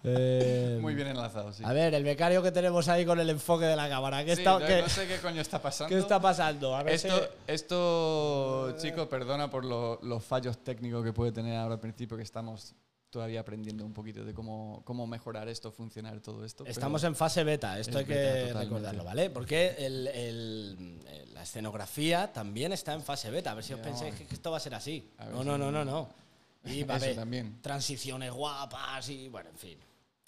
Eh, 0.04 0.78
Muy 0.80 0.96
bien 0.96 1.06
enlazado, 1.06 1.52
sí. 1.52 1.62
A 1.64 1.72
ver, 1.72 1.94
el 1.94 2.02
becario 2.02 2.42
que 2.42 2.50
tenemos 2.50 2.88
ahí 2.88 3.04
con 3.06 3.20
el 3.20 3.30
enfoque 3.30 3.66
de 3.66 3.76
la 3.76 3.88
cámara. 3.88 4.24
¿Qué, 4.24 4.34
Sí, 4.34 4.40
está, 4.42 4.58
no, 4.58 4.66
qué- 4.66 4.82
no 4.82 4.88
sé 4.88 5.06
qué 5.06 5.18
coño 5.18 5.40
está 5.40 5.62
pasando. 5.62 5.94
qué 5.94 6.00
está 6.00 6.20
pasando? 6.20 6.74
A 6.74 6.82
ver 6.82 6.94
Esto, 6.94 7.16
si- 7.20 7.24
esto 7.46 9.08
perdona 9.08 9.48
por 9.48 9.64
lo- 9.64 10.00
los 10.02 10.24
fallos 10.24 10.58
técnicos 10.58 11.04
que 11.04 11.12
puede 11.12 11.30
tener 11.30 11.56
ahora 11.56 11.74
al 11.74 11.80
principio, 11.80 12.16
que 12.16 12.24
estamos 12.24 12.74
todavía 13.12 13.40
aprendiendo 13.40 13.84
un 13.84 13.92
poquito 13.92 14.24
de 14.24 14.32
cómo, 14.32 14.80
cómo 14.86 15.06
mejorar 15.06 15.46
esto, 15.46 15.70
funcionar 15.70 16.18
todo 16.20 16.44
esto. 16.46 16.64
Estamos 16.66 17.04
en 17.04 17.14
fase 17.14 17.44
beta, 17.44 17.78
esto 17.78 17.90
Es 17.90 17.96
hay 17.98 18.04
que 18.06 18.14
totalmente. 18.14 18.58
recordarlo, 18.64 19.04
¿vale? 19.04 19.28
Porque 19.28 19.76
el- 19.78 20.06
el- 20.08 21.34
la 21.34 21.42
escenografía 21.42 22.32
también 22.32 22.72
está 22.72 22.94
en 22.94 23.02
fase 23.02 23.30
beta. 23.30 23.50
A 23.50 23.54
ver 23.54 23.64
si 23.64 23.74
os 23.74 23.80
pensáis 23.80 24.14
que 24.14 24.26
esto 24.34 24.50
va 24.50 24.56
a 24.56 24.60
ser 24.60 24.74
así. 24.74 25.10
A 25.18 25.26
No, 25.26 25.44
no, 25.44 25.58
no, 25.58 25.70
no, 25.70 25.84
no. 25.84 26.08
Y 26.64 26.84
va 26.84 26.94
a 26.94 26.96
haber 26.96 27.14
también. 27.14 27.58
transiciones 27.60 28.32
guapas 28.32 29.08
y, 29.10 29.28
bueno, 29.28 29.50
en 29.50 29.58
fin. 29.58 29.78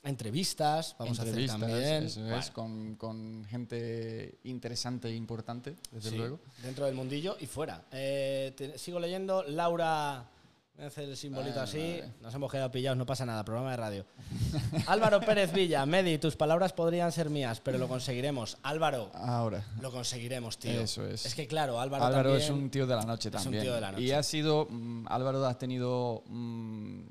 Entrevistas, 0.02 0.94
vamos 0.98 1.18
Entrevistas, 1.18 1.62
a 1.62 1.64
hacer 1.64 1.70
también. 1.80 2.04
eso 2.04 2.20
Bueno, 2.20 2.36
es, 2.36 2.50
con, 2.50 2.94
con 2.96 3.44
gente 3.48 4.38
interesante 4.44 5.08
e 5.08 5.14
importante, 5.14 5.76
desde 5.90 6.10
sí, 6.10 6.16
luego. 6.18 6.40
Dentro 6.62 6.84
del 6.84 6.94
mundillo 6.94 7.38
y 7.40 7.46
fuera. 7.46 7.86
Eh, 7.90 8.52
te- 8.54 8.76
sigo 8.76 9.00
leyendo. 9.00 9.42
Laura. 9.44 10.28
Me 10.76 10.86
hace 10.86 11.04
el 11.04 11.16
simbolito 11.16 11.60
así. 11.60 12.00
Nos 12.20 12.34
hemos 12.34 12.50
quedado 12.50 12.68
pillados, 12.70 12.98
no 12.98 13.06
pasa 13.06 13.24
nada. 13.24 13.44
Programa 13.44 13.70
de 13.70 13.76
radio. 13.76 14.06
Álvaro 14.88 15.20
Pérez 15.20 15.52
Villa. 15.52 15.86
Medi, 15.86 16.18
tus 16.18 16.34
palabras 16.34 16.72
podrían 16.72 17.12
ser 17.12 17.30
mías, 17.30 17.60
pero 17.60 17.78
lo 17.78 17.86
conseguiremos. 17.86 18.58
Álvaro, 18.64 19.10
Ahora. 19.14 19.64
Lo 19.80 19.92
conseguiremos, 19.92 20.58
tío. 20.58 20.72
Eso 20.80 21.06
es. 21.06 21.26
Es 21.26 21.34
que 21.36 21.46
claro, 21.46 21.78
Álvaro, 21.80 22.04
Álvaro 22.04 22.30
también- 22.30 22.42
es 22.44 22.50
un 22.50 22.70
tío 22.70 22.88
de 22.88 22.96
la 22.96 23.04
noche 23.04 23.28
es 23.28 23.34
un 23.36 23.42
también. 23.42 23.62
tío 23.62 23.74
de 23.74 23.80
la 23.80 23.92
noche. 23.92 24.02
Y 24.04 24.10
ha 24.10 24.22
sido. 24.24 24.66
mm, 24.68 25.06
Álvaro 25.08 25.46
ha 25.46 25.56
tenido. 25.56 26.24
mm, 26.26 27.02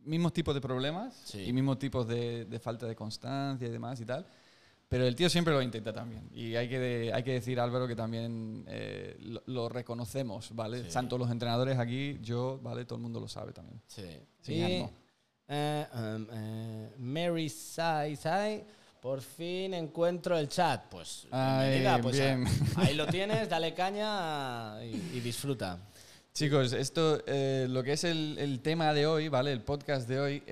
mismos 0.00 0.32
tipos 0.32 0.54
de 0.54 0.60
problemas 0.60 1.14
Sí. 1.26 1.42
y 1.44 1.52
mismos 1.52 1.78
tipos 1.78 2.08
de, 2.08 2.46
de 2.46 2.58
falta 2.58 2.86
de 2.86 2.96
constancia 2.96 3.68
y 3.68 3.70
demás 3.70 4.00
y 4.00 4.04
tal. 4.06 4.26
Pero 4.90 5.06
el 5.06 5.14
tío 5.14 5.30
siempre 5.30 5.54
lo 5.54 5.62
intenta 5.62 5.92
también. 5.92 6.28
Y 6.34 6.56
hay 6.56 6.68
que, 6.68 6.78
de- 6.80 7.12
hay 7.14 7.22
que 7.22 7.34
decir, 7.34 7.60
Álvaro, 7.60 7.86
que 7.86 7.94
también 7.94 8.64
eh, 8.66 9.16
lo, 9.20 9.40
lo 9.46 9.68
reconocemos, 9.68 10.52
¿vale? 10.52 10.82
Sí. 10.82 10.90
Tanto 10.92 11.16
los 11.16 11.30
entrenadores 11.30 11.78
aquí, 11.78 12.18
yo, 12.20 12.58
¿vale? 12.60 12.84
Todo 12.84 12.96
el 12.96 13.02
mundo 13.02 13.20
lo 13.20 13.28
sabe 13.28 13.52
también. 13.52 13.80
Sí. 13.86 14.02
Sin 14.40 14.56
Y, 14.56 14.86
eh, 15.46 15.86
um, 15.94 16.26
eh, 16.32 16.90
Mary 16.98 17.48
Sai 17.48 18.16
Sai, 18.16 18.64
por 19.00 19.20
fin 19.20 19.74
encuentro 19.74 20.36
el 20.36 20.48
chat. 20.48 20.82
Pues, 20.90 21.28
Ay, 21.30 21.86
pues 22.02 22.16
bien. 22.18 22.44
ahí 22.74 22.94
lo 22.96 23.06
tienes, 23.06 23.48
dale 23.48 23.72
caña 23.72 24.84
y, 24.84 24.90
y 25.14 25.20
disfruta. 25.20 25.78
Chicos, 26.34 26.72
esto, 26.72 27.22
lo 27.68 27.82
que 27.84 27.92
es 27.92 28.02
el, 28.02 28.36
el 28.38 28.58
tema 28.60 28.92
de 28.92 29.06
hoy, 29.06 29.28
¿vale? 29.28 29.52
El 29.52 29.62
podcast 29.62 30.08
de 30.08 30.18
hoy, 30.20 30.42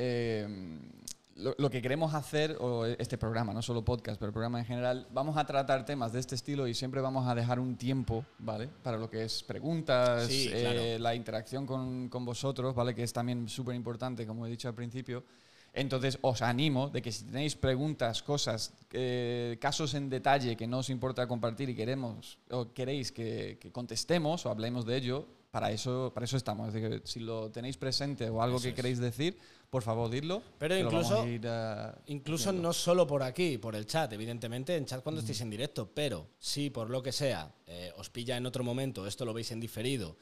lo, 1.38 1.54
lo 1.56 1.70
que 1.70 1.80
queremos 1.80 2.14
hacer, 2.14 2.56
o 2.60 2.84
este 2.84 3.16
programa, 3.16 3.52
no 3.54 3.62
solo 3.62 3.84
podcast, 3.84 4.18
pero 4.18 4.28
el 4.28 4.32
programa 4.32 4.58
en 4.58 4.64
general, 4.66 5.06
vamos 5.12 5.36
a 5.36 5.46
tratar 5.46 5.84
temas 5.84 6.12
de 6.12 6.20
este 6.20 6.34
estilo 6.34 6.66
y 6.66 6.74
siempre 6.74 7.00
vamos 7.00 7.26
a 7.26 7.34
dejar 7.34 7.60
un 7.60 7.76
tiempo, 7.76 8.24
¿vale? 8.38 8.68
Para 8.82 8.98
lo 8.98 9.08
que 9.08 9.24
es 9.24 9.42
preguntas, 9.42 10.26
Sí, 10.26 10.50
eh, 10.52 10.60
claro. 10.60 10.98
la 11.02 11.14
interacción 11.14 11.66
con, 11.66 12.08
con 12.08 12.24
vosotros, 12.24 12.74
¿vale? 12.74 12.94
Que 12.94 13.04
es 13.04 13.12
también 13.12 13.48
súper 13.48 13.74
importante, 13.74 14.26
como 14.26 14.46
he 14.46 14.50
dicho 14.50 14.68
al 14.68 14.74
principio. 14.74 15.24
Entonces, 15.72 16.18
os 16.22 16.42
animo 16.42 16.88
de 16.88 17.02
que 17.02 17.12
si 17.12 17.24
tenéis 17.24 17.54
preguntas, 17.54 18.22
cosas, 18.22 18.72
eh, 18.92 19.58
casos 19.60 19.94
en 19.94 20.08
detalle 20.08 20.56
que 20.56 20.66
no 20.66 20.78
os 20.78 20.90
importa 20.90 21.28
compartir 21.28 21.68
y 21.68 21.74
queremos 21.74 22.38
o 22.50 22.72
queréis 22.72 23.12
que, 23.12 23.58
que 23.60 23.70
contestemos 23.70 24.44
o 24.46 24.50
hablemos 24.50 24.86
de 24.86 24.96
ello, 24.96 25.26
para 25.50 25.70
eso, 25.70 26.10
para 26.14 26.24
eso 26.24 26.36
estamos. 26.36 26.68
Es 26.68 26.74
decir, 26.74 27.00
que 27.02 27.06
si 27.06 27.20
lo 27.20 27.50
tenéis 27.50 27.76
presente 27.76 28.28
o 28.30 28.42
algo 28.42 28.56
Eso 28.56 28.64
que 28.64 28.68
es. 28.70 28.74
queréis 28.74 28.98
decir, 28.98 29.38
por 29.70 29.82
favor, 29.82 30.10
didlo. 30.10 30.42
Pero 30.58 30.76
incluso- 30.76 31.26
ir, 31.26 31.42
eh, 31.44 31.92
Incluso 32.06 32.50
viendo. 32.50 32.68
no 32.68 32.72
solo 32.72 33.06
por 33.06 33.22
aquí, 33.22 33.58
por 33.58 33.74
el 33.74 33.86
chat, 33.86 34.12
evidentemente, 34.12 34.76
en 34.76 34.84
chat 34.86 35.02
cuando 35.02 35.20
estéis 35.20 35.40
en 35.40 35.50
directo, 35.50 35.90
pero 35.94 36.28
si 36.38 36.70
por 36.70 36.90
lo 36.90 37.02
que 37.02 37.12
sea 37.12 37.52
eh, 37.66 37.92
os 37.96 38.10
pilla 38.10 38.36
en 38.36 38.46
otro 38.46 38.62
momento, 38.64 39.06
esto 39.06 39.24
lo 39.24 39.32
veis 39.34 39.50
en 39.52 39.60
diferido, 39.60 40.16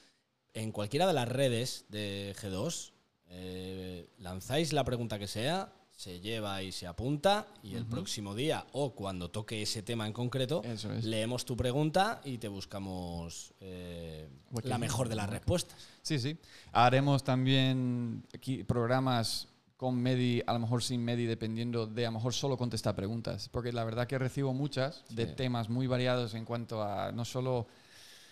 en 0.55 0.73
cualquiera 0.73 1.07
de 1.07 1.13
las 1.13 1.29
redes 1.29 1.85
de 1.89 2.35
G2, 2.41 2.93
eh, 3.29 4.09
lanzáis 4.19 4.73
la 4.73 4.85
pregunta 4.85 5.19
que 5.19 5.27
sea, 5.27 5.73
se 5.97 6.21
lleva 6.21 6.63
y 6.63 6.73
se 6.73 6.87
apunta, 6.87 7.47
y 7.63 7.75
el 7.75 7.87
próximo 7.87 8.35
día 8.35 8.67
o 8.73 8.91
cuando 8.95 9.31
toque 9.31 9.63
ese 9.63 9.83
tema 9.83 10.07
en 10.07 10.13
concreto, 10.13 10.61
Eso 10.63 10.93
es. 10.93 11.05
leemos 11.07 11.45
tu 11.47 11.57
pregunta 11.57 12.21
y 12.23 12.37
te 12.37 12.49
buscamos 12.49 13.55
eh, 13.61 14.29
la 14.65 14.77
mejor 14.77 15.09
de 15.09 15.15
las 15.17 15.29
respuestas. 15.31 15.77
Sí, 16.03 16.19
sí. 16.19 16.37
Haremos 16.73 17.25
también 17.25 18.23
aquí 18.35 18.63
programas 18.63 19.49
con 19.79 19.95
Medi, 19.97 20.43
a 20.47 20.53
lo 20.53 20.59
mejor 20.59 20.83
sin 20.83 21.03
Medi, 21.03 21.25
dependiendo 21.27 21.87
de 21.87 22.05
a 22.07 22.11
lo 22.11 22.17
mejor 22.19 22.35
solo 22.35 22.57
contestar 22.59 22.95
preguntas. 22.95 23.49
Porque 23.51 23.73
la 23.73 23.85
verdad 23.85 24.07
que 24.07 24.19
recibo 24.19 24.53
muchas 24.53 25.03
de 25.11 25.27
Sí. 25.27 25.33
temas 25.35 25.69
muy 25.71 25.87
variados 25.87 26.35
en 26.35 26.45
cuanto 26.45 26.83
a 26.83 27.11
no 27.13 27.25
solo, 27.25 27.67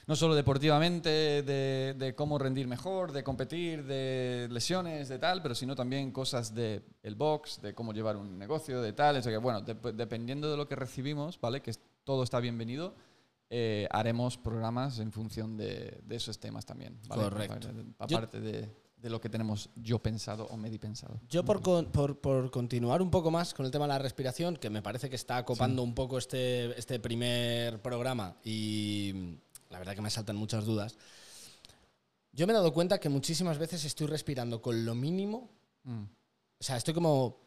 no 0.07 0.17
solo 0.17 0.35
deportivamente, 0.35 1.09
de, 1.43 1.95
de 1.99 2.15
cómo 2.15 2.39
rendir 2.39 2.67
mejor, 2.67 3.13
de 3.13 3.23
competir, 3.25 3.85
de 3.85 4.49
lesiones, 4.51 5.09
de 5.09 5.19
tal, 5.19 5.43
pero 5.43 5.55
sino 5.55 5.75
también 5.75 6.11
cosas 6.13 6.55
de 6.55 6.83
el 7.03 7.15
box, 7.15 7.61
de 7.63 7.75
cómo 7.75 7.93
llevar 7.93 8.17
un 8.17 8.39
negocio, 8.39 8.83
de 8.83 8.93
tal. 8.93 9.17
Eso 9.17 9.31
que, 9.31 9.37
bueno, 9.39 9.63
dep- 9.65 9.93
dependiendo 9.93 10.51
de 10.51 10.57
lo 10.57 10.69
que 10.69 10.77
recibimos, 10.77 11.41
¿vale? 11.41 11.63
Que 11.63 11.73
todo 12.05 12.23
está 12.23 12.41
bienvenido. 12.41 12.95
eh, 13.51 13.87
haremos 13.91 14.37
programas 14.37 14.99
en 14.99 15.13
función 15.13 15.57
de, 15.57 16.01
de 16.05 16.17
esos 16.17 16.39
temas 16.41 16.65
también. 16.67 16.99
¿vale? 17.09 17.25
Correcto. 17.25 17.69
Aparte- 17.99 18.41
de, 18.41 18.69
de 18.97 19.11
lo 19.11 19.21
que 19.21 19.29
tenemos 19.29 19.69
yo 19.77 19.99
pensado 19.99 20.47
o 20.47 20.57
Medi 20.57 20.79
pensado. 20.79 21.21
Yo 21.29 21.45
por, 21.45 21.61
con- 21.61 21.87
por, 21.93 22.19
por 22.21 22.51
continuar 22.51 23.03
un 23.03 23.11
poco 23.11 23.31
más 23.31 23.53
con 23.55 23.67
el 23.67 23.71
tema 23.71 23.85
de 23.85 23.91
la 23.91 23.99
respiración, 23.99 24.57
que 24.57 24.71
me 24.71 24.81
parece 24.83 25.09
que 25.11 25.17
está 25.17 25.45
copando 25.45 25.83
un 25.83 25.95
poco 25.95 26.17
este, 26.19 26.77
este 26.79 26.99
primer 26.99 27.81
programa 27.83 28.37
y 28.43 29.39
la 29.75 29.81
verdad 29.81 29.97
que 29.97 30.03
me 30.03 30.11
saltan 30.11 30.37
muchas 30.37 30.65
dudas. 30.65 30.97
Yo 32.31 32.47
me 32.47 32.53
he 32.53 32.55
dado 32.55 32.73
cuenta 32.73 33.01
que 33.01 33.09
muchísimas 33.09 33.59
veces 33.59 33.85
estoy 33.85 34.07
respirando 34.07 34.63
con 34.63 34.85
lo 34.85 34.95
mínimo. 34.95 35.51
Mm. 35.83 36.05
O 36.05 36.65
sea, 36.65 36.77
estoy 36.77 36.95
como 36.95 37.43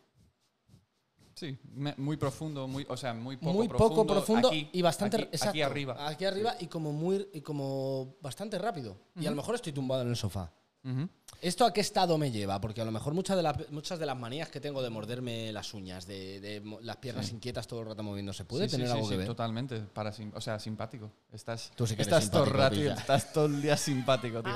Sí, 1.35 1.55
muy 1.97 2.17
profundo, 2.17 2.67
muy, 2.67 2.85
o 2.89 2.97
sea, 2.97 3.13
muy 3.13 3.37
poco 3.37 3.53
muy 3.53 3.67
profundo. 3.67 3.95
poco 3.95 4.07
profundo 4.07 4.47
aquí, 4.47 4.69
y 4.73 4.81
bastante 4.81 5.17
aquí, 5.17 5.47
aquí 5.47 5.61
arriba. 5.61 6.07
Aquí 6.09 6.25
arriba 6.25 6.55
y 6.59 6.65
como 6.65 6.91
muy 6.91 7.29
y 7.31 7.41
como 7.41 8.17
bastante 8.21 8.57
rápido. 8.57 8.97
Y 9.15 9.25
a 9.27 9.29
lo 9.29 9.37
mejor 9.37 9.55
estoy 9.55 9.71
tumbado 9.71 10.01
en 10.01 10.09
el 10.09 10.15
sofá. 10.17 10.51
Ujú. 10.83 11.09
¿Esto 11.41 11.65
a 11.65 11.73
qué 11.73 11.81
estado 11.81 12.17
me 12.17 12.31
lleva? 12.31 12.59
Porque 12.59 12.81
a 12.81 12.85
lo 12.85 12.91
mejor 12.91 13.13
muchas 13.13 13.37
de, 13.37 13.43
las 13.43 13.69
muchas 13.71 13.99
de 13.99 14.05
las 14.05 14.17
manías 14.17 14.49
que 14.49 14.59
tengo 14.59 14.81
de 14.81 14.89
morderme 14.89 15.51
las 15.51 15.73
uñas, 15.73 16.07
de, 16.07 16.39
de 16.39 16.63
las 16.81 16.97
piernas 16.97 17.31
inquietas 17.31 17.67
todo 17.67 17.81
el 17.81 17.87
rato 17.87 18.01
moviéndose, 18.03 18.45
¿puede 18.45 18.65
Sí, 18.65 18.69
sí, 18.69 18.75
tener 18.77 18.87
sí, 18.87 18.93
algo 18.93 19.05
sí, 19.07 19.11
que 19.11 19.17
ver? 19.17 19.27
Totalmente, 19.27 19.79
para 19.81 20.11
sim- 20.11 20.31
o 20.33 20.41
sea, 20.41 20.57
simpático. 20.59 21.11
Estás, 21.31 21.71
Tú 21.75 21.85
sí 21.85 21.95
que 21.95 22.01
estás 22.01 22.31
todo 22.31 22.45
rato, 22.45 22.75
pilla. 22.75 22.93
estás 22.95 23.31
todo 23.33 23.45
el 23.45 23.61
día 23.61 23.77
simpático, 23.77 24.41
tío. 24.41 24.53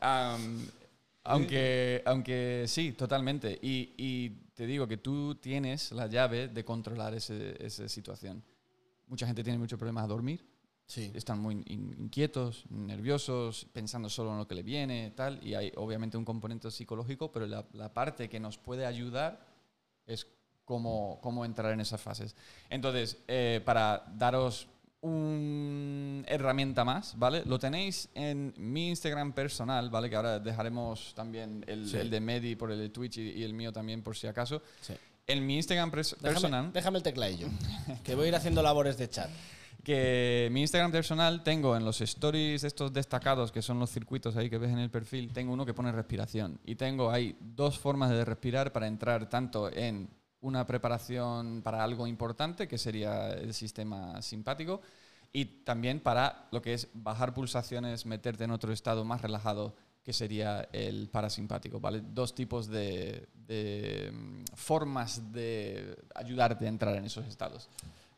Am, 0.00 0.66
aunque, 1.24 2.02
aunque 2.06 2.64
sí, 2.66 2.92
totalmente. 2.92 3.58
Y, 3.60 3.92
y 3.98 4.30
te 4.54 4.66
digo 4.66 4.86
que 4.88 4.96
tú 4.96 5.34
tienes 5.34 5.92
la 5.92 6.06
llave 6.06 6.48
de 6.48 6.64
controlar 6.64 7.14
ese- 7.14 7.56
esa 7.64 7.88
situación. 7.88 8.42
Mucha 9.08 9.26
gente 9.26 9.42
tiene 9.44 9.58
muchos 9.58 9.78
problemas 9.78 10.04
a 10.04 10.06
dormir, 10.08 10.44
Sí. 10.94 11.10
están 11.14 11.38
muy 11.38 11.54
in- 11.66 11.94
inquietos, 11.98 12.64
nerviosos, 12.68 13.66
pensando 13.72 14.10
solo 14.10 14.32
en 14.32 14.38
lo 14.38 14.46
que 14.46 14.54
le 14.54 14.62
viene, 14.62 15.10
tal, 15.16 15.38
y 15.42 15.54
hay 15.54 15.72
obviamente 15.76 16.18
un 16.18 16.24
componente 16.24 16.70
psicológico, 16.70 17.32
pero 17.32 17.46
la, 17.46 17.64
la 17.72 17.92
parte 17.94 18.28
que 18.28 18.38
nos 18.40 18.58
puede 18.58 18.84
ayudar 18.84 19.40
es 20.06 20.26
cómo, 20.66 21.18
cómo 21.22 21.44
entrar 21.46 21.72
en 21.72 21.80
esas 21.80 22.00
fases. 22.00 22.36
Entonces, 22.68 23.16
eh, 23.26 23.62
para 23.64 24.04
daros 24.18 24.68
una 25.00 26.24
herramienta 26.28 26.84
más, 26.84 27.18
¿vale? 27.18 27.42
Lo 27.44 27.58
tenéis 27.58 28.08
en 28.14 28.52
mi 28.56 28.88
Instagram 28.90 29.32
personal, 29.32 29.90
¿vale? 29.90 30.08
Que 30.10 30.16
ahora 30.16 30.38
dejaremos 30.38 31.12
también 31.14 31.64
el, 31.66 31.88
Sí. 31.88 31.96
el 31.96 32.10
de 32.10 32.20
Medi 32.20 32.54
por 32.54 32.70
el 32.70 32.78
de 32.78 32.88
Twitch 32.90 33.16
y, 33.18 33.30
y 33.32 33.42
el 33.42 33.54
mío 33.54 33.72
también 33.72 34.02
por 34.02 34.16
si 34.16 34.26
acaso. 34.26 34.62
Sí. 34.80 34.94
En 35.26 35.46
mi 35.46 35.56
Instagram 35.56 35.90
Déjame, 35.90 36.16
personal 36.20 36.72
déjame 36.72 36.98
el 36.98 37.02
tecladillo, 37.04 37.48
que 38.04 38.14
voy 38.14 38.26
a 38.26 38.28
ir 38.28 38.34
haciendo 38.34 38.62
labores 38.62 38.96
de 38.98 39.08
chat. 39.08 39.30
Que 39.82 40.48
mi 40.52 40.60
Instagram 40.60 40.92
personal 40.92 41.42
tengo 41.42 41.76
en 41.76 41.84
los 41.84 42.00
stories 42.00 42.62
estos 42.64 42.92
destacados, 42.92 43.50
que 43.50 43.62
son 43.62 43.78
los 43.78 43.90
circuitos 43.90 44.36
ahí 44.36 44.48
que 44.48 44.58
ves 44.58 44.70
en 44.70 44.78
el 44.78 44.90
perfil, 44.90 45.32
tengo 45.32 45.52
uno 45.52 45.66
que 45.66 45.74
pone 45.74 45.90
respiración. 45.90 46.60
Y 46.64 46.76
tengo 46.76 47.10
ahí 47.10 47.36
dos 47.40 47.78
formas 47.78 48.10
de 48.10 48.24
respirar 48.24 48.72
para 48.72 48.86
entrar 48.86 49.28
tanto 49.28 49.72
en 49.72 50.08
una 50.40 50.66
preparación 50.66 51.62
para 51.62 51.82
algo 51.82 52.06
importante, 52.06 52.68
que 52.68 52.78
sería 52.78 53.32
el 53.32 53.54
sistema 53.54 54.20
simpático, 54.22 54.80
y 55.32 55.44
también 55.44 56.00
para 56.00 56.48
lo 56.52 56.60
que 56.60 56.74
es 56.74 56.88
bajar 56.94 57.32
pulsaciones, 57.32 58.06
meterte 58.06 58.44
en 58.44 58.50
otro 58.50 58.72
estado 58.72 59.04
más 59.04 59.22
relajado, 59.22 59.74
que 60.04 60.12
sería 60.12 60.68
el 60.72 61.08
parasimpático, 61.08 61.80
¿vale? 61.80 62.02
Dos 62.04 62.34
tipos 62.34 62.66
de, 62.66 63.28
de, 63.34 64.10
mm, 64.12 64.42
formas 64.54 65.32
de 65.32 65.96
ayudarte 66.14 66.66
a 66.66 66.68
entrar 66.68 66.96
en 66.96 67.04
esos 67.04 67.24
estados. 67.26 67.68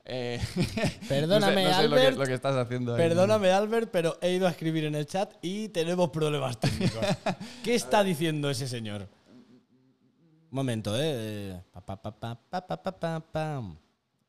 Eh, 0.06 0.38
Perdóname, 1.08 1.64
no 1.64 1.70
sé, 1.70 1.74
no 1.74 1.82
sé 1.82 1.88
lo, 1.88 1.96
que, 1.96 2.00
Albert. 2.02 2.18
lo 2.18 2.26
que 2.26 2.34
estás 2.34 2.56
haciendo 2.56 2.94
ahí. 2.94 2.98
Perdóname, 2.98 3.50
Albert, 3.50 3.88
pero 3.90 4.18
he 4.20 4.32
ido 4.32 4.46
a 4.46 4.50
escribir 4.50 4.84
en 4.84 4.94
el 4.94 5.06
chat 5.06 5.32
y 5.40 5.68
tenemos 5.70 6.10
problemas 6.10 6.60
técnicos. 6.60 7.00
¿Qué 7.64 7.74
está 7.74 8.04
diciendo 8.04 8.50
ese 8.50 8.68
señor? 8.68 9.08
Un 9.30 10.56
momento, 10.56 10.94
¿eh? 10.96 11.58
Pa, 11.72 11.80
pa, 11.80 11.96
pa, 11.96 13.74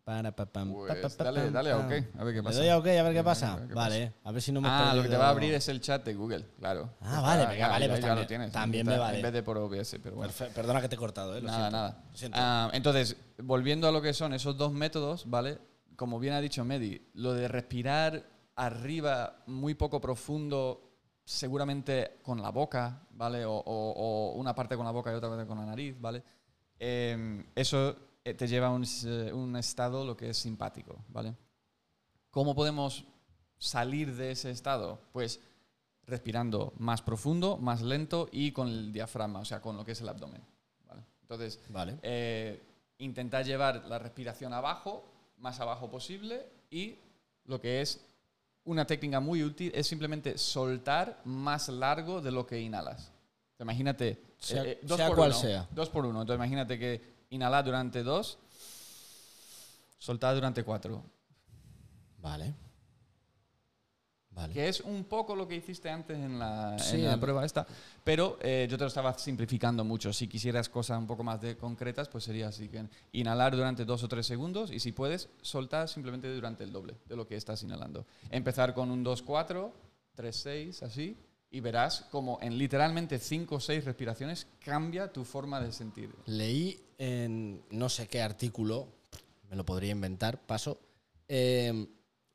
Para, 0.05 0.35
pa, 0.35 0.45
pam, 0.45 0.71
pa, 0.71 0.77
pa, 0.77 1.01
Pues 1.01 1.15
pa, 1.15 1.23
dale, 1.23 1.41
pam, 1.45 1.53
dale 1.53 1.71
a. 1.71 1.77
OK, 1.79 1.91
a 2.19 2.23
ver 2.23 2.33
qué 2.35 2.37
¿Le 2.37 2.43
pasa. 2.43 2.59
doy 2.59 2.69
a 2.69 2.77
OK 2.77 2.85
a 2.87 3.01
ver 3.03 3.13
qué 3.13 3.19
A 3.19 3.23
pasa? 3.23 3.55
ver 3.55 3.67
qué 3.67 3.73
Vale, 3.73 4.13
a 4.23 4.31
ver 4.31 4.41
si 4.43 4.51
no 4.51 4.61
me 4.61 4.67
Ah, 4.69 4.93
lo 4.95 5.01
que 5.01 5.09
te 5.09 5.17
va 5.17 5.25
a 5.25 5.29
abrir 5.31 5.51
es 5.55 5.67
el 5.67 5.81
chat 5.81 6.05
de 6.05 6.13
Google, 6.13 6.45
claro. 6.59 6.91
Ah, 7.01 7.21
vale, 7.21 7.41
Ah, 7.43 7.49
venga, 7.49 7.67
vale, 7.69 7.87
pues 7.89 7.99
ya 8.01 8.05
también- 8.07 8.21
lo 8.23 8.27
tienes. 8.27 8.51
también 8.51 8.85
me 8.85 8.97
vale. 8.99 9.17
En 9.17 9.23
vez 9.23 9.33
de 9.33 9.41
por 9.41 9.57
OBS, 9.57 9.97
pero 10.03 10.17
bueno. 10.17 10.31
Perfe- 10.31 10.51
Perdona 10.53 10.79
que 10.79 10.89
te 10.89 10.95
he 10.95 10.97
cortado, 10.99 11.35
¿eh? 11.35 11.41
Lo 11.41 11.47
nada, 11.47 11.57
siento. 11.59 11.77
nada. 11.77 12.03
Lo 12.11 12.17
siento. 12.17 12.37
Ah, 12.39 12.69
entonces, 12.73 13.17
volviendo 13.39 13.87
a 13.87 13.91
lo 13.91 13.99
que 13.99 14.13
son 14.13 14.33
esos 14.35 14.55
dos 14.55 14.71
métodos, 14.73 15.27
¿vale? 15.27 15.57
Como 15.95 16.19
bien 16.19 16.35
ha 16.35 16.39
dicho 16.41 16.63
Medi, 16.63 17.01
lo 17.15 17.33
de 17.33 17.47
respirar 17.47 18.23
arriba, 18.57 19.37
muy 19.47 19.73
poco 19.73 19.99
profundo, 19.99 20.83
seguramente 21.23 22.19
con 22.21 22.43
la 22.43 22.51
boca, 22.51 23.01
¿vale? 23.09 23.43
O, 23.43 23.53
o- 23.55 23.63
o 23.63 24.33
una 24.35 24.53
parte 24.53 24.75
con 24.75 24.85
la 24.85 24.91
boca 24.91 25.11
y 25.11 25.15
otra 25.15 25.29
parte 25.29 25.47
con 25.47 25.57
la 25.57 25.65
nariz, 25.65 25.99
¿vale? 25.99 26.21
Eh, 26.77 27.43
eso 27.55 27.89
eh, 27.89 27.95
te 28.33 28.47
lleva 28.47 28.67
a 28.67 28.71
un, 28.71 28.83
s- 28.83 29.31
un 29.33 29.55
estado 29.55 30.03
lo 30.05 30.17
que 30.17 30.29
es 30.31 30.37
simpático, 30.37 31.03
¿vale? 31.09 31.35
¿Cómo 32.31 32.55
podemos 32.55 33.05
salir 33.57 34.15
de 34.15 34.31
ese 34.31 34.49
estado? 34.51 34.99
Pues 35.13 35.39
respirando 36.07 36.73
más 36.77 37.01
profundo, 37.01 37.57
más 37.57 37.81
lento 37.81 38.27
y 38.31 38.51
con 38.51 38.67
el 38.67 38.91
diafragma, 38.91 39.39
o 39.39 39.45
sea, 39.45 39.61
con 39.61 39.77
lo 39.77 39.85
que 39.85 39.91
es 39.93 40.01
el 40.01 40.09
abdomen. 40.09 40.41
¿vale? 40.87 41.03
Entonces, 41.21 41.59
Vale. 41.69 41.97
eh, 42.01 42.61
intentar 42.97 43.45
llevar 43.45 43.85
la 43.87 43.99
respiración 43.99 44.53
abajo, 44.53 45.05
más 45.37 45.59
abajo 45.59 45.89
posible, 45.89 46.47
y 46.69 46.95
lo 47.45 47.59
que 47.61 47.81
es 47.81 48.03
una 48.65 48.85
técnica 48.85 49.19
muy 49.19 49.43
útil 49.43 49.71
es 49.75 49.85
simplemente 49.87 50.37
soltar 50.37 51.21
más 51.25 51.69
largo 51.69 52.21
de 52.21 52.31
lo 52.31 52.45
que 52.47 52.59
inhalas. 52.59 53.11
Imagínate, 53.59 54.19
Sea- 54.37 54.63
eh, 54.63 54.71
eh, 54.71 54.79
dos 54.83 54.97
sea 54.97 55.07
por 55.07 55.15
cual 55.17 55.29
uno, 55.31 55.39
sea. 55.39 55.67
Dos 55.71 55.89
por 55.89 56.05
uno. 56.05 56.21
Entonces 56.21 56.37
imagínate 56.39 56.77
que 56.77 57.14
inhalar 57.35 57.63
durante 57.63 58.03
dos, 58.03 58.37
soltar 59.97 60.35
durante 60.35 60.63
cuatro. 60.63 61.03
Vale. 62.19 62.53
Vale. 64.31 64.53
Que 64.53 64.67
es 64.67 64.81
un 64.81 65.05
poco 65.05 65.33
lo 65.33 65.47
que 65.47 65.55
hiciste 65.55 65.89
antes 65.89 66.17
en 66.17 66.37
la, 66.37 66.77
Sí, 66.77 66.97
en 66.97 67.05
la 67.05 67.17
prueba 67.17 67.45
esta. 67.45 67.65
Pero 68.03 68.37
eh, 68.41 68.67
yo 68.69 68.77
te 68.77 68.83
lo 68.83 68.89
estaba 68.89 69.17
simplificando 69.17 69.85
mucho. 69.85 70.11
Si 70.11 70.27
quisieras 70.27 70.67
cosas 70.67 70.97
un 70.97 71.07
poco 71.07 71.23
más 71.23 71.39
de 71.39 71.55
concretas, 71.55 72.09
pues 72.09 72.25
sería 72.25 72.49
así. 72.49 72.67
Que 72.67 72.85
inhalar 73.13 73.55
durante 73.55 73.85
dos 73.85 74.03
o 74.03 74.09
tres 74.09 74.25
segundos 74.25 74.71
y 74.71 74.79
si 74.81 74.91
puedes, 74.91 75.29
soltar 75.41 75.87
simplemente 75.87 76.33
durante 76.33 76.65
el 76.65 76.73
doble 76.73 76.95
de 77.05 77.15
lo 77.15 77.25
que 77.25 77.37
estás 77.37 77.63
inhalando. 77.63 78.05
Empezar 78.29 78.73
con 78.73 78.91
un 78.91 79.05
2-4, 79.05 79.71
3-6, 80.17 80.83
así. 80.83 81.17
Y 81.51 81.59
verás 81.59 82.05
como 82.11 82.39
en 82.41 82.57
literalmente 82.57 83.19
5 83.19 83.55
o 83.55 83.59
6 83.59 83.85
respiraciones 83.85 84.47
cambia 84.59 85.11
tu 85.11 85.23
forma 85.23 85.61
de 85.61 85.71
sentir. 85.71 86.13
Leí 86.25 86.79
en 86.97 87.63
no 87.69 87.89
sé 87.89 88.07
qué 88.07 88.21
artículo, 88.21 88.87
me 89.49 89.55
lo 89.55 89.65
podría 89.65 89.91
inventar, 89.91 90.39
paso, 90.45 90.79
eh, 91.27 91.87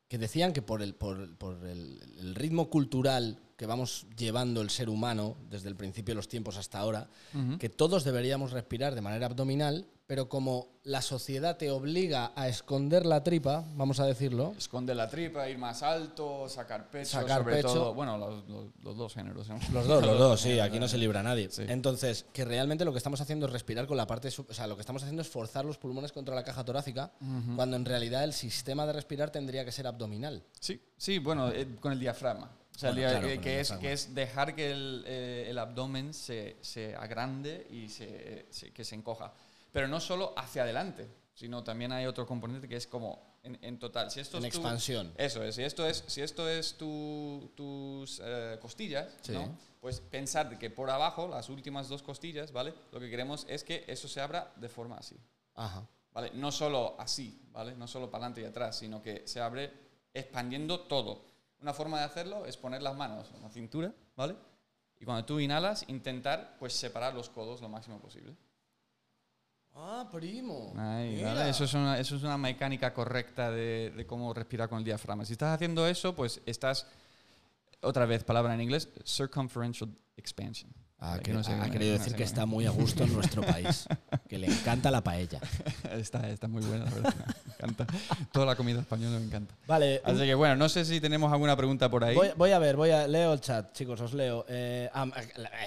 que 0.07 0.17
decían 0.17 0.53
que 0.53 0.61
por, 0.61 0.81
el, 0.81 0.95
por, 0.95 1.37
por 1.37 1.65
el, 1.65 1.99
el 2.19 2.35
ritmo 2.35 2.69
cultural 2.69 3.39
que 3.61 3.67
vamos 3.67 4.07
llevando 4.17 4.59
el 4.61 4.71
ser 4.71 4.89
humano 4.89 5.37
desde 5.47 5.69
el 5.69 5.75
principio 5.75 6.13
de 6.13 6.15
los 6.15 6.27
tiempos 6.27 6.57
hasta 6.57 6.79
ahora, 6.79 7.11
que 7.59 7.69
todos 7.69 8.03
deberíamos 8.03 8.53
respirar 8.53 8.95
de 8.95 9.01
manera 9.01 9.27
abdominal, 9.27 9.85
pero 10.11 10.27
como 10.27 10.67
la 10.83 11.01
sociedad 11.01 11.55
te 11.55 11.71
obliga 11.71 12.33
a 12.35 12.49
esconder 12.49 13.05
la 13.05 13.23
tripa, 13.23 13.63
vamos 13.75 14.01
a 14.01 14.05
decirlo, 14.05 14.53
Esconde 14.57 14.93
la 14.93 15.07
tripa, 15.09 15.47
ir 15.47 15.57
más 15.57 15.83
alto, 15.83 16.49
sacar 16.49 16.89
pecho, 16.89 17.11
Sacar 17.11 17.43
sobre 17.43 17.55
pecho. 17.55 17.69
todo. 17.73 17.93
Bueno, 17.93 18.17
los, 18.17 18.45
los- 18.49 18.65
los 18.83 18.97
dos 18.97 19.13
géneros. 19.13 19.47
¿no? 19.47 19.57
Los 19.71 19.87
dos, 19.87 20.05
los 20.05 20.19
dos, 20.19 20.41
sí, 20.41 20.59
aquí 20.59 20.81
no 20.81 20.89
se 20.89 20.97
libra 20.97 21.23
nadie. 21.23 21.49
Sí. 21.49 21.63
Entonces, 21.65 22.25
que 22.33 22.43
realmente 22.43 22.83
lo 22.83 22.91
que 22.91 22.97
estamos 22.97 23.21
haciendo 23.21 23.45
es 23.45 23.53
respirar 23.53 23.87
con 23.87 23.95
la 23.95 24.05
parte, 24.05 24.27
o 24.27 24.53
sea, 24.53 24.67
lo 24.67 24.75
que 24.75 24.81
estamos 24.81 25.01
haciendo 25.01 25.21
es 25.21 25.29
forzar 25.29 25.63
los 25.63 25.77
pulmones 25.77 26.11
contra 26.11 26.35
la 26.35 26.43
caja 26.43 26.65
torácica, 26.65 27.13
cuando 27.55 27.77
en 27.77 27.85
realidad 27.85 28.25
el 28.25 28.33
sistema 28.33 28.85
de 28.85 28.91
respirar 28.91 29.29
tendría 29.29 29.63
que 29.63 29.71
ser 29.71 29.87
abdominal. 29.87 30.43
Sí, 30.59 30.81
sí, 30.97 31.19
bueno, 31.19 31.51
eh, 31.51 31.77
con 31.79 31.93
el 31.93 32.01
diafragma. 32.01 32.51
O 32.75 32.79
sea, 32.81 32.89
el 32.89 32.95
Bueno, 32.95 33.09
claro, 33.11 33.27
eh, 33.29 33.35
con 33.35 33.43
que, 33.45 33.53
el 33.55 33.59
es, 33.61 33.71
que 33.71 33.93
es 33.93 34.13
dejar 34.13 34.55
que 34.55 34.71
el, 34.71 35.03
eh, 35.07 35.45
el 35.47 35.57
abdomen 35.57 36.13
se, 36.13 36.57
se 36.59 36.95
agrande 36.97 37.65
y 37.69 37.87
se, 37.87 38.45
se- 38.49 38.71
que 38.73 38.83
se 38.83 38.95
encoja. 38.95 39.31
Pero 39.71 39.87
no 39.87 39.99
solo 39.99 40.33
hacia 40.37 40.63
adelante, 40.63 41.09
sino 41.33 41.63
también 41.63 41.91
hay 41.91 42.05
otro 42.05 42.25
componente 42.25 42.67
que 42.67 42.75
es 42.75 42.87
como 42.87 43.37
en, 43.43 43.57
en 43.61 43.79
total. 43.79 44.11
Si 44.11 44.19
esto 44.19 44.37
En 44.37 44.45
es 44.45 44.51
tu- 44.53 44.59
expansión. 44.59 45.13
eso 45.17 45.43
es, 45.43 45.55
si 45.55 45.63
esto 45.63 45.85
es, 45.87 46.03
si 46.07 46.21
esto 46.21 46.47
es 46.49 46.77
tu- 46.77 47.51
tus 47.55 48.21
eh, 48.23 48.57
costillas, 48.61 49.15
Sí. 49.21 49.31
¿no? 49.33 49.57
pues 49.79 49.99
pensar 49.99 50.59
que 50.59 50.69
por 50.69 50.91
abajo, 50.91 51.27
las 51.27 51.49
últimas 51.49 51.87
dos 51.89 52.03
costillas, 52.03 52.51
¿vale? 52.51 52.71
Lo 52.91 52.99
que 52.99 53.09
queremos 53.09 53.47
es 53.49 53.63
que 53.63 53.83
eso 53.87 54.07
se 54.07 54.21
abra 54.21 54.53
de 54.57 54.69
forma 54.69 54.97
así. 54.97 55.17
Ajá. 55.55 55.87
¿vale? 56.13 56.29
No 56.35 56.51
solo 56.51 56.95
así, 56.99 57.41
¿vale? 57.51 57.73
No 57.75 57.87
solo 57.87 58.11
para 58.11 58.25
adelante 58.25 58.41
y 58.41 58.45
atrás, 58.45 58.77
sino 58.77 59.01
que 59.01 59.25
se 59.27 59.39
abre 59.41 59.71
expandiendo 60.13 60.81
todo. 60.81 61.25
Una 61.61 61.73
forma 61.73 61.97
de 61.99 62.05
hacerlo 62.05 62.45
es 62.45 62.57
poner 62.57 62.81
las 62.83 62.95
manos 62.95 63.31
en 63.33 63.41
la 63.41 63.49
cintura, 63.49 63.91
¿vale? 64.15 64.35
Y 64.99 65.05
cuando 65.05 65.25
tú 65.25 65.39
inhalas, 65.39 65.83
intentar 65.87 66.57
pues 66.59 66.73
separar 66.73 67.15
los 67.15 67.29
codos 67.29 67.61
lo 67.61 67.69
máximo 67.69 67.99
posible. 67.99 68.35
Ah, 69.73 70.07
primo. 70.11 70.73
Eso, 71.47 71.63
es 71.63 71.73
una, 71.73 71.99
eso 71.99 72.15
es 72.15 72.23
una 72.23 72.37
mecánica 72.37 72.93
correcta 72.93 73.51
de, 73.51 73.93
de 73.95 74.05
cómo 74.05 74.33
respirar 74.33 74.69
con 74.69 74.79
el 74.79 74.83
diafragma. 74.83 75.25
Si 75.25 75.33
estás 75.33 75.55
haciendo 75.55 75.87
eso, 75.87 76.15
pues 76.15 76.41
estás, 76.45 76.87
otra 77.81 78.05
vez, 78.05 78.23
palabra 78.23 78.53
en 78.53 78.61
inglés, 78.61 78.89
circumferential 79.05 79.89
expansion. 80.17 80.71
Ha, 81.03 81.13
Aquí 81.15 81.23
que- 81.23 81.33
no 81.33 81.43
sé 81.43 81.51
ha 81.53 81.67
querido 81.71 81.93
no 81.93 81.97
decir 81.97 82.11
sé 82.11 82.17
que 82.17 82.23
está 82.23 82.45
muy 82.45 82.67
a 82.67 82.69
gusto 82.69 83.03
en 83.03 83.11
nuestro 83.13 83.41
país, 83.41 83.87
que 84.29 84.37
le 84.37 84.45
encanta 84.45 84.91
la 84.91 85.03
paella. 85.03 85.39
está, 85.93 86.29
está 86.29 86.47
muy 86.47 86.61
buena, 86.63 86.85
la 86.85 86.91
verdad. 86.91 87.13
Me 87.47 87.53
encanta. 87.55 87.87
Toda 88.31 88.45
la 88.45 88.55
comida 88.55 88.81
española 88.81 89.17
me 89.17 89.25
encanta. 89.25 89.55
Vale, 89.67 89.99
Así 90.05 90.19
que 90.19 90.35
bueno, 90.35 90.55
no 90.57 90.69
sé 90.69 90.85
si 90.85 91.01
tenemos 91.01 91.33
alguna 91.33 91.57
pregunta 91.57 91.89
por 91.89 92.03
ahí. 92.03 92.15
Voy, 92.15 92.29
voy 92.37 92.51
a 92.51 92.59
ver, 92.59 92.75
voy 92.75 92.91
a 92.91 93.07
leo 93.07 93.33
el 93.33 93.41
chat, 93.41 93.73
chicos, 93.73 93.99
os 93.99 94.13
leo. 94.13 94.45
Eh, 94.47 94.91
ah, 94.93 95.07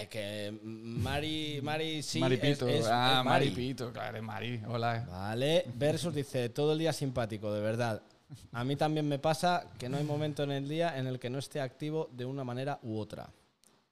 que 0.09 0.57
Mari, 0.63 1.59
Mari 1.65 2.03
sí 2.05 2.21
Maripito, 2.21 2.69
es, 2.69 2.81
es- 2.85 2.87
ah, 2.89 3.17
es 3.19 3.25
Mari. 3.25 3.47
Maripito, 3.51 3.93
claro, 3.93 4.17
es 4.17 4.23
Mari, 4.23 4.61
hola. 4.69 5.05
Vale, 5.11 5.65
Versus 5.75 6.15
dice, 6.15 6.49
todo 6.51 6.75
el 6.75 6.79
día 6.79 6.93
simpático, 6.93 7.53
de 7.53 7.61
verdad. 7.61 8.01
A 8.53 8.63
mí 8.63 8.77
también 8.77 9.09
me 9.09 9.19
pasa 9.19 9.65
que 9.79 9.89
no 9.89 9.97
hay 9.97 10.05
momento 10.05 10.45
en 10.45 10.53
el 10.53 10.69
día 10.69 10.97
en 10.97 11.09
el 11.09 11.19
que 11.19 11.29
no 11.29 11.41
esté 11.41 11.61
activo 11.61 12.09
de 12.13 12.25
una 12.25 12.45
manera 12.45 12.79
u 12.85 12.99
otra. 12.99 13.29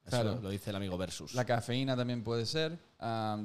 Eso 0.05 0.11
Claro. 0.23 0.41
lo 0.43 0.51
dice 0.51 0.71
el 0.71 0.77
amigo 0.77 0.99
Versus. 0.99 1.33
La 1.35 1.45
cafeína 1.45 1.97
también 1.97 2.25
puede 2.25 2.45
ser, 2.47 2.79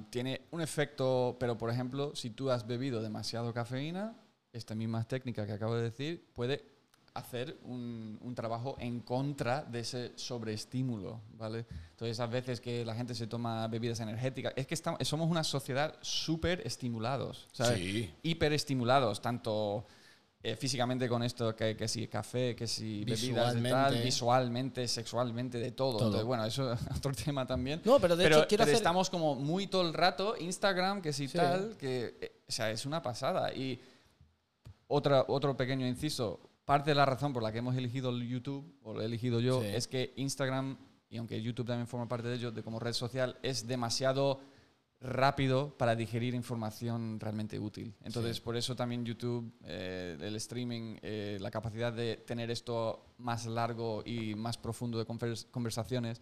tiene 0.09 0.41
un 0.51 0.61
efecto, 0.61 1.37
pero 1.39 1.57
por 1.57 1.69
ejemplo, 1.69 2.15
si 2.15 2.31
tú 2.31 2.49
has 2.49 2.65
bebido 2.65 3.01
demasiado 3.01 3.53
cafeína, 3.53 4.15
esta 4.53 4.73
misma 4.75 5.03
técnica 5.03 5.45
que 5.45 5.51
acabo 5.53 5.75
de 5.75 5.83
decir 5.83 6.25
puede 6.33 6.63
hacer 7.13 7.57
un, 7.63 8.17
un 8.21 8.35
trabajo 8.35 8.75
en 8.79 8.99
contra 9.01 9.63
de 9.63 9.79
ese 9.79 10.11
sobreestímulo, 10.15 11.21
¿vale? 11.35 11.65
Entonces, 11.91 12.19
a 12.19 12.27
veces 12.27 12.61
que 12.61 12.85
la 12.85 12.93
gente 12.93 13.15
se 13.15 13.25
toma 13.25 13.67
bebidas 13.67 13.99
energéticas, 13.99 14.53
es 14.55 14.67
que 14.67 14.75
estamos, 14.75 14.99
somos 15.07 15.27
una 15.29 15.43
sociedad 15.43 15.97
súper 16.01 16.61
estimulados, 16.65 17.47
¿sabes? 17.51 17.79
Sí. 17.79 18.13
Hiperestimulados, 18.21 19.19
tanto 19.21 19.85
eh, 20.49 20.55
físicamente 20.55 21.09
con 21.09 21.23
esto, 21.23 21.55
que, 21.55 21.75
que 21.75 21.87
si 21.87 22.07
café, 22.07 22.55
que 22.55 22.67
si 22.67 23.03
bebidas 23.03 23.53
de 23.61 23.69
tal, 23.69 24.01
Visualmente. 24.01 24.87
sexualmente, 24.87 25.57
de 25.57 25.71
todo. 25.71 25.97
Todo. 25.97 26.05
Entonces, 26.07 26.25
bueno, 26.25 26.45
eso 26.45 26.71
es 26.73 26.79
otro 26.97 27.11
tema 27.13 27.45
también. 27.45 27.81
No, 27.83 27.99
pero 27.99 28.15
de 28.15 28.27
hecho 28.27 28.45
quiero 28.47 28.63
pero 28.63 28.63
hacer- 28.63 28.75
estamos 28.75 29.09
como 29.09 29.35
muy 29.35 29.67
todo 29.67 29.81
el 29.81 29.93
rato, 29.93 30.35
Instagram, 30.39 31.01
que 31.01 31.11
si 31.11 31.27
Sí. 31.27 31.37
tal, 31.37 31.75
que, 31.77 32.17
eh, 32.21 32.41
o 32.47 32.51
sea, 32.51 32.71
es 32.71 32.85
una 32.85 33.01
pasada. 33.01 33.53
Y 33.53 33.79
otra, 34.87 35.25
otro 35.27 35.57
pequeño 35.57 35.85
inciso, 35.85 36.39
parte 36.65 36.91
de 36.91 36.95
la 36.95 37.05
razón 37.05 37.33
por 37.33 37.43
la 37.43 37.51
que 37.51 37.57
hemos 37.59 37.75
elegido 37.75 38.09
el 38.09 38.27
YouTube, 38.27 38.63
o 38.83 38.93
lo 38.93 39.01
he 39.01 39.05
elegido 39.05 39.39
yo, 39.39 39.61
Sí. 39.61 39.67
es 39.67 39.87
que 39.87 40.13
Instagram, 40.15 40.77
y 41.09 41.17
aunque 41.17 41.41
YouTube 41.41 41.67
también 41.67 41.87
forma 41.87 42.07
parte 42.07 42.27
de 42.29 42.35
ello, 42.35 42.51
de 42.51 42.63
como 42.63 42.79
red 42.79 42.93
social, 42.93 43.37
es 43.43 43.67
demasiado 43.67 44.39
rápido 44.99 45.77
para 45.77 45.95
digerir 45.95 46.33
información 46.33 47.19
realmente 47.19 47.59
útil. 47.59 47.93
Entonces, 48.03 48.37
Sí. 48.37 48.41
por 48.41 48.57
eso 48.57 48.75
también 48.75 49.05
YouTube, 49.05 49.53
eh, 49.63 50.17
el 50.19 50.35
streaming, 50.37 50.97
eh, 51.03 51.37
la 51.39 51.51
capacidad 51.51 51.93
de 51.93 52.17
tener 52.17 52.49
esto 52.49 53.05
más 53.19 53.45
largo 53.45 54.01
y 54.05 54.33
más 54.35 54.57
profundo 54.57 54.97
de 54.97 55.05
convers- 55.05 55.45
conversaciones, 55.51 56.19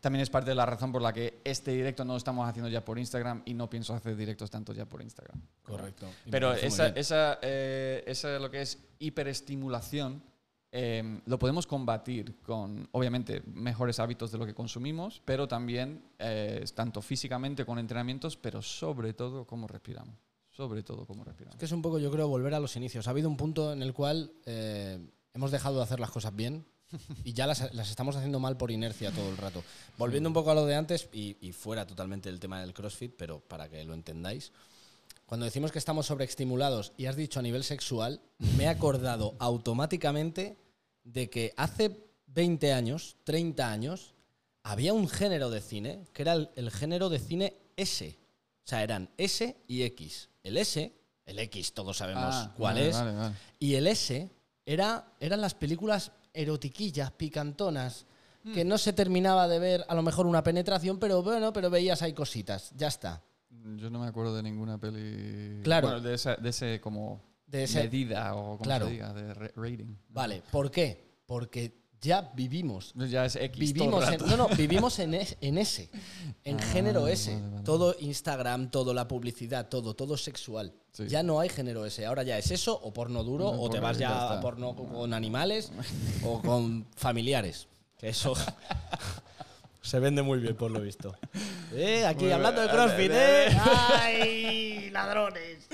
también 0.00 0.22
es 0.22 0.30
parte 0.30 0.50
de 0.50 0.54
la 0.54 0.64
razón 0.64 0.92
por 0.92 1.02
la 1.02 1.12
que 1.12 1.40
este 1.44 1.72
directo 1.72 2.04
no 2.04 2.12
lo 2.12 2.16
estamos 2.18 2.48
haciendo 2.48 2.70
ya 2.70 2.84
por 2.84 2.98
Instagram 2.98 3.42
y 3.44 3.52
no 3.52 3.68
pienso 3.68 3.92
hacer 3.94 4.16
directos 4.16 4.48
tanto 4.50 4.72
ya 4.72 4.86
por 4.86 5.02
Instagram. 5.02 5.40
Correcto. 5.64 6.06
Pero 6.30 6.54
esa, 6.54 6.86
esa, 6.88 7.38
eh, 7.42 8.04
esa 8.06 8.38
lo 8.38 8.48
que 8.50 8.62
es 8.62 8.78
hiperestimulación 9.00 10.22
eh, 10.70 11.20
lo 11.24 11.38
podemos 11.38 11.66
combatir 11.66 12.36
con, 12.42 12.88
obviamente, 12.92 13.42
mejores 13.46 13.98
hábitos 14.00 14.30
de 14.30 14.38
lo 14.38 14.46
que 14.46 14.54
consumimos, 14.54 15.22
pero 15.24 15.48
también 15.48 16.02
eh, 16.18 16.64
tanto 16.74 17.00
físicamente 17.00 17.64
con 17.64 17.78
entrenamientos, 17.78 18.36
pero 18.36 18.60
sobre 18.60 19.14
todo 19.14 19.46
cómo 19.46 19.66
respiramos. 19.66 20.14
Sobre 20.50 20.82
todo 20.82 21.06
cómo 21.06 21.24
respiramos. 21.24 21.54
Es 21.54 21.58
que 21.58 21.66
es 21.66 21.72
un 21.72 21.82
poco, 21.82 21.98
yo 21.98 22.10
creo, 22.10 22.28
volver 22.28 22.54
a 22.54 22.60
los 22.60 22.76
inicios. 22.76 23.06
Ha 23.06 23.10
habido 23.10 23.28
un 23.28 23.36
punto 23.36 23.72
en 23.72 23.82
el 23.82 23.94
cual 23.94 24.32
eh, 24.44 24.98
hemos 25.32 25.50
dejado 25.50 25.76
de 25.76 25.84
hacer 25.84 26.00
las 26.00 26.10
cosas 26.10 26.34
bien 26.34 26.66
y 27.24 27.32
ya 27.32 27.46
las, 27.46 27.72
las 27.72 27.88
estamos 27.90 28.16
haciendo 28.16 28.40
mal 28.40 28.56
por 28.56 28.70
inercia 28.70 29.12
todo 29.12 29.30
el 29.30 29.36
rato. 29.36 29.62
Volviendo 29.96 30.28
un 30.28 30.34
poco 30.34 30.50
a 30.50 30.54
lo 30.54 30.66
de 30.66 30.74
antes 30.74 31.08
y, 31.12 31.36
y 31.40 31.52
fuera 31.52 31.86
totalmente 31.86 32.28
del 32.28 32.40
tema 32.40 32.60
del 32.60 32.74
CrossFit, 32.74 33.14
pero 33.16 33.40
para 33.40 33.68
que 33.68 33.84
lo 33.84 33.94
entendáis. 33.94 34.52
Cuando 35.28 35.44
decimos 35.44 35.72
que 35.72 35.78
estamos 35.78 36.06
sobreestimulados 36.06 36.92
y 36.96 37.04
has 37.04 37.14
dicho 37.14 37.38
a 37.38 37.42
nivel 37.42 37.62
sexual, 37.62 38.22
me 38.56 38.64
he 38.64 38.68
acordado 38.68 39.34
automáticamente 39.38 40.56
de 41.04 41.28
que 41.28 41.52
hace 41.58 42.08
20 42.28 42.72
años, 42.72 43.16
30 43.24 43.70
años, 43.70 44.14
había 44.62 44.94
un 44.94 45.06
género 45.06 45.50
de 45.50 45.60
cine 45.60 46.06
que 46.14 46.22
era 46.22 46.32
el, 46.32 46.50
el 46.56 46.70
género 46.70 47.10
de 47.10 47.18
cine 47.18 47.56
S. 47.76 48.18
O 48.64 48.68
sea, 48.68 48.82
eran 48.82 49.10
S 49.18 49.54
y 49.66 49.82
X. 49.82 50.30
El 50.42 50.56
S, 50.56 50.92
el 51.26 51.38
X 51.40 51.74
todos 51.74 51.98
sabemos 51.98 52.34
Ah, 52.34 52.54
cuál 52.56 52.76
vale, 52.76 52.88
es, 52.88 52.96
vale, 52.96 53.12
vale. 53.14 53.34
y 53.58 53.74
el 53.74 53.86
S 53.86 54.30
era, 54.64 55.12
eran 55.20 55.42
las 55.42 55.54
películas 55.54 56.10
erotiquillas, 56.32 57.10
picantonas, 57.12 58.06
que 58.54 58.64
Hmm. 58.64 58.68
no 58.68 58.78
se 58.78 58.94
terminaba 58.94 59.46
de 59.46 59.58
ver 59.58 59.84
a 59.88 59.94
lo 59.94 60.02
mejor 60.02 60.24
una 60.26 60.42
penetración, 60.42 60.98
pero 60.98 61.22
bueno, 61.22 61.52
pero 61.52 61.68
veías 61.68 62.00
ahí 62.00 62.14
cositas, 62.14 62.70
ya 62.76 62.86
está. 62.88 63.22
Yo 63.76 63.90
no 63.90 63.98
me 64.00 64.06
acuerdo 64.06 64.34
de 64.36 64.42
ninguna 64.42 64.78
peli. 64.78 65.62
Claro. 65.62 65.88
Bueno, 65.88 66.02
de, 66.02 66.14
esa- 66.14 66.36
de 66.36 66.48
ese 66.50 66.80
como 66.80 67.20
De 67.46 67.64
ese- 67.64 67.82
medida 67.84 68.34
o 68.34 68.52
como 68.52 68.58
Claro. 68.58 68.86
se 68.86 68.92
diga, 68.92 69.12
de 69.12 69.34
ra- 69.34 69.50
rating. 69.56 69.94
Vale, 70.08 70.42
¿por 70.50 70.70
qué? 70.70 71.18
Porque 71.26 71.76
ya 72.00 72.30
vivimos 72.34 72.92
Ya 72.94 73.24
es 73.24 73.34
X. 73.36 73.50
todo 73.50 73.50
el 73.50 73.72
Vivimos 73.74 74.04
en, 74.04 74.10
rato. 74.20 74.26
no, 74.28 74.36
no, 74.36 74.48
vivimos 74.56 74.98
en, 75.00 75.14
es- 75.14 75.36
en 75.40 75.58
ese, 75.58 75.90
en 76.44 76.58
Ah, 76.60 76.62
género 76.62 77.08
S. 77.08 77.34
vale, 77.34 77.48
vale. 77.50 77.64
Todo 77.64 77.96
Instagram, 77.98 78.70
todo 78.70 78.94
la 78.94 79.08
publicidad, 79.08 79.68
todo, 79.68 79.94
todo 79.94 80.16
sexual. 80.16 80.72
Sí. 80.92 81.08
Ya 81.08 81.22
no 81.22 81.40
hay 81.40 81.48
género 81.48 81.84
S. 81.84 82.04
Ahora 82.06 82.22
ya 82.22 82.38
es 82.38 82.50
eso, 82.50 82.78
o 82.80 82.92
porno 82.92 83.24
duro, 83.24 83.52
No, 83.52 83.60
o 83.62 83.68
te 83.70 83.80
vas 83.80 83.98
ya 83.98 84.08
ya 84.10 84.14
está. 84.14 84.38
a 84.38 84.40
porno 84.40 84.74
con 84.76 85.12
animales, 85.12 85.72
o 86.24 86.40
con 86.40 86.86
familiares. 86.96 87.66
Que 87.98 88.08
eso 88.10 88.34
se 89.82 89.98
vende 90.00 90.22
muy 90.22 90.38
bien, 90.38 90.54
por 90.56 90.70
lo 90.70 90.80
visto. 90.80 91.14
Eh, 91.74 92.04
aquí 92.06 92.24
Muy 92.24 92.32
hablando 92.32 92.62
de. 92.62 92.68
CrossFit, 92.68 93.10
¿eh? 93.12 93.46
¡Ay, 94.00 94.90
ladrones! 94.92 95.66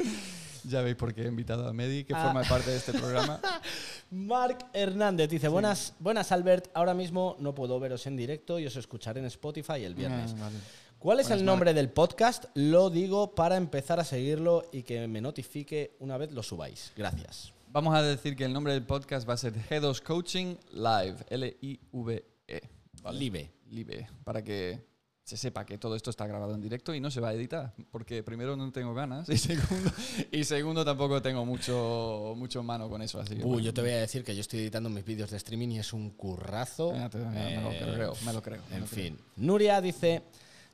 Ya 0.65 0.81
veis 0.81 0.97
por 0.97 1.13
qué 1.15 1.23
he 1.23 1.27
invitado 1.29 1.69
a 1.69 1.73
Medi, 1.73 2.05
que 2.05 2.15
Ah. 2.15 2.25
forma 2.25 2.43
parte 2.43 2.71
de 2.71 2.77
este 2.79 2.93
programa. 2.93 3.41
Marc 4.11 4.65
Hernández 4.73 5.29
dice, 5.29 5.49
buenas, 5.49 5.95
buenas 5.99 6.33
Albert, 6.33 6.69
ahora 6.75 6.95
mismo 6.95 7.37
no 7.39 7.55
puedo 7.55 7.79
veros 7.81 8.07
en 8.07 8.17
directo 8.17 8.59
y 8.59 8.67
os 8.67 8.77
escucharé 8.77 9.21
en 9.21 9.27
Spotify 9.27 9.85
el 9.85 9.95
viernes. 9.95 10.33
Ah, 10.37 10.41
vale. 10.41 10.57
¿Cuál 10.99 11.21
es 11.21 11.27
Buenas, 11.27 11.41
el 11.41 11.45
nombre 11.47 11.75
del 11.75 11.91
podcast? 11.91 12.45
Lo 12.55 12.89
digo 12.89 13.35
para 13.35 13.57
empezar 13.57 14.01
a 14.01 14.05
seguirlo 14.05 14.65
y 14.73 14.85
que 14.85 15.07
me 15.07 15.21
notifique 15.21 15.97
una 16.01 16.17
vez 16.17 16.33
lo 16.33 16.43
subáis. 16.43 16.93
Gracias. 16.97 17.53
Vamos 17.69 17.95
a 17.95 18.01
decir 18.03 18.35
que 18.37 18.45
el 18.47 18.53
nombre 18.55 18.73
del 18.73 18.85
podcast 18.87 19.29
va 19.29 19.35
a 19.35 19.37
ser 19.37 19.53
G2 19.53 20.01
Coaching 20.01 20.55
Live, 20.73 21.17
L-I-V-E. 21.29 22.61
¿vale? 23.03 23.19
Live. 23.19 23.51
Live, 23.69 24.09
para 24.25 24.43
que 24.43 24.81
se 25.25 25.39
sepa 25.39 25.65
que 25.65 25.79
todo 25.79 25.97
esto 25.97 26.11
está 26.11 26.27
grabado 26.27 26.55
en 26.55 26.61
directo 26.61 26.95
y 26.95 27.01
no 27.01 27.11
se 27.11 27.19
va 27.19 27.31
a 27.31 27.33
editar, 27.33 27.73
porque 27.91 28.23
primero 28.23 28.57
no 28.57 28.71
tengo 28.73 28.93
ganas 28.93 29.27
y 29.31 29.39
segundo, 29.39 29.91
y 30.31 30.45
segundo 30.45 30.85
tampoco 30.85 31.23
tengo 31.23 31.47
mucho, 31.47 32.35
mucho 32.37 32.63
mano 32.63 32.91
con 32.91 33.01
eso. 33.01 33.19
Así 33.21 33.31
que, 33.37 33.41
Uy, 33.43 33.49
bueno. 33.49 33.65
yo 33.65 33.73
te 33.75 33.81
voy 33.81 33.91
a 33.93 33.97
decir 34.01 34.23
que 34.23 34.35
yo 34.35 34.43
estoy 34.43 34.61
editando 34.61 34.91
mis 34.91 35.05
vídeos 35.05 35.31
de 35.31 35.39
streaming 35.39 35.69
y 35.71 35.79
es 35.79 35.95
un 35.95 36.11
currazo. 36.11 36.93
Te- 37.11 37.19
me, 37.19 37.61
lo 37.63 37.71
Eh, 37.73 37.81
creo, 37.95 38.13
me 38.27 38.33
lo 38.35 38.43
creo. 38.43 38.61
me 38.69 38.77
En 38.77 38.81
lo 38.83 38.87
creo. 38.87 39.05
fin. 39.05 39.19
Nuria 39.37 39.81
dice, 39.81 40.23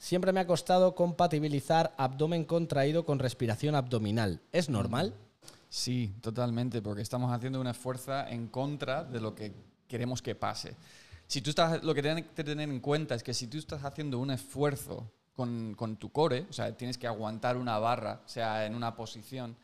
siempre 0.00 0.32
me 0.32 0.40
ha 0.40 0.46
costado 0.48 0.96
compatibilizar 0.96 1.94
abdomen 1.96 2.44
contraído 2.44 3.04
con 3.06 3.20
respiración 3.20 3.76
abdominal. 3.76 4.40
¿Es 4.50 4.68
normal? 4.68 5.14
Sí, 5.68 6.12
totalmente, 6.20 6.82
porque 6.82 7.02
estamos 7.02 7.32
haciendo 7.32 7.60
una 7.60 7.72
fuerza 7.74 8.28
en 8.28 8.48
contra 8.48 9.04
de 9.04 9.20
lo 9.20 9.36
que 9.36 9.52
queremos 9.86 10.20
que 10.22 10.34
pase. 10.34 10.74
Si 11.30 11.40
tú 11.42 11.50
estás, 11.50 11.84
lo 11.84 11.94
que 11.94 12.02
tienes 12.02 12.24
que 12.34 12.42
tener 12.42 12.68
en 12.68 12.80
cuenta 12.80 13.14
es 13.14 13.22
que 13.22 13.32
si 13.32 13.46
tú 13.46 13.56
estás 13.56 13.84
haciendo 13.84 14.18
un 14.18 14.32
esfuerzo 14.32 15.12
con, 15.36 15.74
con 15.76 15.96
tu 15.96 16.10
core, 16.10 16.44
o 16.50 16.52
sea, 16.52 16.76
tienes 16.76 16.98
que 16.98 17.06
aguantar 17.06 17.56
una 17.56 17.78
barra, 17.78 18.20
o 18.26 18.28
sea, 18.28 18.66
en 18.66 18.74
una 18.74 18.96
posición, 18.96 19.56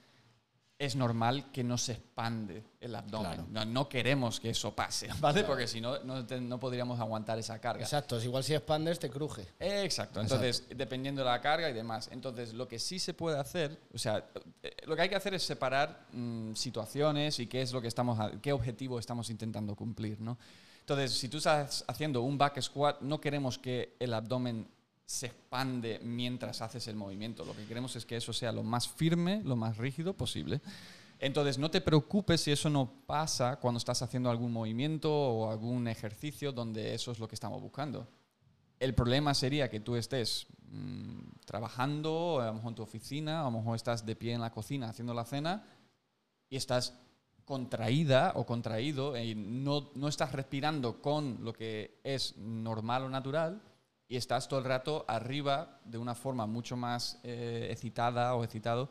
es 0.79 0.95
normal 0.95 1.51
que 1.51 1.65
no 1.65 1.77
se 1.77 1.93
expande 1.95 2.63
el 2.81 2.95
abdomen. 2.95 3.33
Claro. 3.33 3.47
No, 3.51 3.65
no 3.65 3.89
queremos 3.89 4.39
que 4.39 4.51
eso 4.51 4.77
pase, 4.77 5.09
¿vale? 5.21 5.43
Porque 5.43 5.67
si 5.67 5.81
no, 5.81 5.99
no, 6.05 6.25
te- 6.25 6.41
no 6.41 6.61
podríamos 6.61 7.01
aguantar 7.01 7.37
esa 7.41 7.59
carga. 7.61 7.83
Exacto, 7.83 8.17
es 8.19 8.25
igual 8.25 8.45
si 8.45 8.55
expandes 8.55 9.01
te 9.01 9.11
cruje. 9.11 9.49
Exacto. 9.59 10.21
Entonces, 10.21 10.67
dependiendo 10.73 11.23
de 11.23 11.31
la 11.31 11.41
carga 11.41 11.69
y 11.69 11.73
demás. 11.73 12.11
Entonces, 12.13 12.55
lo 12.55 12.69
que 12.69 12.79
sí 12.79 13.01
se 13.01 13.13
puede 13.13 13.41
hacer, 13.41 13.81
o 13.93 13.99
sea, 13.99 14.25
eh, 14.63 14.77
lo 14.87 14.95
que 14.95 15.03
hay 15.03 15.09
que 15.09 15.17
hacer 15.17 15.35
es 15.35 15.43
separar 15.43 16.07
mm, 16.13 16.53
situaciones 16.55 17.41
y 17.41 17.49
qué 17.49 17.61
es 17.63 17.73
lo 17.73 17.81
que 17.83 17.89
estamos, 17.89 18.21
qué 18.41 18.53
objetivo 18.53 19.01
estamos 19.01 19.31
intentando 19.31 19.75
cumplir, 19.75 20.21
¿no? 20.21 20.39
Entonces, 20.87 21.19
si 21.19 21.29
tú 21.29 21.39
estás 21.39 21.85
haciendo 21.89 22.23
un 22.23 22.39
back 22.39 22.61
squat, 22.61 23.01
no 23.01 23.21
queremos 23.21 23.59
que 23.59 23.97
el 23.99 24.15
abdomen 24.15 24.69
se 25.05 25.27
expande 25.27 25.99
mientras 26.01 26.63
haces 26.63 26.87
el 26.87 26.95
movimiento. 26.95 27.45
Lo 27.45 27.57
que 27.57 27.67
queremos 27.67 27.97
es 27.97 28.07
que 28.07 28.15
eso 28.15 28.33
sea 28.33 28.53
lo 28.53 28.63
más 28.63 28.87
firme, 28.87 29.43
lo 29.43 29.57
más 29.57 29.79
rígido 29.79 30.15
posible. 30.15 30.61
Entonces, 31.19 31.59
no 31.59 31.73
te 31.73 31.81
preocupes 31.81 32.41
si 32.41 32.53
eso 32.53 32.71
no 32.71 32.89
pasa 33.05 33.57
cuando 33.57 33.79
estás 33.79 34.01
haciendo 34.01 34.31
algún 34.31 34.53
movimiento 34.53 35.13
o 35.13 35.51
algún 35.51 35.89
ejercicio 35.89 36.53
donde 36.53 36.95
eso 36.95 37.11
es 37.11 37.19
lo 37.19 37.27
que 37.27 37.35
estamos 37.35 37.61
buscando. 37.61 38.07
El 38.79 38.95
problema 38.95 39.35
sería 39.35 39.69
que 39.69 39.81
tú 39.81 39.97
estés 39.97 40.47
mm, 40.71 41.41
trabajando, 41.47 42.39
a 42.41 42.47
lo 42.47 42.55
mejor 42.55 42.69
en 42.69 42.75
tu 42.77 42.83
oficina, 42.85 43.41
a 43.41 43.45
lo 43.47 43.59
mejor 43.59 43.75
estás 43.75 44.07
de 44.07 44.15
pie 44.15 44.35
en 44.35 44.41
la 44.41 44.53
cocina 44.53 44.89
haciendo 44.89 45.15
la 45.15 45.25
cena 45.25 45.65
y 46.49 46.55
estás 46.55 46.95
contraída 47.47 48.33
o 48.35 48.45
contraído 48.45 49.17
y 49.17 49.35
no, 49.35 49.91
no 49.95 50.09
estás 50.09 50.33
respirando 50.33 51.01
con 51.01 51.39
lo 51.43 51.53
que 51.55 52.01
es 52.05 52.37
normal 52.37 53.05
o 53.05 53.09
natural 53.09 53.63
y 54.09 54.17
estás 54.17 54.47
todo 54.49 54.59
el 54.61 54.67
rato 54.67 55.05
arriba 55.09 55.81
de 55.85 55.97
una 55.99 56.15
forma 56.15 56.47
mucho 56.47 56.77
más 56.77 57.19
eh, 57.23 57.69
excitada 57.71 58.35
o 58.35 58.45
excitado 58.45 58.91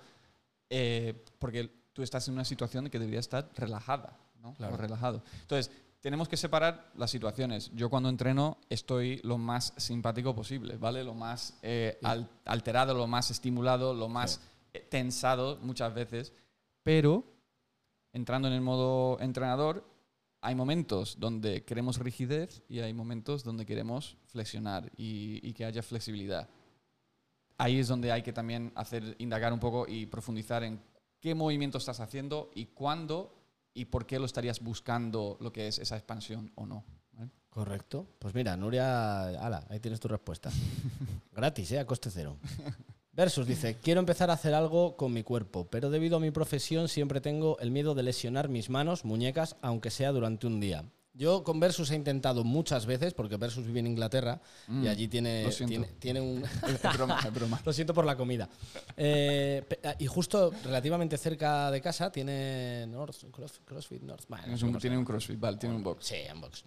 eh, 0.69 1.23
porque 1.37 1.69
tú 1.93 2.01
estás 2.01 2.27
en 2.27 2.33
una 2.33 2.45
situación 2.45 2.89
que 2.89 2.97
debería 2.97 3.19
estar 3.19 3.49
relajada 3.55 4.17
¿no? 4.41 4.53
Claro. 4.55 4.73
o 4.73 4.77
relajado. 4.77 5.23
Entonces, 5.41 5.71
tenemos 6.01 6.27
que 6.29 6.37
separar 6.37 6.91
las 6.95 7.09
situaciones. 7.11 7.71
Yo 7.73 7.89
cuando 7.89 8.09
entreno 8.09 8.57
estoy 8.69 9.19
lo 9.23 9.37
más 9.37 9.73
simpático 9.77 10.35
posible, 10.35 10.77
¿vale? 10.77 11.03
Lo 11.03 11.13
más 11.15 11.57
eh, 11.61 11.97
al- 12.03 12.29
alterado, 12.45 12.93
lo 12.93 13.07
más 13.07 13.31
estimulado, 13.31 13.93
lo 13.93 14.07
más 14.07 14.39
tensado 14.89 15.57
muchas 15.61 15.93
veces, 15.93 16.31
pero 16.83 17.23
entrando 18.16 18.47
en 18.47 18.53
el 18.53 18.61
modo 18.61 19.20
entrenador, 19.20 19.86
hay 20.39 20.55
momentos 20.55 21.20
donde 21.20 21.66
queremos 21.66 21.99
rigidez 21.99 22.63
y 22.70 22.80
hay 22.80 22.93
momentos 22.93 23.43
donde 23.43 23.66
queremos 23.66 24.18
flexionar 24.28 24.89
y, 24.95 25.41
y 25.47 25.53
que 25.53 25.66
haya 25.66 25.84
flexibilidad. 25.84 26.47
Ahí 27.57 27.80
es 27.80 27.89
donde 27.89 28.13
hay 28.13 28.22
que 28.22 28.32
también 28.32 28.72
hacer, 28.76 29.16
indagar 29.20 29.51
un 29.51 29.59
poco 29.59 29.86
y 29.88 30.05
profundizar 30.05 30.63
en 30.63 30.82
qué 31.20 31.36
movimiento 31.36 31.78
estás 31.78 31.99
haciendo 31.99 32.51
y 32.55 32.68
cuándo 32.68 33.36
y 33.74 33.86
por 33.86 34.05
qué 34.05 34.18
lo 34.18 34.26
estarías 34.26 34.61
buscando 34.61 35.38
lo 35.41 35.51
que 35.51 35.68
es 35.68 35.80
esa 35.80 35.97
expansión 35.97 36.51
o 36.55 36.66
no. 36.66 36.86
¿vale? 37.11 37.32
Correcto. 37.49 38.07
Pues 38.20 38.34
mira, 38.34 38.55
Nuria, 38.55 39.28
ala, 39.45 39.68
ahí 39.70 39.82
tienes 39.82 39.99
tu 39.99 40.07
respuesta. 40.07 40.49
Gratis, 41.34 41.70
¿eh? 41.74 41.80
A 41.80 41.86
coste 41.86 42.09
cero. 42.09 42.38
Versus 43.16 43.47
dice, 43.47 43.78
quiero 43.82 44.01
empezar 44.01 44.30
a 44.30 44.34
hacer 44.34 44.53
algo 44.53 44.97
con 44.97 45.13
mi 45.13 45.24
cuerpo, 45.24 45.68
pero 45.72 45.89
debido 45.89 46.18
a 46.18 46.20
mi 46.20 46.32
profesión 46.32 46.89
siempre 46.89 47.22
tengo 47.22 47.57
el 47.59 47.72
miedo 47.72 47.95
de 47.95 48.03
lesionar 48.03 48.49
mis 48.49 48.70
manos, 48.70 49.05
muñecas, 49.05 49.55
aunque 49.61 49.89
sea 49.89 50.11
durante 50.11 50.47
un 50.47 50.59
día. 50.59 50.84
Yo 51.18 51.43
con 51.43 51.59
Versus 51.61 51.91
he 51.91 51.95
intentado 51.95 52.43
muchas 52.43 52.86
veces, 52.86 53.13
porque 53.13 53.38
Versus 53.38 53.66
vive 53.66 53.80
en 53.80 53.88
Inglaterra 53.88 54.41
y 54.68 54.88
allí 54.88 55.07
tiene, 55.07 55.45
Mm. 55.47 55.66
tiene, 55.66 55.88
tiene 55.99 56.22
un... 56.22 56.43
Es 56.68 56.82
broma, 56.97 57.20
es 57.26 57.34
broma. 57.34 57.61
Lo 57.66 57.72
siento 57.72 57.93
por 57.93 58.05
la 58.05 58.18
comida. 58.18 58.49
Eh, 58.97 59.63
pe- 59.68 59.80
y 59.99 60.07
justo 60.07 60.51
relativamente 60.63 61.18
cerca 61.18 61.72
de 61.72 61.80
casa 61.82 62.11
tiene 62.11 62.86
North, 62.88 63.16
Cross- 63.32 63.61
CrossFit 63.63 64.01
North. 64.01 64.26
Bueno, 64.28 64.53
Es 64.53 64.61
un- 64.61 64.78
tiene 64.78 64.97
un 64.97 65.05
crossfit, 65.05 65.39
vale, 65.39 65.57
tiene 65.57 65.76
un 65.76 65.84
box. 65.84 66.05
Sí, 66.05 66.16
en 66.16 66.41
box. 66.41 66.63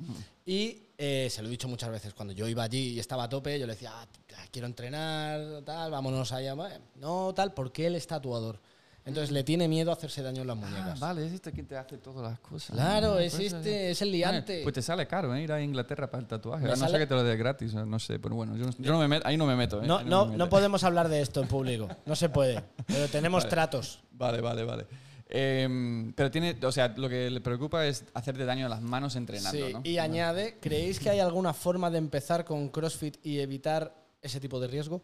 Y 0.46 0.82
eh, 0.96 1.28
se 1.30 1.42
lo 1.42 1.48
he 1.48 1.50
dicho 1.50 1.68
muchas 1.68 1.90
veces, 1.90 2.14
cuando 2.14 2.32
yo 2.32 2.48
iba 2.48 2.62
allí 2.62 2.94
y 2.94 2.98
estaba 2.98 3.24
a 3.24 3.28
tope, 3.28 3.58
yo 3.58 3.66
le 3.66 3.74
decía, 3.74 3.92
"Ah, 3.94 4.06
quiero 4.50 4.66
entrenar, 4.66 5.62
tal, 5.64 5.90
vámonos 5.90 6.32
allá. 6.32 6.54
No, 6.96 7.34
tal, 7.34 7.52
porque 7.52 7.86
él 7.86 7.94
es 7.96 8.06
tatuador. 8.06 8.60
Entonces 9.08 9.30
le 9.32 9.42
tiene 9.42 9.66
miedo 9.68 9.90
a 9.90 9.94
hacerse 9.94 10.22
daño 10.22 10.42
en 10.42 10.46
las 10.48 10.56
muñecas. 10.56 10.86
Ah, 11.02 11.06
vale, 11.06 11.26
es 11.26 11.32
este 11.32 11.50
que 11.52 11.62
te 11.62 11.76
hace 11.76 11.98
todas 11.98 12.22
las 12.30 12.38
cosas. 12.40 12.76
Claro, 12.76 13.14
Ah, 13.14 13.22
es 13.22 13.34
pues, 13.34 13.52
este, 13.52 13.90
es 13.90 14.02
el 14.02 14.12
liante. 14.12 14.62
Pues 14.62 14.74
te 14.74 14.82
sale 14.82 15.06
caro 15.06 15.34
¿eh? 15.34 15.42
ir 15.42 15.50
a 15.50 15.60
Inglaterra 15.62 16.10
para 16.10 16.20
el 16.20 16.26
tatuaje. 16.28 16.64
Me 16.66 16.72
A 16.72 16.76
no 16.76 16.88
sé 16.88 16.98
que 16.98 17.06
te 17.06 17.14
lo 17.14 17.24
dé 17.24 17.36
gratis, 17.36 17.72
no 17.74 17.98
sé, 17.98 18.18
pero 18.18 18.34
bueno, 18.34 18.54
yo, 18.56 18.66
no- 18.66 18.72
yo 18.78 18.92
no 18.92 18.98
me 18.98 19.16
met- 19.16 19.22
ahí 19.24 19.36
no 19.36 19.46
me 19.46 19.56
meto. 19.56 19.82
¿eh? 19.82 19.86
No, 19.86 20.02
no, 20.04 20.26
me 20.26 20.32
no 20.32 20.44
meto. 20.44 20.50
podemos 20.50 20.84
hablar 20.84 21.08
de 21.08 21.20
esto 21.22 21.40
en 21.40 21.48
público. 21.48 21.88
No 22.06 22.14
se 22.14 22.28
puede. 22.28 22.62
Pero 22.86 23.08
tenemos 23.08 23.44
Vale. 23.44 23.50
tratos. 23.50 24.00
Vale, 24.12 24.40
vale, 24.40 24.64
vale. 24.64 24.86
Em, 25.30 26.12
pero 26.14 26.30
tiene, 26.30 26.56
o 26.62 26.72
sea, 26.72 26.88
lo 26.96 27.08
que 27.08 27.30
le 27.30 27.40
preocupa 27.40 27.86
es 27.86 28.04
hacerte 28.14 28.44
daño 28.44 28.66
a 28.66 28.68
las 28.70 28.80
manos 28.80 29.14
entrenando, 29.14 29.66
Sí, 29.66 29.72
¿no? 29.72 29.80
y 29.84 29.98
añade, 29.98 30.56
¿creéis 30.60 30.98
que 31.00 31.10
hay 31.10 31.20
alguna 31.20 31.52
forma 31.52 31.90
de 31.90 31.98
empezar 31.98 32.44
con 32.46 32.68
CrossFit 32.70 33.16
y 33.24 33.38
evitar 33.40 33.94
ese 34.22 34.40
tipo 34.40 34.58
de 34.58 34.68
riesgo? 34.68 35.02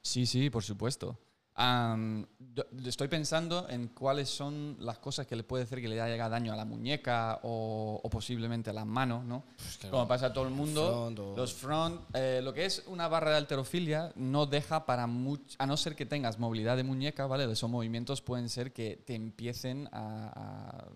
Sí, 0.00 0.24
sí, 0.26 0.48
por 0.48 0.62
supuesto. 0.62 1.18
Yo- 1.54 2.64
estoy 2.86 3.08
pensando 3.08 3.68
en 3.68 3.88
cuáles 3.88 4.28
son 4.28 4.76
las 4.80 4.98
cosas 4.98 5.26
que 5.26 5.36
le 5.36 5.42
puede 5.42 5.64
hacer 5.64 5.80
que 5.80 5.88
le 5.88 6.00
haga 6.00 6.28
daño 6.28 6.52
a 6.52 6.56
la 6.56 6.64
muñeca 6.64 7.40
o, 7.42 8.00
o 8.02 8.10
posiblemente 8.10 8.70
a 8.70 8.72
las 8.72 8.86
manos, 8.86 9.24
¿no? 9.24 9.44
Como 9.90 10.08
pasa 10.08 10.26
a 10.26 10.32
todo 10.32 10.44
el 10.44 10.50
mundo, 10.50 10.82
Front 10.90 11.18
o- 11.18 11.36
los 11.36 11.52
front, 11.54 12.00
eh, 12.14 12.40
lo 12.42 12.52
que 12.52 12.64
es 12.64 12.82
una 12.86 13.08
barra 13.08 13.30
de 13.30 13.36
alterofilia 13.36 14.12
no 14.16 14.46
deja 14.46 14.86
para 14.86 15.06
mucho, 15.06 15.56
a 15.58 15.66
no 15.66 15.76
ser 15.76 15.94
que 15.94 16.06
tengas 16.06 16.38
movilidad 16.38 16.76
de 16.76 16.84
muñeca, 16.84 17.26
¿vale? 17.26 17.50
Esos 17.50 17.70
movimientos 17.70 18.20
pueden 18.22 18.48
ser 18.48 18.72
que 18.72 18.96
te 19.06 19.14
empiecen 19.14 19.88
a, 19.92 20.88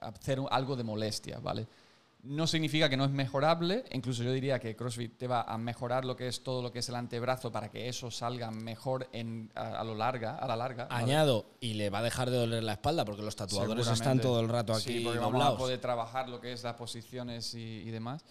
a- 0.00 0.06
a 0.06 0.08
hacer 0.08 0.40
algo 0.50 0.76
de 0.76 0.84
molestia, 0.84 1.38
¿vale? 1.40 1.66
No 2.20 2.48
significa 2.48 2.88
que 2.88 2.96
no 2.96 3.04
es 3.04 3.10
mejorable, 3.10 3.84
incluso 3.92 4.24
yo 4.24 4.32
diría 4.32 4.58
que 4.58 4.74
CrossFit 4.74 5.16
te 5.16 5.28
va 5.28 5.42
a 5.42 5.56
mejorar 5.56 6.04
lo 6.04 6.16
que 6.16 6.26
es 6.26 6.42
todo 6.42 6.62
lo 6.62 6.72
que 6.72 6.80
es 6.80 6.88
el 6.88 6.96
antebrazo 6.96 7.52
para 7.52 7.70
que 7.70 7.88
eso 7.88 8.10
salga 8.10 8.50
mejor 8.50 9.08
en, 9.12 9.52
a, 9.54 9.80
a 9.80 9.84
lo 9.84 9.94
larga, 9.94 10.36
a 10.36 10.48
la 10.48 10.56
larga. 10.56 10.86
¿vale? 10.86 11.04
Añado, 11.04 11.46
y 11.60 11.74
le 11.74 11.90
va 11.90 12.00
a 12.00 12.02
dejar 12.02 12.28
de 12.30 12.36
doler 12.36 12.64
la 12.64 12.72
espalda 12.72 13.04
porque 13.04 13.22
los 13.22 13.36
tatuadores 13.36 13.86
están 13.86 14.20
todo 14.20 14.40
el 14.40 14.48
rato 14.48 14.74
Sí, 14.74 14.96
aquí 14.96 15.04
porque 15.04 15.20
vamos 15.20 15.44
a 15.44 15.56
poder 15.56 15.80
trabajar 15.80 16.28
lo 16.28 16.40
que 16.40 16.52
es 16.52 16.64
las 16.64 16.74
posiciones 16.74 17.54
y, 17.54 17.82
y 17.86 17.90
demás. 17.90 18.24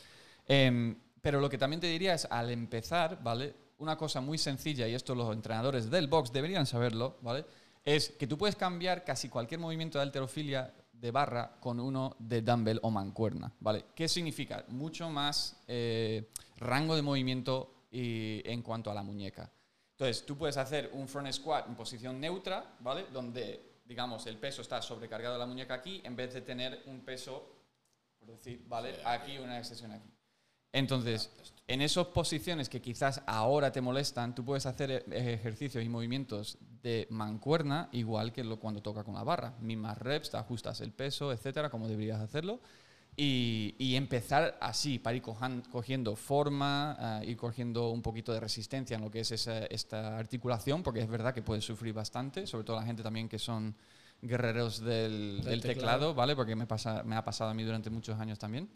Em, 0.47 0.97
pero 1.21 1.39
lo 1.39 1.49
que 1.49 1.57
también 1.57 1.79
te 1.79 1.87
diría 1.87 2.13
es, 2.13 2.25
al 2.29 2.49
empezar, 2.49 3.21
¿vale? 3.23 3.55
Una 3.79 3.97
cosa 3.97 4.21
muy 4.21 4.37
sencilla, 4.37 4.87
y 4.87 4.95
esto 4.95 5.15
los 5.15 5.33
entrenadores 5.33 5.89
del 5.89 6.07
box 6.07 6.31
deberían 6.31 6.65
saberlo, 6.65 7.17
¿vale? 7.21 7.45
Es 7.85 8.09
que 8.09 8.27
tú 8.27 8.37
puedes 8.37 8.55
cambiar 8.55 9.03
casi 9.03 9.29
cualquier 9.29 9.59
movimiento 9.59 9.97
de 9.97 10.03
alterofilia 10.03 10.73
de 10.99 11.11
barra 11.11 11.57
con 11.59 11.79
uno 11.79 12.15
de 12.19 12.41
dumbbell 12.41 12.79
o 12.81 12.89
mancuerna, 12.91 13.51
¿vale? 13.59 13.85
¿Qué 13.95 14.07
significa? 14.07 14.65
Mucho 14.69 15.09
más 15.09 15.61
eh, 15.67 16.29
rango 16.57 16.95
de 16.95 17.01
movimiento 17.01 17.85
y- 17.91 18.41
en 18.49 18.61
cuanto 18.61 18.89
a 18.89 18.93
la 18.93 19.03
muñeca. 19.03 19.51
Entonces, 19.91 20.25
tú 20.25 20.37
puedes 20.37 20.57
hacer 20.57 20.91
un 20.93 21.07
front 21.07 21.31
squat 21.31 21.67
en 21.67 21.75
posición 21.75 22.19
neutra, 22.19 22.75
¿vale? 22.81 23.05
Donde, 23.13 23.79
digamos, 23.85 24.25
el 24.27 24.37
peso 24.37 24.61
está 24.61 24.81
sobrecargado 24.81 25.33
de 25.35 25.39
la 25.39 25.45
muñeca 25.45 25.75
aquí, 25.75 26.01
en 26.03 26.15
vez 26.15 26.33
de 26.33 26.41
tener 26.41 26.83
un 26.87 27.01
peso, 27.01 27.47
por 28.19 28.27
decir, 28.29 28.63
¿vale? 28.67 28.99
Aquí 29.05 29.37
una 29.37 29.57
extensión 29.57 29.91
aquí. 29.91 30.09
Entonces, 30.77 31.31
en 31.67 31.81
esas 31.81 32.07
posiciones 32.07 32.69
que 32.69 32.81
quizás 32.81 33.21
ahora 33.25 33.71
te 33.71 33.81
molestan, 33.81 34.35
tú 34.35 34.45
puedes 34.45 34.65
hacer 34.65 34.91
eh, 34.91 35.03
ejercicios 35.33 35.83
y 35.83 35.89
movimientos 35.89 36.57
de 36.83 37.07
mancuerna 37.09 37.89
igual 37.91 38.31
que 38.31 38.43
lo 38.43 38.59
cuando 38.59 38.81
toca 38.81 39.03
con 39.03 39.15
la 39.15 39.23
barra. 39.23 39.53
Mismas 39.59 39.97
reps, 39.97 40.29
te 40.31 40.37
ajustas 40.37 40.79
el 40.81 40.91
peso, 40.91 41.31
etcétera, 41.31 41.69
como 41.69 41.87
deberías 41.87 42.21
hacerlo. 42.21 42.59
Y, 43.19 43.73
y 43.79 43.95
empezar 43.95 44.57
así, 44.61 44.99
para 44.99 45.17
ir 45.17 45.23
cojan- 45.23 45.63
cogiendo 45.71 46.15
forma, 46.15 47.19
eh, 47.23 47.31
ir 47.31 47.37
cogiendo 47.37 47.89
un 47.89 48.03
poquito 48.03 48.31
de 48.31 48.39
resistencia 48.39 48.93
en 48.95 49.01
lo 49.01 49.09
que 49.09 49.21
es 49.21 49.31
esa- 49.31 49.65
esta 49.65 50.17
articulación, 50.19 50.83
porque 50.83 50.99
es 51.01 51.07
verdad 51.09 51.33
que 51.33 51.41
puedes 51.41 51.65
sufrir 51.65 51.93
bastante, 51.95 52.45
sobre 52.45 52.63
todo 52.65 52.75
la 52.75 52.85
gente 52.85 53.01
también 53.01 53.27
que 53.27 53.39
son 53.39 53.75
guerreros 54.21 54.79
del, 54.81 55.37
Del 55.37 55.45
del 55.45 55.61
teclado. 55.61 55.73
teclado, 55.73 56.13
¿vale? 56.13 56.35
Porque 56.35 56.55
me, 56.55 56.67
pasa, 56.67 57.01
me 57.03 57.15
ha 57.15 57.23
pasado 57.25 57.49
a 57.49 57.53
mí 57.55 57.63
durante 57.63 57.89
muchos 57.89 58.19
años 58.19 58.37
también. 58.37 58.69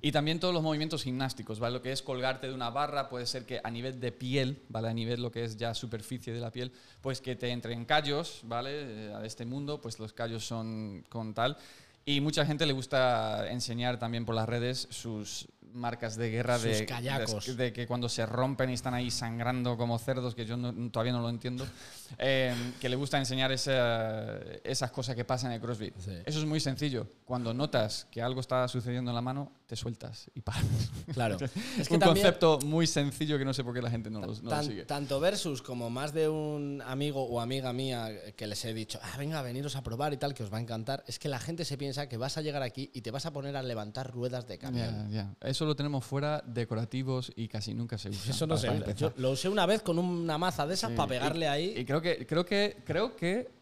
Y 0.00 0.12
también 0.12 0.38
todos 0.40 0.54
los 0.54 0.62
movimientos 0.62 1.02
gimnásticos, 1.02 1.58
¿vale? 1.58 1.74
Lo 1.74 1.82
que 1.82 1.92
es 1.92 2.02
colgarte 2.02 2.46
de 2.48 2.54
una 2.54 2.70
barra, 2.70 3.08
puede 3.08 3.26
ser 3.26 3.44
que 3.46 3.60
a 3.62 3.70
nivel 3.70 4.00
de 4.00 4.12
piel, 4.12 4.62
¿vale? 4.68 4.88
A 4.88 4.94
nivel 4.94 5.20
lo 5.22 5.30
que 5.30 5.44
es 5.44 5.56
ya 5.56 5.74
superficie 5.74 6.32
de 6.32 6.40
la 6.40 6.50
piel, 6.50 6.72
pues 7.00 7.20
que 7.20 7.34
te 7.36 7.50
entren 7.50 7.84
callos, 7.84 8.40
¿vale? 8.44 8.70
Eh, 8.72 9.14
A 9.14 9.24
este 9.24 9.44
mundo, 9.44 9.80
pues 9.80 9.98
los 9.98 10.12
callos 10.12 10.44
son 10.46 11.04
con 11.08 11.34
tal. 11.34 11.56
Y 12.04 12.20
mucha 12.20 12.46
gente 12.46 12.64
le 12.64 12.72
gusta 12.72 13.50
enseñar 13.50 13.98
también 13.98 14.24
por 14.24 14.34
las 14.34 14.48
redes 14.48 14.88
sus 14.90 15.46
marcas 15.74 16.16
de 16.16 16.30
guerra 16.30 16.54
Sus 16.56 16.64
de, 16.64 16.86
de, 16.86 17.54
de 17.54 17.72
que 17.74 17.86
cuando 17.86 18.08
se 18.08 18.24
rompen 18.24 18.70
y 18.70 18.72
están 18.72 18.94
ahí 18.94 19.10
sangrando 19.10 19.76
como 19.76 19.98
cerdos, 19.98 20.34
que 20.34 20.46
yo 20.46 20.56
no- 20.56 20.72
todavía 20.90 21.12
no 21.12 21.20
lo 21.20 21.28
entiendo, 21.28 21.66
eh, 22.18 22.54
que 22.80 22.88
le 22.88 22.96
gusta 22.96 23.18
enseñar 23.18 23.52
esa- 23.52 24.38
esas 24.64 24.90
cosas 24.90 25.14
que 25.16 25.24
pasan 25.26 25.50
en 25.50 25.56
el 25.56 25.60
CrossFit. 25.60 25.94
Sí. 25.98 26.12
Eso 26.24 26.38
es 26.38 26.46
muy 26.46 26.60
sencillo. 26.60 27.06
Cuando 27.28 27.52
notas 27.52 28.06
que 28.10 28.22
algo 28.22 28.40
está 28.40 28.66
sucediendo 28.68 29.10
en 29.10 29.14
la 29.14 29.20
mano, 29.20 29.52
te 29.66 29.76
sueltas 29.76 30.30
y 30.34 30.40
paras. 30.40 30.64
Claro. 31.12 31.36
Es 31.78 31.86
que 31.88 31.94
un 31.94 32.00
también- 32.00 32.24
concepto 32.24 32.58
muy 32.64 32.86
sencillo 32.86 33.36
que 33.36 33.44
no 33.44 33.52
sé 33.52 33.62
por 33.64 33.74
qué 33.74 33.82
la 33.82 33.90
gente 33.90 34.08
no 34.10 34.20
lo, 34.20 34.28
no 34.28 34.50
lo 34.50 34.62
sigue. 34.62 34.84
tanto 34.86 35.20
versus 35.20 35.60
como 35.60 35.90
más 35.90 36.14
de 36.14 36.28
un 36.30 36.82
amigo 36.86 37.22
o 37.24 37.40
amiga 37.40 37.72
mía 37.74 38.08
que 38.34 38.46
les 38.46 38.64
he 38.64 38.72
dicho, 38.72 38.98
ah, 39.02 39.16
venga, 39.18 39.42
veniros 39.42 39.76
a 39.76 39.82
probar 39.82 40.14
y 40.14 40.16
tal, 40.16 40.32
que 40.32 40.42
os 40.42 40.50
va 40.52 40.56
a 40.56 40.60
encantar, 40.62 41.04
es 41.06 41.18
que 41.18 41.28
la 41.28 41.38
gente 41.38 41.66
se 41.66 41.76
piensa 41.76 42.08
que 42.08 42.16
vas 42.16 42.38
a 42.38 42.40
llegar 42.42 42.62
aquí 42.62 42.90
y 42.94 43.02
te 43.02 43.10
vas 43.10 43.26
a 43.26 43.32
poner 43.32 43.56
a 43.58 43.62
levantar 43.62 44.10
ruedas 44.10 44.46
de 44.48 44.56
camión. 44.56 45.36
Eso 45.42 45.66
lo 45.66 45.76
tenemos 45.76 46.04
fuera 46.06 46.42
decorativos 46.46 47.30
y 47.36 47.48
casi 47.48 47.74
nunca 47.74 47.98
se 47.98 48.08
usa. 48.08 48.30
Eso 48.32 48.46
no 48.46 48.56
se 48.56 48.70
usa. 48.70 48.92
Yo 48.94 49.12
lo 49.18 49.32
usé 49.32 49.50
una 49.50 49.66
vez 49.66 49.82
con 49.82 49.98
una 49.98 50.38
maza 50.38 50.66
de 50.66 50.72
esas 50.74 50.90
Sí, 50.92 50.96
para 50.96 51.06
y- 51.06 51.18
pegarle 51.18 51.44
Y 51.44 51.48
ahí. 51.48 51.84
creo 51.84 52.00
que, 52.00 52.26
creo 52.26 52.44
que, 52.46 52.78
creo 52.86 53.14
que 53.16 53.57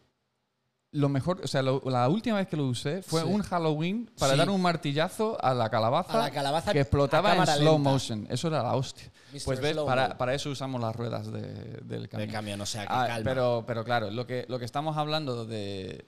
lo 0.91 1.09
mejor, 1.09 1.41
o 1.43 1.47
sea, 1.47 1.61
lo- 1.61 1.81
la 1.85 2.07
última 2.07 2.37
vez 2.37 2.47
que 2.47 2.55
lo 2.55 2.65
usé 2.65 3.01
fue 3.01 3.21
Sí. 3.21 3.27
un 3.29 3.41
Halloween 3.43 4.09
para 4.17 4.33
Sí. 4.33 4.37
dar 4.39 4.49
un 4.49 4.61
martillazo 4.61 5.37
a 5.43 5.53
la 5.53 5.69
calabaza, 5.69 6.13
A 6.13 6.23
la 6.23 6.31
calabaza 6.31 6.71
que 6.71 6.79
explotaba 6.79 7.35
en 7.35 7.45
slow 7.45 7.73
lenta. 7.75 7.89
motion. 7.89 8.27
Eso 8.29 8.47
era 8.47 8.63
la 8.63 8.73
hostia. 8.75 9.11
Mr. 9.33 9.41
Pues 9.45 9.59
ves, 9.59 9.77
para, 9.77 10.17
para 10.17 10.33
eso 10.33 10.49
usamos 10.49 10.79
las 10.79 10.95
ruedas 10.95 11.31
de- 11.31 11.41
del 11.83 12.03
de 12.03 12.07
camión. 12.09 12.29
camión, 12.31 12.61
o 12.61 12.65
sea, 12.65 12.83
que 12.83 12.93
Ah, 12.93 13.05
calma. 13.07 13.29
pero, 13.29 13.63
pero 13.67 13.83
claro, 13.83 14.09
lo 14.11 14.25
que, 14.25 14.45
lo 14.47 14.57
que 14.59 14.65
estamos 14.65 14.95
hablando 14.97 15.45
de, 15.45 16.05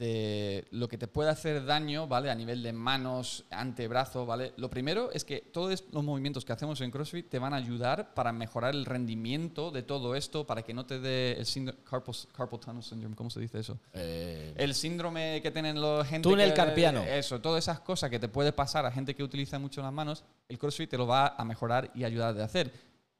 de 0.00 0.66
lo 0.70 0.88
que 0.88 0.96
te 0.96 1.06
puede 1.08 1.28
hacer 1.28 1.62
daño, 1.66 2.08
¿vale? 2.08 2.30
A 2.30 2.34
nivel 2.34 2.62
de 2.62 2.72
manos, 2.72 3.44
antebrazo, 3.50 4.24
¿vale? 4.24 4.54
Lo 4.56 4.70
primero 4.70 5.12
es 5.12 5.26
que 5.26 5.40
todos 5.42 5.84
los 5.92 6.02
movimientos 6.02 6.42
que 6.46 6.54
hacemos 6.54 6.80
en 6.80 6.90
CrossFit 6.90 7.28
te 7.28 7.38
van 7.38 7.52
a 7.52 7.56
ayudar 7.56 8.14
para 8.14 8.32
mejorar 8.32 8.74
el 8.74 8.86
rendimiento 8.86 9.70
de 9.70 9.82
todo 9.82 10.16
esto, 10.16 10.46
para 10.46 10.62
que 10.62 10.72
no 10.72 10.86
te 10.86 11.00
dé 11.00 11.32
el 11.34 11.44
síndrome, 11.44 11.80
carpal, 11.84 12.14
carpal 12.34 12.58
tunnel 12.60 12.82
syndrome, 12.82 13.14
¿cómo 13.14 13.28
se 13.28 13.40
dice 13.40 13.58
eso? 13.58 13.78
Eh, 13.92 14.54
El 14.56 14.74
síndrome 14.74 15.40
que 15.42 15.50
tienen 15.50 15.78
los 15.78 16.06
gente 16.08 16.26
Túnel 16.26 16.48
que- 16.48 16.54
carpiano. 16.56 17.02
Eso, 17.02 17.38
todas 17.42 17.62
esas 17.62 17.80
cosas 17.80 18.08
que 18.08 18.18
te 18.18 18.28
puede 18.28 18.52
pasar 18.52 18.86
a 18.86 18.90
gente 18.90 19.14
que 19.14 19.22
utiliza 19.22 19.58
mucho 19.58 19.82
las 19.82 19.92
manos, 19.92 20.24
el 20.48 20.58
CrossFit 20.58 20.88
te 20.88 20.96
lo 20.96 21.06
va 21.06 21.34
a 21.36 21.44
mejorar 21.44 21.90
y 21.94 22.04
ayudar 22.04 22.34
de 22.34 22.42
hacer. 22.42 22.72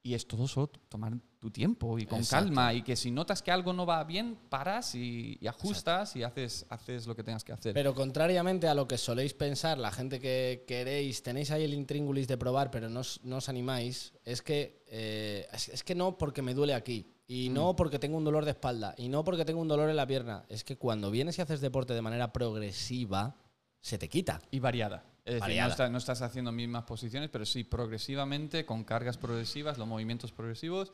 Y 0.02 0.14
es 0.14 0.26
todo 0.26 0.48
solo 0.48 0.68
tomar 0.88 1.12
tu 1.40 1.50
tiempo 1.50 1.98
y 1.98 2.04
con 2.06 2.18
Exacto. 2.18 2.44
calma 2.46 2.74
y 2.74 2.82
que 2.82 2.94
si 2.94 3.10
notas 3.10 3.40
que 3.42 3.50
algo 3.50 3.72
no 3.72 3.86
va 3.86 4.04
bien, 4.04 4.36
paras 4.50 4.94
y, 4.94 5.38
y 5.40 5.46
ajustas 5.46 6.14
y 6.14 6.22
haces, 6.22 6.66
haces 6.68 7.06
lo 7.06 7.16
que 7.16 7.24
tengas 7.24 7.42
que 7.42 7.52
hacer. 7.52 7.72
Pero 7.72 7.94
contrariamente 7.94 8.68
a 8.68 8.74
lo 8.74 8.86
que 8.86 8.98
soléis 8.98 9.32
pensar, 9.32 9.78
la 9.78 9.90
gente 9.90 10.20
que 10.20 10.64
queréis, 10.68 11.22
tenéis 11.22 11.50
ahí 11.50 11.64
el 11.64 11.72
intríngulis 11.74 12.28
de 12.28 12.36
probar, 12.36 12.70
pero 12.70 12.90
no 12.90 13.00
os, 13.00 13.20
no 13.24 13.38
os 13.38 13.48
animáis, 13.48 14.12
es 14.24 14.42
que, 14.42 14.84
eh, 14.88 15.48
es, 15.52 15.70
es 15.70 15.82
que 15.82 15.94
no 15.94 16.18
porque 16.18 16.42
me 16.42 16.52
duele 16.52 16.74
aquí, 16.74 17.10
y 17.26 17.48
Mm. 17.48 17.54
no 17.54 17.74
porque 17.76 17.98
tengo 17.98 18.18
un 18.18 18.24
dolor 18.24 18.44
de 18.44 18.50
espalda, 18.50 18.94
y 18.98 19.08
no 19.08 19.24
porque 19.24 19.44
tengo 19.46 19.60
un 19.62 19.68
dolor 19.68 19.88
en 19.88 19.96
la 19.96 20.06
pierna. 20.06 20.44
Es 20.50 20.62
que 20.62 20.76
cuando 20.76 21.10
vienes 21.10 21.38
y 21.38 21.42
haces 21.42 21.60
deporte 21.62 21.94
de 21.94 22.02
manera 22.02 22.32
progresiva, 22.34 23.34
se 23.80 23.96
te 23.98 24.08
quita. 24.10 24.42
y 24.50 24.58
variada. 24.58 25.04
Es 25.24 25.34
decir. 25.40 25.60
No, 25.60 25.68
estás, 25.68 25.90
no 25.90 25.98
estás 25.98 26.22
haciendo 26.22 26.50
mismas 26.52 26.84
posiciones, 26.84 27.30
pero 27.30 27.46
sí 27.46 27.62
progresivamente, 27.64 28.66
con 28.66 28.84
cargas 28.84 29.16
progresivas, 29.16 29.78
los 29.78 29.86
movimientos 29.86 30.32
progresivos, 30.32 30.92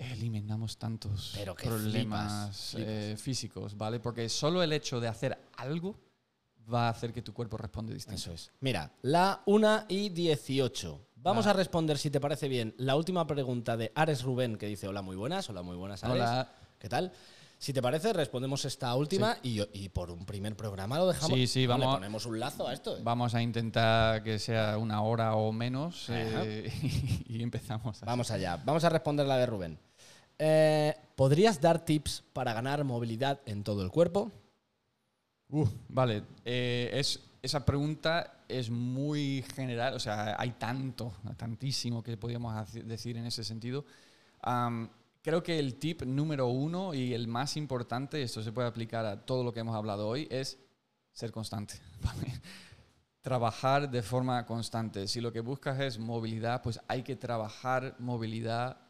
eliminamos 0.00 0.78
tantos 0.78 1.32
Pero 1.36 1.54
problemas 1.54 2.56
flipas, 2.56 2.70
flipas. 2.70 2.88
eh, 2.88 3.16
físicos, 3.18 3.76
¿vale? 3.76 4.00
Porque 4.00 4.28
solo 4.28 4.62
el 4.62 4.72
hecho 4.72 4.98
de 5.00 5.08
hacer 5.08 5.38
algo 5.56 5.96
va 6.72 6.86
a 6.86 6.90
hacer 6.90 7.12
que 7.12 7.22
tu 7.22 7.32
cuerpo 7.34 7.56
responda 7.56 7.92
distinto. 7.92 8.16
Eso 8.16 8.32
es. 8.32 8.50
Mira, 8.60 8.92
la 9.02 9.42
1 9.46 9.84
y 9.88 10.08
18. 10.10 11.06
Vamos 11.16 11.46
Va. 11.46 11.50
a 11.50 11.52
responder, 11.52 11.98
si 11.98 12.10
te 12.10 12.18
parece 12.20 12.48
bien, 12.48 12.74
la 12.78 12.96
última 12.96 13.26
pregunta 13.26 13.76
de 13.76 13.92
Ares 13.94 14.22
Rubén, 14.22 14.56
que 14.56 14.66
dice, 14.66 14.88
hola, 14.88 15.02
muy 15.02 15.16
buenas, 15.16 15.50
hola, 15.50 15.62
muy 15.62 15.76
buenas, 15.76 16.02
Ares. 16.04 16.14
Hola. 16.16 16.52
¿Qué 16.78 16.88
tal? 16.88 17.12
Si 17.58 17.74
te 17.74 17.82
parece, 17.82 18.14
respondemos 18.14 18.64
esta 18.64 18.94
última 18.94 19.36
y, 19.42 19.52
yo- 19.56 19.66
y 19.74 19.90
por 19.90 20.10
un 20.10 20.24
primer 20.24 20.56
programa 20.56 20.96
lo 20.96 21.08
dejamos. 21.08 21.36
Sí, 21.36 21.46
sí, 21.46 21.60
le 21.60 21.66
vamos 21.66 21.88
a- 21.88 21.92
ponemos 21.98 22.24
un 22.24 22.40
lazo 22.40 22.66
a 22.66 22.72
esto. 22.72 22.96
¿eh? 22.96 23.00
Vamos 23.02 23.34
a 23.34 23.42
intentar 23.42 24.22
que 24.22 24.38
sea 24.38 24.78
una 24.78 25.02
hora 25.02 25.34
o 25.34 25.52
menos 25.52 26.06
eh, 26.08 26.72
y 27.28 27.42
empezamos. 27.42 28.00
Vamos 28.00 28.30
allá. 28.30 28.56
Vamos 28.64 28.82
a 28.84 28.88
responder 28.88 29.26
la 29.26 29.36
de 29.36 29.44
Rubén. 29.44 29.78
Eh, 30.42 30.96
¿Podrías 31.16 31.60
dar 31.60 31.84
tips 31.84 32.24
para 32.32 32.54
ganar 32.54 32.82
movilidad 32.82 33.42
en 33.44 33.62
todo 33.62 33.82
el 33.82 33.90
cuerpo? 33.90 34.32
Uh, 35.50 35.68
vale, 35.90 36.22
eh, 36.46 36.88
es, 36.94 37.20
esa 37.42 37.66
pregunta 37.66 38.44
es 38.48 38.70
muy 38.70 39.44
general, 39.54 39.92
o 39.92 40.00
sea, 40.00 40.36
hay 40.40 40.52
tanto, 40.52 41.12
tantísimo 41.36 42.02
que 42.02 42.16
podríamos 42.16 42.72
decir 42.72 43.18
en 43.18 43.26
ese 43.26 43.44
sentido. 43.44 43.84
Am, 44.40 44.88
creo 45.20 45.42
que 45.42 45.58
el 45.58 45.74
tip 45.74 46.04
número 46.04 46.46
uno 46.46 46.94
y 46.94 47.12
el 47.12 47.28
más 47.28 47.58
importante, 47.58 48.22
esto 48.22 48.42
se 48.42 48.50
puede 48.50 48.68
aplicar 48.68 49.04
a 49.04 49.20
todo 49.20 49.44
lo 49.44 49.52
que 49.52 49.60
hemos 49.60 49.76
hablado 49.76 50.08
hoy, 50.08 50.26
es 50.30 50.58
ser 51.12 51.32
constante. 51.32 51.74
¿vale? 52.02 52.40
Trabajar 53.20 53.90
de 53.90 54.02
forma 54.02 54.46
constante. 54.46 55.06
Si 55.06 55.20
lo 55.20 55.34
que 55.34 55.40
buscas 55.40 55.78
es 55.80 55.98
movilidad, 55.98 56.62
pues 56.62 56.80
hay 56.88 57.02
que 57.02 57.14
trabajar 57.14 57.94
movilidad 57.98 58.89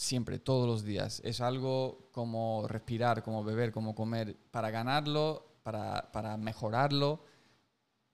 siempre, 0.00 0.38
todos 0.38 0.66
los 0.66 0.82
días. 0.82 1.20
Es 1.24 1.40
algo 1.40 2.08
como 2.12 2.66
respirar, 2.66 3.22
como 3.22 3.44
beber, 3.44 3.70
como 3.70 3.94
comer. 3.94 4.36
Para 4.50 4.70
ganarlo, 4.70 5.58
para, 5.62 6.10
para 6.12 6.36
mejorarlo, 6.36 7.22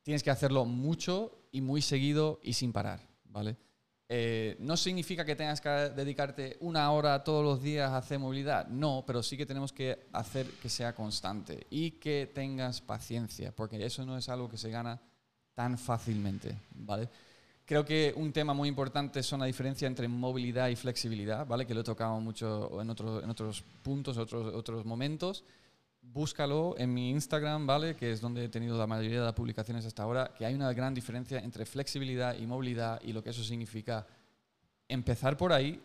tienes 0.02 0.22
que 0.22 0.30
hacerlo 0.30 0.64
mucho 0.64 1.48
y 1.52 1.60
muy 1.60 1.82
seguido 1.82 2.40
y 2.42 2.54
sin 2.54 2.72
parar, 2.72 3.00
¿vale? 3.24 3.56
Eh, 4.08 4.56
no 4.60 4.76
significa 4.76 5.24
que 5.24 5.34
tengas 5.34 5.60
que 5.60 5.68
dedicarte 5.68 6.56
una 6.60 6.90
hora 6.92 7.24
todos 7.24 7.44
los 7.44 7.62
días 7.62 7.90
a 7.90 7.98
hacer 7.98 8.18
movilidad, 8.18 8.68
no, 8.68 9.04
pero 9.06 9.22
sí 9.22 9.36
que 9.36 9.46
tenemos 9.46 9.72
que 9.72 10.06
hacer 10.12 10.46
que 10.62 10.68
sea 10.68 10.94
constante 10.94 11.66
y 11.70 11.92
que 11.92 12.30
tengas 12.32 12.80
paciencia, 12.80 13.54
porque 13.54 13.84
eso 13.84 14.04
no 14.06 14.16
es 14.16 14.28
algo 14.28 14.48
que 14.48 14.58
se 14.58 14.70
gana 14.70 15.00
tan 15.54 15.76
fácilmente, 15.78 16.56
¿vale? 16.70 17.08
Creo 17.66 17.84
que 17.84 18.14
un 18.16 18.32
tema 18.32 18.54
muy 18.54 18.68
importante 18.68 19.22
son 19.24 19.40
la 19.40 19.46
diferencia 19.46 19.88
entre 19.88 20.06
movilidad 20.06 20.68
y 20.68 20.76
flexibilidad, 20.76 21.44
¿vale? 21.46 21.66
Que 21.66 21.74
lo 21.74 21.80
he 21.80 21.84
tocado 21.84 22.20
mucho 22.20 22.80
en, 22.80 22.88
otro- 22.90 23.20
en 23.22 23.28
otros 23.28 23.64
puntos, 23.82 24.16
otros, 24.18 24.54
otros 24.54 24.84
momentos. 24.84 25.42
Búscalo 26.00 26.76
en 26.78 26.94
mi 26.94 27.10
Instagram, 27.10 27.66
¿vale? 27.66 27.96
Que 27.96 28.12
es 28.12 28.20
donde 28.20 28.44
he 28.44 28.48
tenido 28.48 28.78
la 28.78 28.86
mayoría 28.86 29.18
de 29.18 29.24
las 29.24 29.34
publicaciones 29.34 29.84
hasta 29.84 30.04
ahora, 30.04 30.32
que 30.38 30.46
hay 30.46 30.54
una 30.54 30.72
gran 30.72 30.94
diferencia 30.94 31.40
entre 31.40 31.66
flexibilidad 31.66 32.38
y 32.38 32.46
movilidad 32.46 33.00
y 33.02 33.12
lo 33.12 33.20
que 33.22 33.30
eso 33.30 33.42
significa. 33.42 34.06
Empezar 34.88 35.36
por 35.36 35.52
ahí, 35.52 35.82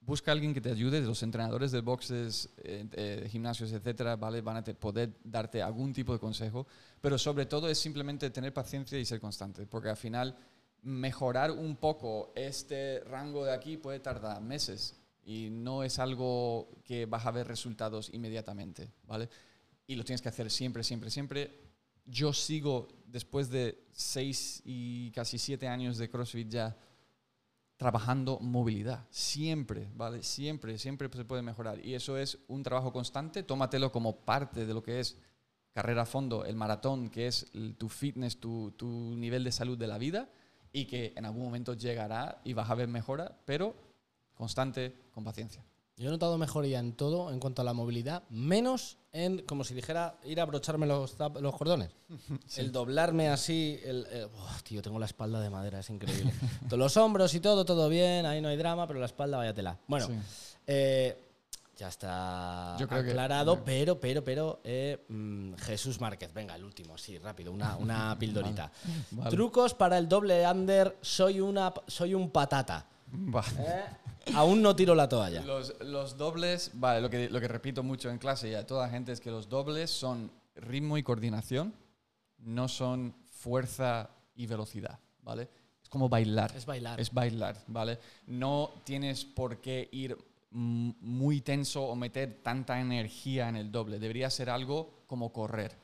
busca 0.00 0.30
a 0.30 0.32
alguien 0.32 0.54
que 0.54 0.62
te 0.62 0.70
ayude, 0.70 1.02
de 1.02 1.06
los 1.06 1.22
entrenadores 1.22 1.70
de 1.72 1.82
boxes, 1.82 2.48
eh, 2.64 2.86
eh, 2.92 3.28
gimnasios, 3.30 3.70
etcétera, 3.72 4.16
¿vale? 4.16 4.40
Van 4.40 4.56
a 4.56 4.64
te- 4.64 4.72
poder 4.72 5.10
darte 5.22 5.60
algún 5.60 5.92
tipo 5.92 6.14
de 6.14 6.18
consejo, 6.18 6.66
pero 7.02 7.18
sobre 7.18 7.44
todo 7.44 7.68
es 7.68 7.78
simplemente 7.78 8.30
tener 8.30 8.54
paciencia 8.54 8.98
y 8.98 9.04
ser 9.04 9.20
constante, 9.20 9.66
porque 9.66 9.90
al 9.90 9.98
final 9.98 10.34
mejorar 10.82 11.50
un 11.50 11.76
poco 11.76 12.32
este 12.34 13.00
rango 13.00 13.44
de 13.44 13.52
aquí 13.52 13.76
puede 13.76 14.00
tardar 14.00 14.40
meses 14.40 15.00
y 15.22 15.48
no 15.50 15.82
es 15.84 15.98
algo 15.98 16.82
que 16.84 17.06
vas 17.06 17.26
a 17.26 17.30
ver 17.30 17.46
resultados 17.46 18.10
inmediatamente, 18.12 18.92
¿vale? 19.06 19.28
Y 19.86 19.94
lo 19.94 20.04
tienes 20.04 20.22
que 20.22 20.28
hacer 20.28 20.50
siempre, 20.50 20.82
siempre, 20.82 21.10
siempre. 21.10 21.60
Yo 22.06 22.32
sigo, 22.32 22.88
después 23.06 23.50
de 23.50 23.86
seis 23.92 24.62
y 24.64 25.10
casi 25.12 25.38
siete 25.38 25.68
años 25.68 25.98
de 25.98 26.08
CrossFit 26.08 26.48
ya, 26.48 26.76
trabajando 27.76 28.38
movilidad. 28.40 29.06
Siempre, 29.10 29.88
¿vale? 29.94 30.22
Siempre, 30.22 30.78
siempre 30.78 31.08
se 31.12 31.24
puede 31.24 31.42
mejorar. 31.42 31.84
Y 31.84 31.94
eso 31.94 32.16
es 32.16 32.38
un 32.48 32.62
trabajo 32.62 32.92
constante. 32.92 33.42
Tómatelo 33.42 33.90
como 33.90 34.20
parte 34.20 34.66
de 34.66 34.74
lo 34.74 34.82
que 34.82 35.00
es 35.00 35.16
carrera 35.72 36.02
a 36.02 36.06
fondo, 36.06 36.44
el 36.44 36.56
maratón, 36.56 37.08
que 37.10 37.26
es 37.26 37.50
tu 37.78 37.88
fitness, 37.88 38.38
tu, 38.38 38.72
tu 38.72 38.86
nivel 39.16 39.44
de 39.44 39.52
salud 39.52 39.78
de 39.78 39.86
la 39.86 39.98
vida, 39.98 40.28
y 40.72 40.84
que 40.86 41.12
en 41.16 41.24
algún 41.24 41.44
momento 41.44 41.74
llegará 41.74 42.40
y 42.44 42.52
vas 42.52 42.70
a 42.70 42.74
ver 42.74 42.88
mejora, 42.88 43.36
pero 43.44 43.74
constante, 44.34 44.94
con 45.12 45.24
paciencia. 45.24 45.62
Yo 45.96 46.08
he 46.08 46.12
notado 46.12 46.38
mejoría 46.38 46.78
en 46.78 46.94
todo 46.94 47.30
en 47.30 47.38
cuanto 47.40 47.60
a 47.60 47.64
la 47.64 47.74
movilidad, 47.74 48.22
menos 48.30 48.96
en, 49.12 49.42
como 49.44 49.64
si 49.64 49.74
dijera, 49.74 50.16
ir 50.24 50.40
a 50.40 50.44
abrocharme 50.44 50.86
los, 50.86 51.16
los 51.40 51.56
cordones. 51.56 51.90
El 52.56 52.72
doblarme 52.72 53.28
así, 53.28 53.78
el, 53.84 54.06
el- 54.10 54.28
tío, 54.64 54.80
tengo 54.80 54.98
la 54.98 55.04
espalda 55.06 55.40
de 55.40 55.50
madera, 55.50 55.80
es 55.80 55.90
increíble. 55.90 56.32
Los 56.70 56.96
hombros 56.96 57.34
y 57.34 57.40
todo, 57.40 57.64
todo 57.66 57.88
bien, 57.90 58.24
ahí 58.24 58.40
no 58.40 58.48
hay 58.48 58.56
drama, 58.56 58.86
pero 58.86 58.98
la 58.98 59.06
espalda, 59.06 59.36
vaya 59.36 59.52
tela. 59.52 59.78
Bueno, 59.88 60.06
Sí. 60.06 60.14
eh, 60.66 61.18
Ya 61.80 61.88
está 61.88 62.76
Yo 62.78 62.86
creo 62.86 63.02
que- 63.02 63.08
aclarado, 63.08 63.64
pero, 63.64 63.98
pero, 63.98 64.22
pero, 64.22 64.60
eh, 64.64 65.02
mm, 65.08 65.54
Jesús 65.54 65.98
Márquez, 65.98 66.30
venga, 66.34 66.54
el 66.54 66.62
último, 66.62 66.98
sí, 66.98 67.16
rápido, 67.16 67.52
una, 67.52 67.76
una 67.78 68.18
pildorita. 68.18 68.70
vale. 69.12 69.30
Trucos 69.30 69.72
para 69.72 69.96
el 69.96 70.06
doble 70.06 70.46
under, 70.46 70.98
soy, 71.00 71.40
una, 71.40 71.72
soy 71.86 72.12
un 72.12 72.28
patata. 72.30 72.84
Vale. 73.12 73.48
Eh, 73.60 73.84
Aún 74.34 74.60
no 74.60 74.76
tiro 74.76 74.94
la 74.94 75.08
toalla. 75.08 75.40
Los, 75.42 75.74
los 75.80 76.18
dobles, 76.18 76.70
vale, 76.74 77.00
lo 77.00 77.08
que, 77.08 77.30
lo 77.30 77.40
que 77.40 77.48
repito 77.48 77.82
mucho 77.82 78.10
en 78.10 78.18
clase 78.18 78.50
y 78.50 78.54
a 78.54 78.66
toda 78.66 78.84
la 78.86 78.92
gente 78.92 79.12
es 79.12 79.20
que 79.22 79.30
los 79.30 79.48
dobles 79.48 79.90
son 79.90 80.30
ritmo 80.56 80.98
y 80.98 81.02
coordinación, 81.02 81.72
no 82.40 82.68
son 82.68 83.14
fuerza 83.32 84.10
y 84.34 84.46
velocidad, 84.46 84.98
¿vale? 85.22 85.48
Es 85.82 85.88
como 85.88 86.10
bailar. 86.10 86.54
Es 86.54 86.66
bailar. 86.66 87.00
Es 87.00 87.10
bailar, 87.10 87.56
¿vale? 87.68 87.98
No 88.26 88.70
tienes 88.84 89.24
por 89.24 89.62
qué 89.62 89.88
ir 89.92 90.18
muy 90.50 91.40
tenso 91.40 91.84
o 91.84 91.94
meter 91.94 92.40
tanta 92.42 92.80
energía 92.80 93.48
en 93.48 93.56
el 93.56 93.70
doble. 93.70 93.98
Debería 93.98 94.30
ser 94.30 94.50
algo 94.50 95.04
como 95.06 95.32
correr, 95.32 95.76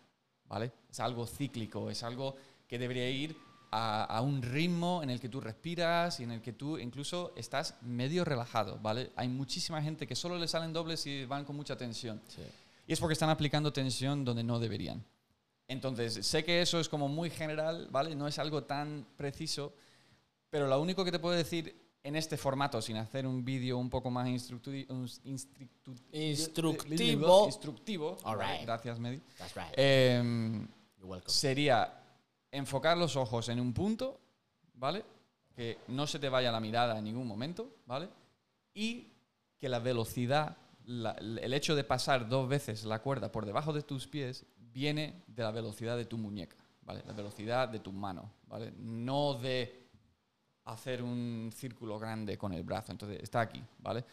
¿vale? 0.49 0.73
Es 0.91 1.01
algo 1.01 1.27
cíclico, 1.27 1.91
es 1.91 2.03
algo 2.03 2.37
que 2.67 2.79
debería 2.79 3.09
ir 3.09 3.37
a, 3.71 4.05
a 4.05 4.21
un 4.23 4.43
ritmo 4.43 5.03
en 5.03 5.11
el 5.11 5.21
que 5.21 5.29
tú 5.29 5.41
respiras 5.41 6.19
y 6.21 6.25
en 6.25 6.33
el 6.33 6.41
que 6.43 6.53
tú 6.53 6.79
incluso 6.79 7.33
estás 7.37 7.77
medio 7.83 8.25
relajado, 8.25 8.79
¿vale? 8.81 9.12
Hay 9.17 9.29
muchísima 9.29 9.83
gente 9.83 10.07
que 10.07 10.17
solo 10.17 10.39
le 10.39 10.49
salen 10.49 10.73
dobles 10.73 11.07
y 11.07 11.25
van 11.25 11.45
con 11.45 11.57
mucha 11.57 11.77
tensión. 11.77 12.21
Sí. 12.29 12.43
Y 12.87 12.93
es 12.93 13.01
porque 13.01 13.14
están 13.14 13.31
aplicando 13.31 13.73
tensión 13.73 14.25
donde 14.25 14.45
no 14.45 14.59
deberían. 14.59 15.05
Entonces, 15.69 16.25
sé 16.25 16.45
que 16.45 16.62
eso 16.62 16.79
es 16.79 16.89
como 16.89 17.09
muy 17.09 17.31
general, 17.31 17.89
¿vale? 17.91 18.14
No 18.14 18.29
es 18.29 18.39
algo 18.39 18.64
tan 18.64 19.07
preciso, 19.17 19.75
pero 20.49 20.69
lo 20.69 20.81
único 20.81 21.05
que 21.05 21.11
te 21.11 21.19
puedo 21.19 21.37
decir 21.37 21.86
en 22.07 22.17
este 22.17 22.37
formato, 22.37 22.81
sin 22.81 22.97
hacer 22.97 23.27
un 23.27 23.45
vídeo 23.45 23.79
un 23.79 23.91
poco 23.91 24.11
más 24.11 24.29
instructi- 24.29 24.87
un 24.89 25.07
instructu- 25.25 26.01
Instructivo. 26.13 27.47
instructivo 27.47 28.17
All 28.25 28.39
right. 28.39 28.63
Gracias, 28.65 28.99
Medi. 28.99 29.21
That's 29.39 29.55
right. 29.55 29.73
Em, 29.77 30.67
You're 30.99 31.11
welcome. 31.11 31.31
sería 31.33 31.93
enfocar 32.51 32.97
los 32.97 33.17
ojos 33.17 33.49
en 33.49 33.61
un 33.61 33.73
punto, 33.73 34.21
¿vale? 34.75 35.05
Que 35.55 35.79
no 35.89 36.07
se 36.07 36.19
te 36.19 36.29
vaya 36.29 36.53
la 36.53 36.61
mirada 36.61 36.99
en 36.99 37.05
ningún 37.05 37.27
momento, 37.27 37.77
¿vale? 37.87 38.09
Y 38.75 39.09
que 39.59 39.69
la 39.69 39.79
velocidad, 39.81 40.57
la- 40.85 41.13
el 41.19 41.53
hecho 41.55 41.75
de 41.75 41.83
pasar 41.85 42.29
dos 42.29 42.49
veces 42.49 42.85
la 42.85 43.01
cuerda 43.01 43.33
por 43.33 43.47
debajo 43.47 43.73
de 43.73 43.83
tus 43.83 44.07
pies 44.07 44.45
viene 44.59 45.23
de 45.27 45.43
la 45.43 45.51
velocidad 45.51 45.97
de 45.97 46.05
tu 46.05 46.19
muñeca, 46.19 46.57
¿vale? 46.83 47.03
La 47.07 47.15
velocidad 47.15 47.69
de 47.69 47.81
tu 47.81 47.93
mano, 47.93 48.31
¿vale? 48.47 48.73
No 48.79 49.35
de 49.35 49.86
hacer 50.67 51.03
un 51.03 51.51
círculo 51.55 51.99
grande 51.99 52.37
con 52.39 52.53
el 52.53 52.62
brazo. 52.62 52.93
Entonces, 52.93 53.21
está 53.23 53.41
aquí, 53.41 53.62
¿vale? 53.79 54.05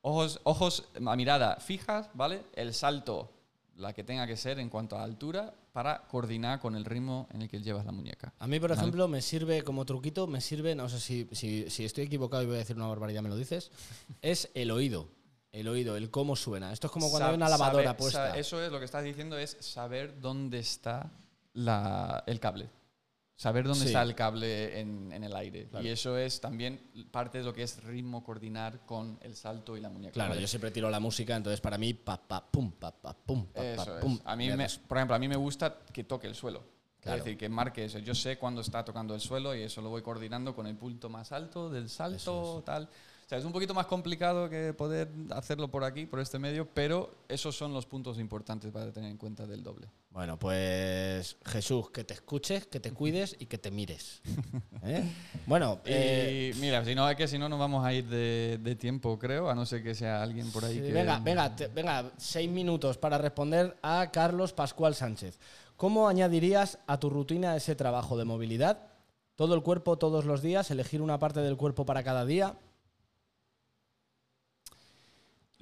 Ojos, 0.00 0.40
ojos, 0.44 0.88
a 1.06 1.16
mirada 1.16 1.56
fijas, 1.56 2.08
¿vale? 2.14 2.42
El 2.54 2.74
salto, 2.74 3.30
la 3.76 3.92
que 3.92 4.02
tenga 4.02 4.26
que 4.26 4.36
ser 4.36 4.58
en 4.58 4.68
cuanto 4.68 4.96
a 4.96 5.02
altura, 5.04 5.54
para 5.72 6.02
coordinar 6.02 6.60
con 6.60 6.74
el 6.76 6.84
ritmo 6.84 7.26
en 7.32 7.42
el 7.42 7.48
que 7.48 7.60
llevas 7.62 7.86
la 7.86 7.92
muñeca. 7.92 8.32
A 8.38 8.46
mí, 8.46 8.60
por 8.60 8.70
Vale. 8.70 8.80
ejemplo, 8.80 9.08
me 9.08 9.22
sirve 9.22 9.62
como 9.62 9.84
truquito, 9.86 10.26
me 10.26 10.40
sirve, 10.40 10.74
no 10.74 10.88
sé 10.88 11.00
si, 11.00 11.28
si, 11.32 11.70
si 11.70 11.84
estoy 11.84 12.04
equivocado 12.04 12.42
y 12.42 12.46
voy 12.46 12.56
a 12.56 12.58
decir 12.58 12.76
una 12.76 12.86
barbaridad, 12.88 13.22
me 13.22 13.28
lo 13.28 13.36
dices, 13.36 13.70
es 14.22 14.50
el 14.54 14.70
oído. 14.70 15.08
El 15.52 15.68
oído, 15.68 15.96
el 15.98 16.10
cómo 16.10 16.34
suena. 16.34 16.72
Esto 16.72 16.86
es 16.86 16.92
como 16.92 17.10
cuando 17.10 17.26
Sab- 17.26 17.30
hay 17.30 17.36
una 17.36 17.48
lavadora 17.48 17.94
puesta. 17.96 18.36
eso 18.38 18.62
es 18.62 18.72
lo 18.72 18.78
que 18.78 18.86
estás 18.86 19.04
diciendo, 19.04 19.36
es 19.36 19.56
saber 19.60 20.18
dónde 20.20 20.58
está 20.58 21.10
la- 21.52 22.24
el 22.26 22.40
cable. 22.40 22.68
Saber 23.36 23.64
dónde 23.64 23.80
Sí. 23.80 23.86
está 23.86 24.02
el 24.02 24.14
cable 24.14 24.78
en, 24.80 25.10
en 25.12 25.24
el 25.24 25.34
aire. 25.34 25.66
Claro. 25.68 25.84
Y 25.84 25.88
eso 25.90 26.16
es 26.16 26.40
también 26.40 26.80
parte 27.10 27.38
de 27.38 27.44
lo 27.44 27.52
que 27.52 27.62
es 27.64 27.82
ritmo 27.82 28.22
coordinar 28.22 28.84
con 28.86 29.18
el 29.22 29.34
salto 29.34 29.76
y 29.76 29.80
la 29.80 29.88
muñeca. 29.88 30.12
Claro, 30.12 30.34
yo 30.36 30.46
siempre 30.46 30.70
tiro 30.70 30.88
la 30.90 31.00
música, 31.00 31.34
entonces 31.34 31.60
para 31.60 31.76
mí, 31.78 31.92
pa, 31.94 32.20
pa, 32.22 32.44
pum, 32.48 32.70
pa, 32.72 32.92
pa, 32.92 33.14
pum, 33.14 33.46
pa, 33.46 33.52
pa, 33.54 33.64
Eso 33.64 33.96
es. 33.98 34.04
pum. 34.04 34.18
A 34.24 34.36
mí 34.36 34.48
Me 34.50 34.66
por 34.86 34.98
ejemplo, 34.98 35.16
a 35.16 35.18
mí 35.18 35.26
me 35.28 35.36
gusta 35.36 35.78
que 35.92 36.04
toque 36.04 36.26
el 36.28 36.34
suelo. 36.34 36.62
Claro. 37.00 37.18
Es 37.18 37.24
decir, 37.24 37.36
que 37.36 37.48
marque 37.48 37.84
eso. 37.86 37.98
Yo 37.98 38.14
sé 38.14 38.38
cuándo 38.38 38.60
está 38.60 38.84
tocando 38.84 39.12
el 39.14 39.20
suelo 39.20 39.56
y 39.56 39.62
eso 39.62 39.82
lo 39.82 39.88
voy 39.88 40.02
coordinando 40.02 40.54
con 40.54 40.68
el 40.68 40.76
punto 40.76 41.08
más 41.08 41.32
alto 41.32 41.68
del 41.68 41.88
salto, 41.88 42.16
Eso 42.16 42.62
tal. 42.64 42.88
O 43.24 43.28
sea, 43.28 43.38
es 43.38 43.44
un 43.44 43.52
poquito 43.52 43.72
más 43.72 43.86
complicado 43.86 44.50
que 44.50 44.74
poder 44.74 45.08
hacerlo 45.30 45.68
por 45.70 45.84
aquí, 45.84 46.04
por 46.06 46.20
este 46.20 46.38
medio, 46.38 46.68
pero 46.74 47.14
esos 47.28 47.56
son 47.56 47.72
los 47.72 47.86
puntos 47.86 48.18
importantes 48.18 48.70
para 48.70 48.92
tener 48.92 49.10
en 49.10 49.16
cuenta 49.16 49.46
del 49.46 49.62
doble. 49.62 49.88
Bueno, 50.10 50.38
pues 50.38 51.36
Jesús, 51.46 51.90
que 51.90 52.04
te 52.04 52.12
escuches, 52.12 52.66
que 52.66 52.78
te 52.80 52.92
cuides 52.92 53.34
y 53.38 53.46
que 53.46 53.56
te 53.56 53.70
mires. 53.70 54.20
¿Eh? 54.82 55.02
Bueno, 55.46 55.80
eh, 55.86 56.52
y 56.54 56.60
mira, 56.60 56.84
si 56.84 56.94
no, 56.94 57.08
es 57.08 57.16
que 57.16 57.26
si 57.26 57.38
no 57.38 57.48
nos 57.48 57.58
vamos 57.58 57.84
a 57.86 57.94
ir 57.94 58.06
de, 58.06 58.58
de 58.60 58.74
tiempo, 58.76 59.18
creo, 59.18 59.48
a 59.48 59.54
no 59.54 59.64
ser 59.64 59.82
que 59.82 59.94
sea 59.94 60.22
alguien 60.22 60.50
por 60.52 60.66
ahí 60.66 60.74
sí, 60.74 60.82
que... 60.82 60.92
venga, 60.92 61.18
venga, 61.20 61.56
te- 61.56 61.68
venga, 61.68 62.10
seis 62.18 62.50
minutos 62.50 62.98
para 62.98 63.16
responder 63.16 63.76
a 63.82 64.10
Carlos 64.12 64.52
Pascual 64.52 64.94
Sánchez. 64.94 65.38
¿Cómo 65.78 66.06
añadirías 66.08 66.78
a 66.86 67.00
tu 67.00 67.08
rutina 67.08 67.56
ese 67.56 67.74
trabajo 67.74 68.18
de 68.18 68.26
movilidad? 68.26 68.88
Todo 69.36 69.54
el 69.54 69.62
cuerpo 69.62 69.96
todos 69.96 70.26
los 70.26 70.42
días, 70.42 70.70
elegir 70.70 71.00
una 71.00 71.18
parte 71.18 71.40
del 71.40 71.56
cuerpo 71.56 71.86
para 71.86 72.02
cada 72.02 72.26
día. 72.26 72.54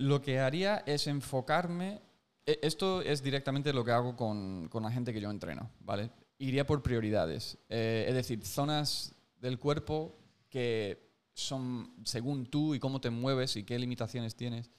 Lo 0.00 0.22
que 0.22 0.40
haría 0.40 0.82
es 0.86 1.06
enfocarme. 1.06 2.00
e- 2.46 2.58
Esto 2.62 3.02
es 3.02 3.22
directamente 3.22 3.70
lo 3.72 3.84
que 3.84 3.92
hago 3.92 4.16
con, 4.16 4.66
con 4.70 4.82
la 4.82 4.90
gente 4.90 5.12
que 5.12 5.20
yo 5.20 5.30
entreno, 5.30 5.70
¿vale? 5.80 6.10
Iría 6.38 6.66
por 6.66 6.82
prioridades. 6.82 7.58
Eh, 7.68 8.06
es 8.08 8.14
decir, 8.14 8.42
zonas 8.46 9.14
del 9.38 9.58
cuerpo 9.58 10.16
que 10.48 11.10
son 11.34 11.92
según 12.04 12.46
tú 12.46 12.74
y 12.74 12.80
cómo 12.80 13.00
te 13.02 13.10
mueves 13.10 13.56
y 13.56 13.64
qué 13.64 13.78
limitaciones 13.78 14.34
tienes, 14.34 14.70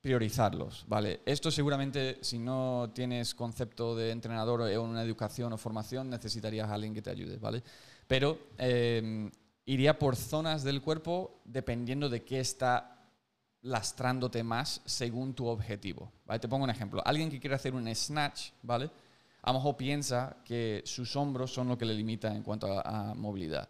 priorizarlos, 0.00 0.86
¿vale? 0.88 1.20
Esto 1.26 1.50
seguramente, 1.50 2.16
si 2.22 2.38
no 2.38 2.90
tienes 2.94 3.34
concepto 3.34 3.94
de 3.96 4.10
entrenador 4.12 4.62
o 4.62 4.82
una 4.82 5.02
educación 5.02 5.52
o 5.52 5.58
formación, 5.58 6.08
necesitarías 6.08 6.70
a 6.70 6.74
alguien 6.74 6.94
que 6.94 7.02
te 7.02 7.10
ayude, 7.10 7.36
¿vale? 7.36 7.62
Pero 8.06 8.38
eh, 8.56 9.30
iría 9.66 9.98
por 9.98 10.16
zonas 10.16 10.64
del 10.64 10.80
cuerpo 10.80 11.42
dependiendo 11.44 12.08
de 12.08 12.24
qué 12.24 12.40
está 12.40 12.97
lastrándote 13.68 14.42
más 14.42 14.80
según 14.84 15.34
tu 15.34 15.46
objetivo. 15.46 16.10
¿vale? 16.26 16.40
Te 16.40 16.48
pongo 16.48 16.64
un 16.64 16.70
ejemplo. 16.70 17.02
Alguien 17.04 17.30
que 17.30 17.40
quiere 17.40 17.56
hacer 17.56 17.74
un 17.74 17.94
snatch, 17.94 18.50
¿vale? 18.62 18.90
A 19.42 19.52
lo 19.52 19.58
mejor 19.58 19.76
piensa 19.76 20.36
que 20.44 20.82
sus 20.84 21.14
hombros 21.16 21.52
son 21.52 21.68
lo 21.68 21.78
que 21.78 21.84
le 21.84 21.94
limita 21.94 22.34
en 22.34 22.42
cuanto 22.42 22.66
a, 22.72 23.10
a 23.10 23.14
movilidad. 23.14 23.68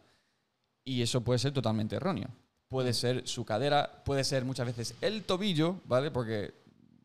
Y 0.84 1.02
eso 1.02 1.20
puede 1.20 1.38
ser 1.38 1.52
totalmente 1.52 1.96
erróneo. 1.96 2.28
Puede 2.68 2.92
ser 2.92 3.26
su 3.26 3.44
cadera, 3.44 4.02
puede 4.04 4.24
ser 4.24 4.44
muchas 4.44 4.66
veces 4.66 4.94
el 5.00 5.24
tobillo, 5.24 5.80
¿vale? 5.84 6.10
Porque 6.10 6.54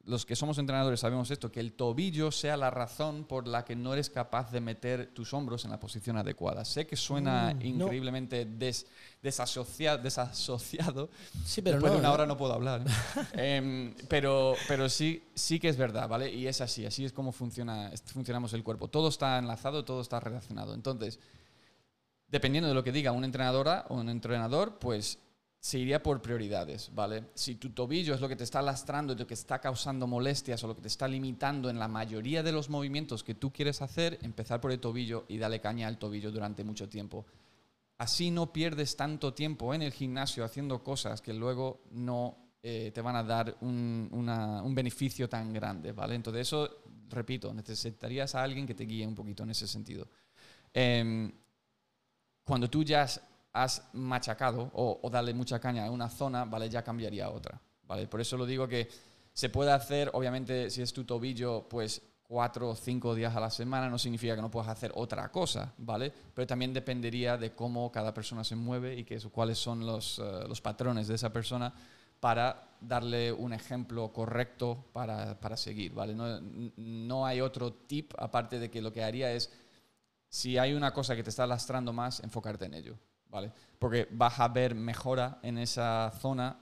los 0.05 0.25
que 0.25 0.35
somos 0.35 0.57
entrenadores 0.57 0.99
sabemos 0.99 1.31
esto, 1.31 1.49
que 1.51 1.61
el 1.61 1.71
tobillo 1.73 2.29
sea 2.31 2.57
la 2.57 2.69
razón 2.69 3.23
por 3.23 3.47
la 3.47 3.63
que 3.63 3.73
no 3.75 3.93
eres 3.93 4.09
capaz 4.09 4.51
de 4.51 4.59
meter 4.59 5.07
tus 5.13 5.33
hombros 5.33 5.63
en 5.63 5.71
la 5.71 5.79
posición 5.79 6.17
adecuada. 6.17 6.65
Sé 6.65 6.85
que 6.85 6.97
suena 6.97 7.53
Mm, 7.53 7.59
no. 7.59 7.65
increíblemente 7.85 8.43
des- 8.45 8.85
desasocia- 9.21 9.95
desasociado, 9.97 11.09
Sí, 11.45 11.61
pero 11.61 11.75
Después 11.77 11.91
no. 11.93 11.95
de 11.95 11.99
una 12.01 12.09
¿eh? 12.09 12.13
hora 12.13 12.25
no 12.25 12.35
puedo 12.35 12.51
hablar. 12.53 12.83
¿eh? 13.33 13.93
Pero 14.09 14.55
pero 14.67 14.89
sí, 14.89 15.23
sí 15.35 15.57
que 15.59 15.69
es 15.69 15.77
verdad, 15.77 16.09
¿vale? 16.09 16.29
Y 16.33 16.47
es 16.47 16.59
así, 16.59 16.85
así 16.85 17.05
es 17.05 17.13
como 17.13 17.31
funciona, 17.31 17.89
funcionamos 18.07 18.51
el 18.53 18.63
cuerpo. 18.63 18.89
Todo 18.89 19.07
está 19.07 19.37
enlazado, 19.37 19.85
todo 19.85 20.01
está 20.01 20.19
relacionado. 20.19 20.73
Entonces, 20.73 21.17
dependiendo 22.27 22.67
de 22.67 22.73
lo 22.75 22.83
que 22.83 22.91
diga 22.91 23.11
una 23.13 23.25
entrenadora 23.25 23.85
o 23.89 23.95
un 23.95 24.09
entrenador, 24.09 24.79
pues 24.79 25.19
se 25.63 25.79
iría 25.79 26.03
por 26.03 26.21
prioridades, 26.21 26.91
¿vale? 26.93 27.29
Si 27.35 27.55
tu 27.55 27.69
tobillo 27.69 28.13
es 28.13 28.19
lo 28.19 28.27
que 28.27 28.35
te 28.35 28.43
está 28.43 28.61
lastrando 28.61 29.15
lo 29.15 29.25
que 29.25 29.33
está 29.33 29.61
causando 29.61 30.07
molestias 30.07 30.61
o 30.61 30.67
lo 30.67 30.75
que 30.75 30.81
te 30.81 30.89
está 30.89 31.07
limitando 31.07 31.69
en 31.69 31.79
la 31.79 31.87
mayoría 31.87 32.43
de 32.43 32.51
los 32.51 32.69
movimientos 32.69 33.23
que 33.23 33.33
tú 33.33 33.53
quieres 33.53 33.81
hacer, 33.81 34.19
empezar 34.23 34.59
por 34.59 34.73
el 34.73 34.81
tobillo 34.81 35.23
y 35.29 35.37
darle 35.37 35.61
caña 35.61 35.87
al 35.87 35.97
tobillo 35.97 36.33
durante 36.33 36.65
mucho 36.65 36.89
tiempo. 36.89 37.25
Así 37.97 38.29
no 38.29 38.51
pierdes 38.51 38.97
tanto 38.97 39.33
tiempo 39.33 39.73
en 39.73 39.83
el 39.83 39.93
gimnasio 39.93 40.43
haciendo 40.43 40.83
cosas 40.83 41.21
que 41.21 41.33
luego 41.33 41.85
no 41.91 42.35
eh, 42.61 42.91
te 42.93 42.99
van 42.99 43.15
a 43.15 43.23
dar 43.23 43.55
un, 43.61 44.09
un 44.11 44.75
beneficio 44.75 45.29
tan 45.29 45.53
grande, 45.53 45.93
¿vale? 45.93 46.15
Entonces 46.15 46.41
eso, 46.41 46.83
repito, 47.09 47.53
necesitarías 47.53 48.35
a 48.35 48.43
alguien 48.43 48.67
que 48.67 48.75
te 48.75 48.83
guíe 48.83 49.07
un 49.07 49.15
poquito 49.15 49.43
en 49.43 49.51
ese 49.51 49.65
sentido. 49.65 50.09
Em, 50.73 51.31
cuando 52.43 52.69
tú 52.69 52.83
ya 52.83 53.07
has 53.53 53.87
machacado 53.93 54.71
o, 54.73 54.99
o 55.01 55.09
darle 55.09 55.33
mucha 55.33 55.59
caña 55.59 55.85
a 55.85 55.91
una 55.91 56.09
zona, 56.09 56.45
¿vale? 56.45 56.69
Ya 56.69 56.83
cambiaría 56.83 57.25
a 57.25 57.29
otra, 57.29 57.61
¿vale? 57.83 58.07
Por 58.07 58.19
eso 58.19 58.35
lo 58.35 58.45
digo 58.45 58.67
que 58.67 58.89
se 59.33 59.49
puede 59.49 59.71
hacer, 59.71 60.11
obviamente, 60.13 60.69
si 60.69 60.81
es 60.81 60.93
tu 60.93 61.05
tobillo, 61.05 61.67
pues 61.69 62.01
cuatro 62.23 62.69
o 62.69 62.75
cinco 62.75 63.13
días 63.13 63.35
a 63.35 63.39
la 63.39 63.49
semana 63.49 63.89
no 63.89 63.99
significa 63.99 64.35
que 64.35 64.41
no 64.41 64.49
puedas 64.49 64.69
hacer 64.69 64.91
otra 64.95 65.31
cosa, 65.31 65.73
¿vale? 65.77 66.11
Pero 66.33 66.47
también 66.47 66.73
dependería 66.73 67.37
de 67.37 67.53
cómo 67.53 67.91
cada 67.91 68.13
persona 68.13 68.43
se 68.43 68.55
mueve 68.55 68.97
y 68.97 69.03
que 69.03 69.19
cuáles 69.29 69.57
son 69.57 69.85
los, 69.85 70.19
eh, 70.19 70.47
los 70.47 70.61
patrones 70.61 71.07
de 71.07 71.15
esa 71.15 71.31
persona 71.31 71.73
para 72.19 72.69
darle 72.79 73.31
un 73.31 73.53
ejemplo 73.53 74.11
correcto 74.13 74.85
para, 74.93 75.39
para 75.39 75.57
seguir, 75.57 75.93
¿vale? 75.93 76.15
No, 76.15 76.39
no 76.77 77.25
hay 77.25 77.41
otro 77.41 77.73
tip 77.73 78.13
aparte 78.17 78.59
de 78.59 78.71
que 78.71 78.81
lo 78.81 78.91
que 78.93 79.03
haría 79.03 79.31
es 79.31 79.51
si 80.29 80.57
hay 80.57 80.73
una 80.73 80.93
cosa 80.93 81.15
que 81.15 81.23
te 81.23 81.29
está 81.29 81.45
lastrando 81.45 81.93
más, 81.93 82.21
enfocarte 82.21 82.65
en 82.65 82.73
ello, 82.73 82.97
¿vale? 83.33 83.51
Porque 83.79 84.07
vas 84.11 84.39
a 84.39 84.47
ver 84.47 84.75
mejora 84.75 85.39
en 85.41 85.57
esa 85.57 86.11
zona 86.21 86.57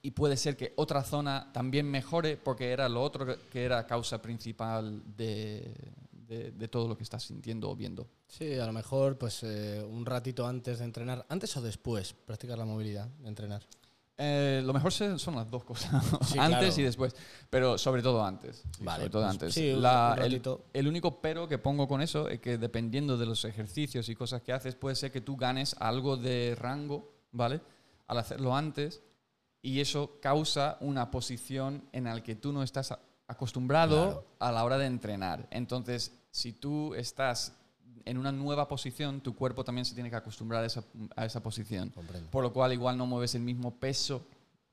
y 0.00 0.12
puede 0.12 0.36
ser 0.38 0.56
que 0.56 0.72
otra 0.76 1.02
zona 1.02 1.50
también 1.52 1.90
mejore 1.90 2.36
porque 2.38 2.70
era 2.70 2.88
lo 2.88 3.02
otro 3.02 3.26
que- 3.50 3.64
era 3.64 3.86
causa 3.86 4.22
principal 4.22 5.02
de, 5.16 5.74
de- 6.12 6.52
de 6.52 6.68
todo 6.68 6.88
lo 6.88 6.96
que 6.96 7.02
estás 7.02 7.24
sintiendo 7.24 7.68
o 7.68 7.76
viendo. 7.76 8.06
Sí, 8.28 8.54
a 8.58 8.64
lo 8.64 8.72
mejor 8.72 9.18
pues 9.18 9.42
eh, 9.42 9.84
un 9.86 10.06
ratito 10.06 10.46
antes 10.46 10.78
de 10.78 10.84
entrenar, 10.84 11.26
antes 11.28 11.54
o 11.56 11.60
después, 11.60 12.14
practicar 12.14 12.56
la 12.56 12.64
movilidad 12.64 13.08
de 13.08 13.28
entrenar. 13.28 13.62
Eh, 14.22 14.60
lo 14.64 14.74
mejor 14.74 14.92
son 14.92 15.34
las 15.34 15.50
dos 15.50 15.64
cosas, 15.64 16.04
Sí, 16.26 16.38
antes 16.38 16.58
claro. 16.74 16.80
y 16.80 16.82
después, 16.84 17.16
pero 17.48 17.78
sobre 17.78 18.02
todo 18.02 18.22
antes. 18.22 18.62
Vale, 18.80 18.98
sobre 19.04 19.10
todo 19.10 19.22
pues, 19.22 19.32
antes. 19.32 19.54
sí, 19.54 19.72
La- 19.72 20.14
el, 20.22 20.42
el 20.74 20.86
único 20.88 21.20
pero 21.22 21.48
que 21.48 21.56
pongo 21.56 21.88
con 21.88 22.02
eso 22.02 22.28
es 22.28 22.38
que 22.40 22.58
dependiendo 22.58 23.16
de 23.16 23.24
los 23.24 23.44
ejercicios 23.46 24.08
y 24.10 24.14
cosas 24.14 24.42
que 24.42 24.52
haces, 24.52 24.74
puede 24.74 24.94
ser 24.96 25.10
que 25.10 25.22
tú 25.22 25.36
ganes 25.38 25.74
algo 25.80 26.18
de 26.18 26.54
rango, 26.58 27.10
¿vale? 27.32 27.62
Al 28.08 28.18
hacerlo 28.18 28.54
antes 28.54 29.00
y 29.62 29.80
eso 29.80 30.18
causa 30.20 30.76
una 30.80 31.10
posición 31.10 31.84
en 31.92 32.04
la 32.04 32.22
que 32.22 32.34
tú 32.34 32.52
no 32.52 32.62
estás 32.62 32.94
acostumbrado 33.26 34.04
Claro. 34.04 34.26
a 34.38 34.52
la 34.52 34.64
hora 34.64 34.76
de 34.78 34.86
entrenar. 34.86 35.46
Entonces, 35.50 36.12
si 36.30 36.52
tú 36.52 36.94
estás 36.94 37.56
en 38.04 38.18
una 38.18 38.32
nueva 38.32 38.68
posición, 38.68 39.20
tu 39.20 39.34
cuerpo 39.34 39.64
también 39.64 39.84
se 39.84 39.94
tiene 39.94 40.10
que 40.10 40.16
acostumbrar 40.16 40.62
a 40.62 40.66
esa, 40.66 40.84
a 41.16 41.24
esa 41.24 41.42
posición. 41.42 41.90
Comprendo. 41.90 42.30
Por 42.30 42.42
lo 42.42 42.52
cual 42.52 42.72
igual 42.72 42.96
no 42.96 43.06
mueves 43.06 43.34
el 43.34 43.42
mismo 43.42 43.74
peso. 43.78 44.26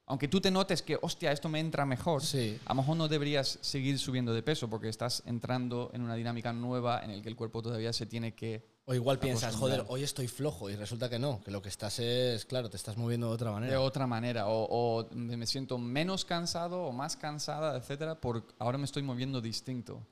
Aunque 0.09 0.29
tú 0.29 0.39
te 0.39 0.49
notes 0.49 0.81
que, 0.81 0.97
hostia, 1.01 1.33
esto 1.33 1.49
me 1.49 1.59
entra 1.59 1.85
mejor, 1.85 2.23
Sí. 2.23 2.57
a 2.65 2.69
lo 2.69 2.75
mejor 2.81 2.95
no 2.95 3.09
deberías 3.09 3.59
seguir 3.61 3.99
subiendo 3.99 4.33
de 4.33 4.41
peso 4.41 4.69
porque 4.69 4.87
estás 4.87 5.21
entrando 5.25 5.91
en 5.93 6.01
una 6.01 6.15
dinámica 6.15 6.53
nueva 6.53 7.01
en 7.03 7.11
el 7.11 7.21
que 7.21 7.27
el 7.27 7.35
cuerpo 7.35 7.61
todavía 7.61 7.91
se 7.91 8.05
tiene 8.05 8.33
que... 8.33 8.65
O 8.85 8.93
igual 8.93 9.19
piensas, 9.19 9.53
joder, 9.57 9.83
hoy 9.89 10.03
estoy 10.03 10.29
flojo 10.29 10.69
y 10.69 10.77
resulta 10.77 11.09
que 11.09 11.19
no, 11.19 11.41
que 11.43 11.51
lo 11.51 11.61
que 11.61 11.67
estás 11.67 11.99
es, 11.99 12.45
claro, 12.45 12.69
te 12.69 12.77
estás 12.77 12.95
moviendo 12.95 13.27
de 13.27 13.33
otra 13.33 13.51
manera. 13.51 13.71
De 13.73 13.77
otra 13.77 14.07
manera, 14.07 14.47
o, 14.47 14.63
o 15.01 15.09
me 15.13 15.45
siento 15.45 15.77
menos 15.77 16.23
cansado 16.23 16.83
o 16.83 16.93
más 16.93 17.17
cansada, 17.17 17.75
etcétera, 17.75 18.15
por 18.21 18.45
ahora 18.59 18.77
me 18.77 18.85
estoy 18.85 19.03
moviendo 19.03 19.41
distinto. 19.41 20.07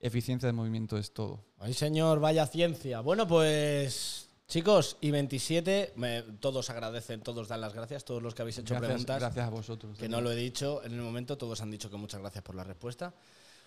Eficiencia 0.00 0.46
de 0.46 0.52
movimiento 0.52 0.98
es 0.98 1.12
todo. 1.12 1.44
Ay, 1.58 1.72
señor, 1.74 2.20
vaya 2.20 2.46
ciencia. 2.46 3.00
Bueno, 3.00 3.26
pues 3.26 4.28
chicos, 4.46 4.96
y 5.00 5.10
27, 5.10 5.94
me- 5.96 6.22
todos 6.40 6.68
agradecen, 6.70 7.20
todos 7.22 7.48
dan 7.48 7.60
las 7.62 7.72
gracias, 7.74 8.04
todos 8.04 8.22
los 8.22 8.34
que 8.34 8.42
habéis 8.42 8.58
hecho 8.58 8.74
Gracias, 8.74 8.88
preguntas, 8.90 9.20
gracias 9.20 9.46
a 9.46 9.50
vosotros. 9.50 9.98
que 9.98 10.08
no 10.08 10.20
lo 10.20 10.30
he 10.30 10.36
dicho 10.36 10.84
en 10.84 10.92
el 10.92 11.00
momento, 11.00 11.36
todos 11.38 11.60
han 11.62 11.70
dicho 11.70 11.90
que 11.90 11.96
muchas 11.96 12.20
gracias 12.20 12.44
por 12.44 12.54
la 12.54 12.62
respuesta. 12.64 13.14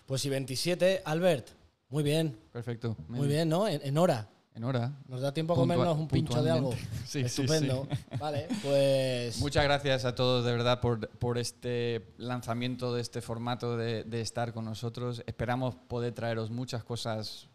Pues 0.06 0.24
y 0.24 0.28
27, 0.30 1.02
Albert, 1.04 1.48
muy 1.88 2.02
bien, 2.02 2.38
Perfecto. 2.52 2.96
muy 3.08 3.26
bien, 3.28 3.48
¿no? 3.48 3.66
En, 3.68 3.80
en 3.84 3.98
hora. 3.98 4.28
En 4.54 4.64
hora. 4.64 4.92
Nos 5.06 5.20
da 5.20 5.32
tiempo 5.32 5.52
a 5.54 5.56
comernos 5.56 5.96
un 5.96 6.08
pincho 6.08 6.42
de 6.42 6.50
algo. 6.50 6.72
Sí, 7.06 7.20
sí, 7.20 7.26
Estupendo. 7.26 7.88
Vale, 8.18 8.46
pues... 8.62 9.38
Muchas 9.38 9.64
gracias 9.64 10.04
a 10.04 10.14
todos 10.14 10.44
de 10.44 10.52
verdad 10.52 10.80
por, 10.80 11.08
por 11.08 11.38
este 11.38 12.12
lanzamiento 12.18 12.94
de 12.94 13.00
este 13.00 13.20
formato 13.20 13.76
de, 13.76 14.04
de 14.04 14.20
estar 14.20 14.52
con 14.52 14.64
nosotros. 14.64 15.22
Esperamos 15.26 15.74
poder 15.88 16.12
traeros 16.14 16.50
muchas 16.50 16.84
cosas 16.84 17.48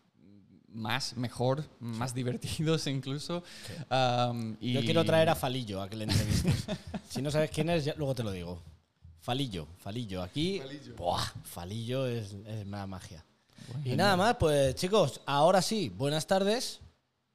más, 0.69 1.15
mejor, 1.15 1.63
más 1.79 2.13
divertidos 2.13 2.87
incluso. 2.87 3.43
Um, 3.89 4.55
y 4.59 4.73
Yo 4.73 4.81
quiero 4.81 5.03
traer 5.05 5.29
a 5.29 5.35
Falillo 5.35 5.81
a 5.81 5.89
que 5.89 5.95
le 5.97 6.03
entrevistes. 6.05 6.65
si 7.09 7.21
no 7.21 7.29
sabes 7.31 7.49
quién 7.51 7.69
es, 7.69 7.85
ya- 7.85 7.95
luego 7.97 8.15
te 8.15 8.23
lo 8.23 8.31
digo. 8.31 8.61
Falillo, 9.21 9.67
Falillo. 9.79 10.21
Aquí, 10.21 10.61
Buah, 10.97 11.23
Falillo 11.43 12.05
es, 12.07 12.33
es 12.45 12.65
una 12.65 12.85
magia. 12.87 13.25
Y 13.83 13.95
nada 13.95 14.15
más, 14.15 14.35
pues 14.35 14.75
chicos, 14.75 15.21
ahora 15.25 15.61
sí, 15.61 15.89
buenas 15.89 16.27
tardes. 16.27 16.79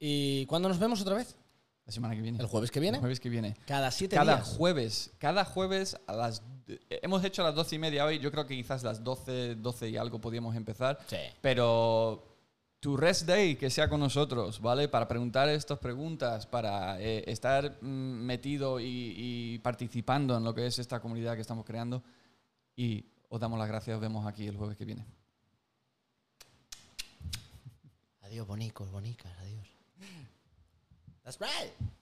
¿Y 0.00 0.46
cuándo 0.46 0.68
nos 0.68 0.78
vemos 0.78 1.00
otra 1.02 1.14
vez? 1.14 1.36
La 1.84 1.92
semana 1.92 2.14
que 2.14 2.22
viene. 2.22 2.38
¿El 2.40 2.46
jueves 2.46 2.70
que 2.70 2.80
viene? 2.80 2.96
El 2.96 3.00
jueves 3.00 3.20
que 3.20 3.28
viene. 3.28 3.54
Cada 3.66 3.90
siete 3.90 4.16
Cada 4.16 4.36
días. 4.36 4.48
jueves, 4.56 5.10
cada 5.18 5.44
jueves 5.44 5.96
a 6.06 6.14
las... 6.14 6.42
Hemos 6.88 7.22
hecho 7.24 7.42
a 7.42 7.46
las 7.46 7.54
doce 7.54 7.76
y 7.76 7.78
media 7.78 8.04
hoy, 8.06 8.18
yo 8.18 8.30
creo 8.30 8.46
que 8.46 8.56
quizás 8.56 8.82
las 8.82 9.04
12, 9.04 9.56
12 9.56 9.88
y 9.90 9.96
algo 9.96 10.20
podíamos 10.20 10.56
empezar. 10.56 10.98
Sí. 11.06 11.16
Pero 11.40 12.26
tu 12.78 12.96
rest 12.96 13.26
day, 13.26 13.56
que 13.56 13.68
sea 13.68 13.88
con 13.88 14.00
nosotros, 14.00 14.60
¿vale? 14.60 14.88
Para 14.88 15.06
preguntar 15.06 15.48
estas 15.48 15.78
preguntas, 15.78 16.46
para 16.46 16.98
eh, 17.00 17.24
estar 17.26 17.76
mm, 17.82 17.86
metido 17.86 18.80
y, 18.80 18.84
y 19.16 19.58
participando 19.58 20.36
en 20.36 20.44
lo 20.44 20.54
que 20.54 20.66
es 20.66 20.78
esta 20.78 21.00
comunidad 21.00 21.34
que 21.34 21.42
estamos 21.42 21.66
creando. 21.66 22.02
Y 22.76 23.04
os 23.28 23.38
damos 23.40 23.58
las 23.58 23.68
gracias, 23.68 23.96
os 23.96 24.00
vemos 24.00 24.24
aquí 24.26 24.46
el 24.46 24.56
jueves 24.56 24.76
que 24.78 24.84
viene. 24.84 25.04
Adiós, 28.22 28.46
bonicos, 28.46 28.90
bonicas, 28.90 29.32
adiós. 29.40 29.69
That's 31.30 31.40
right. 31.40 31.99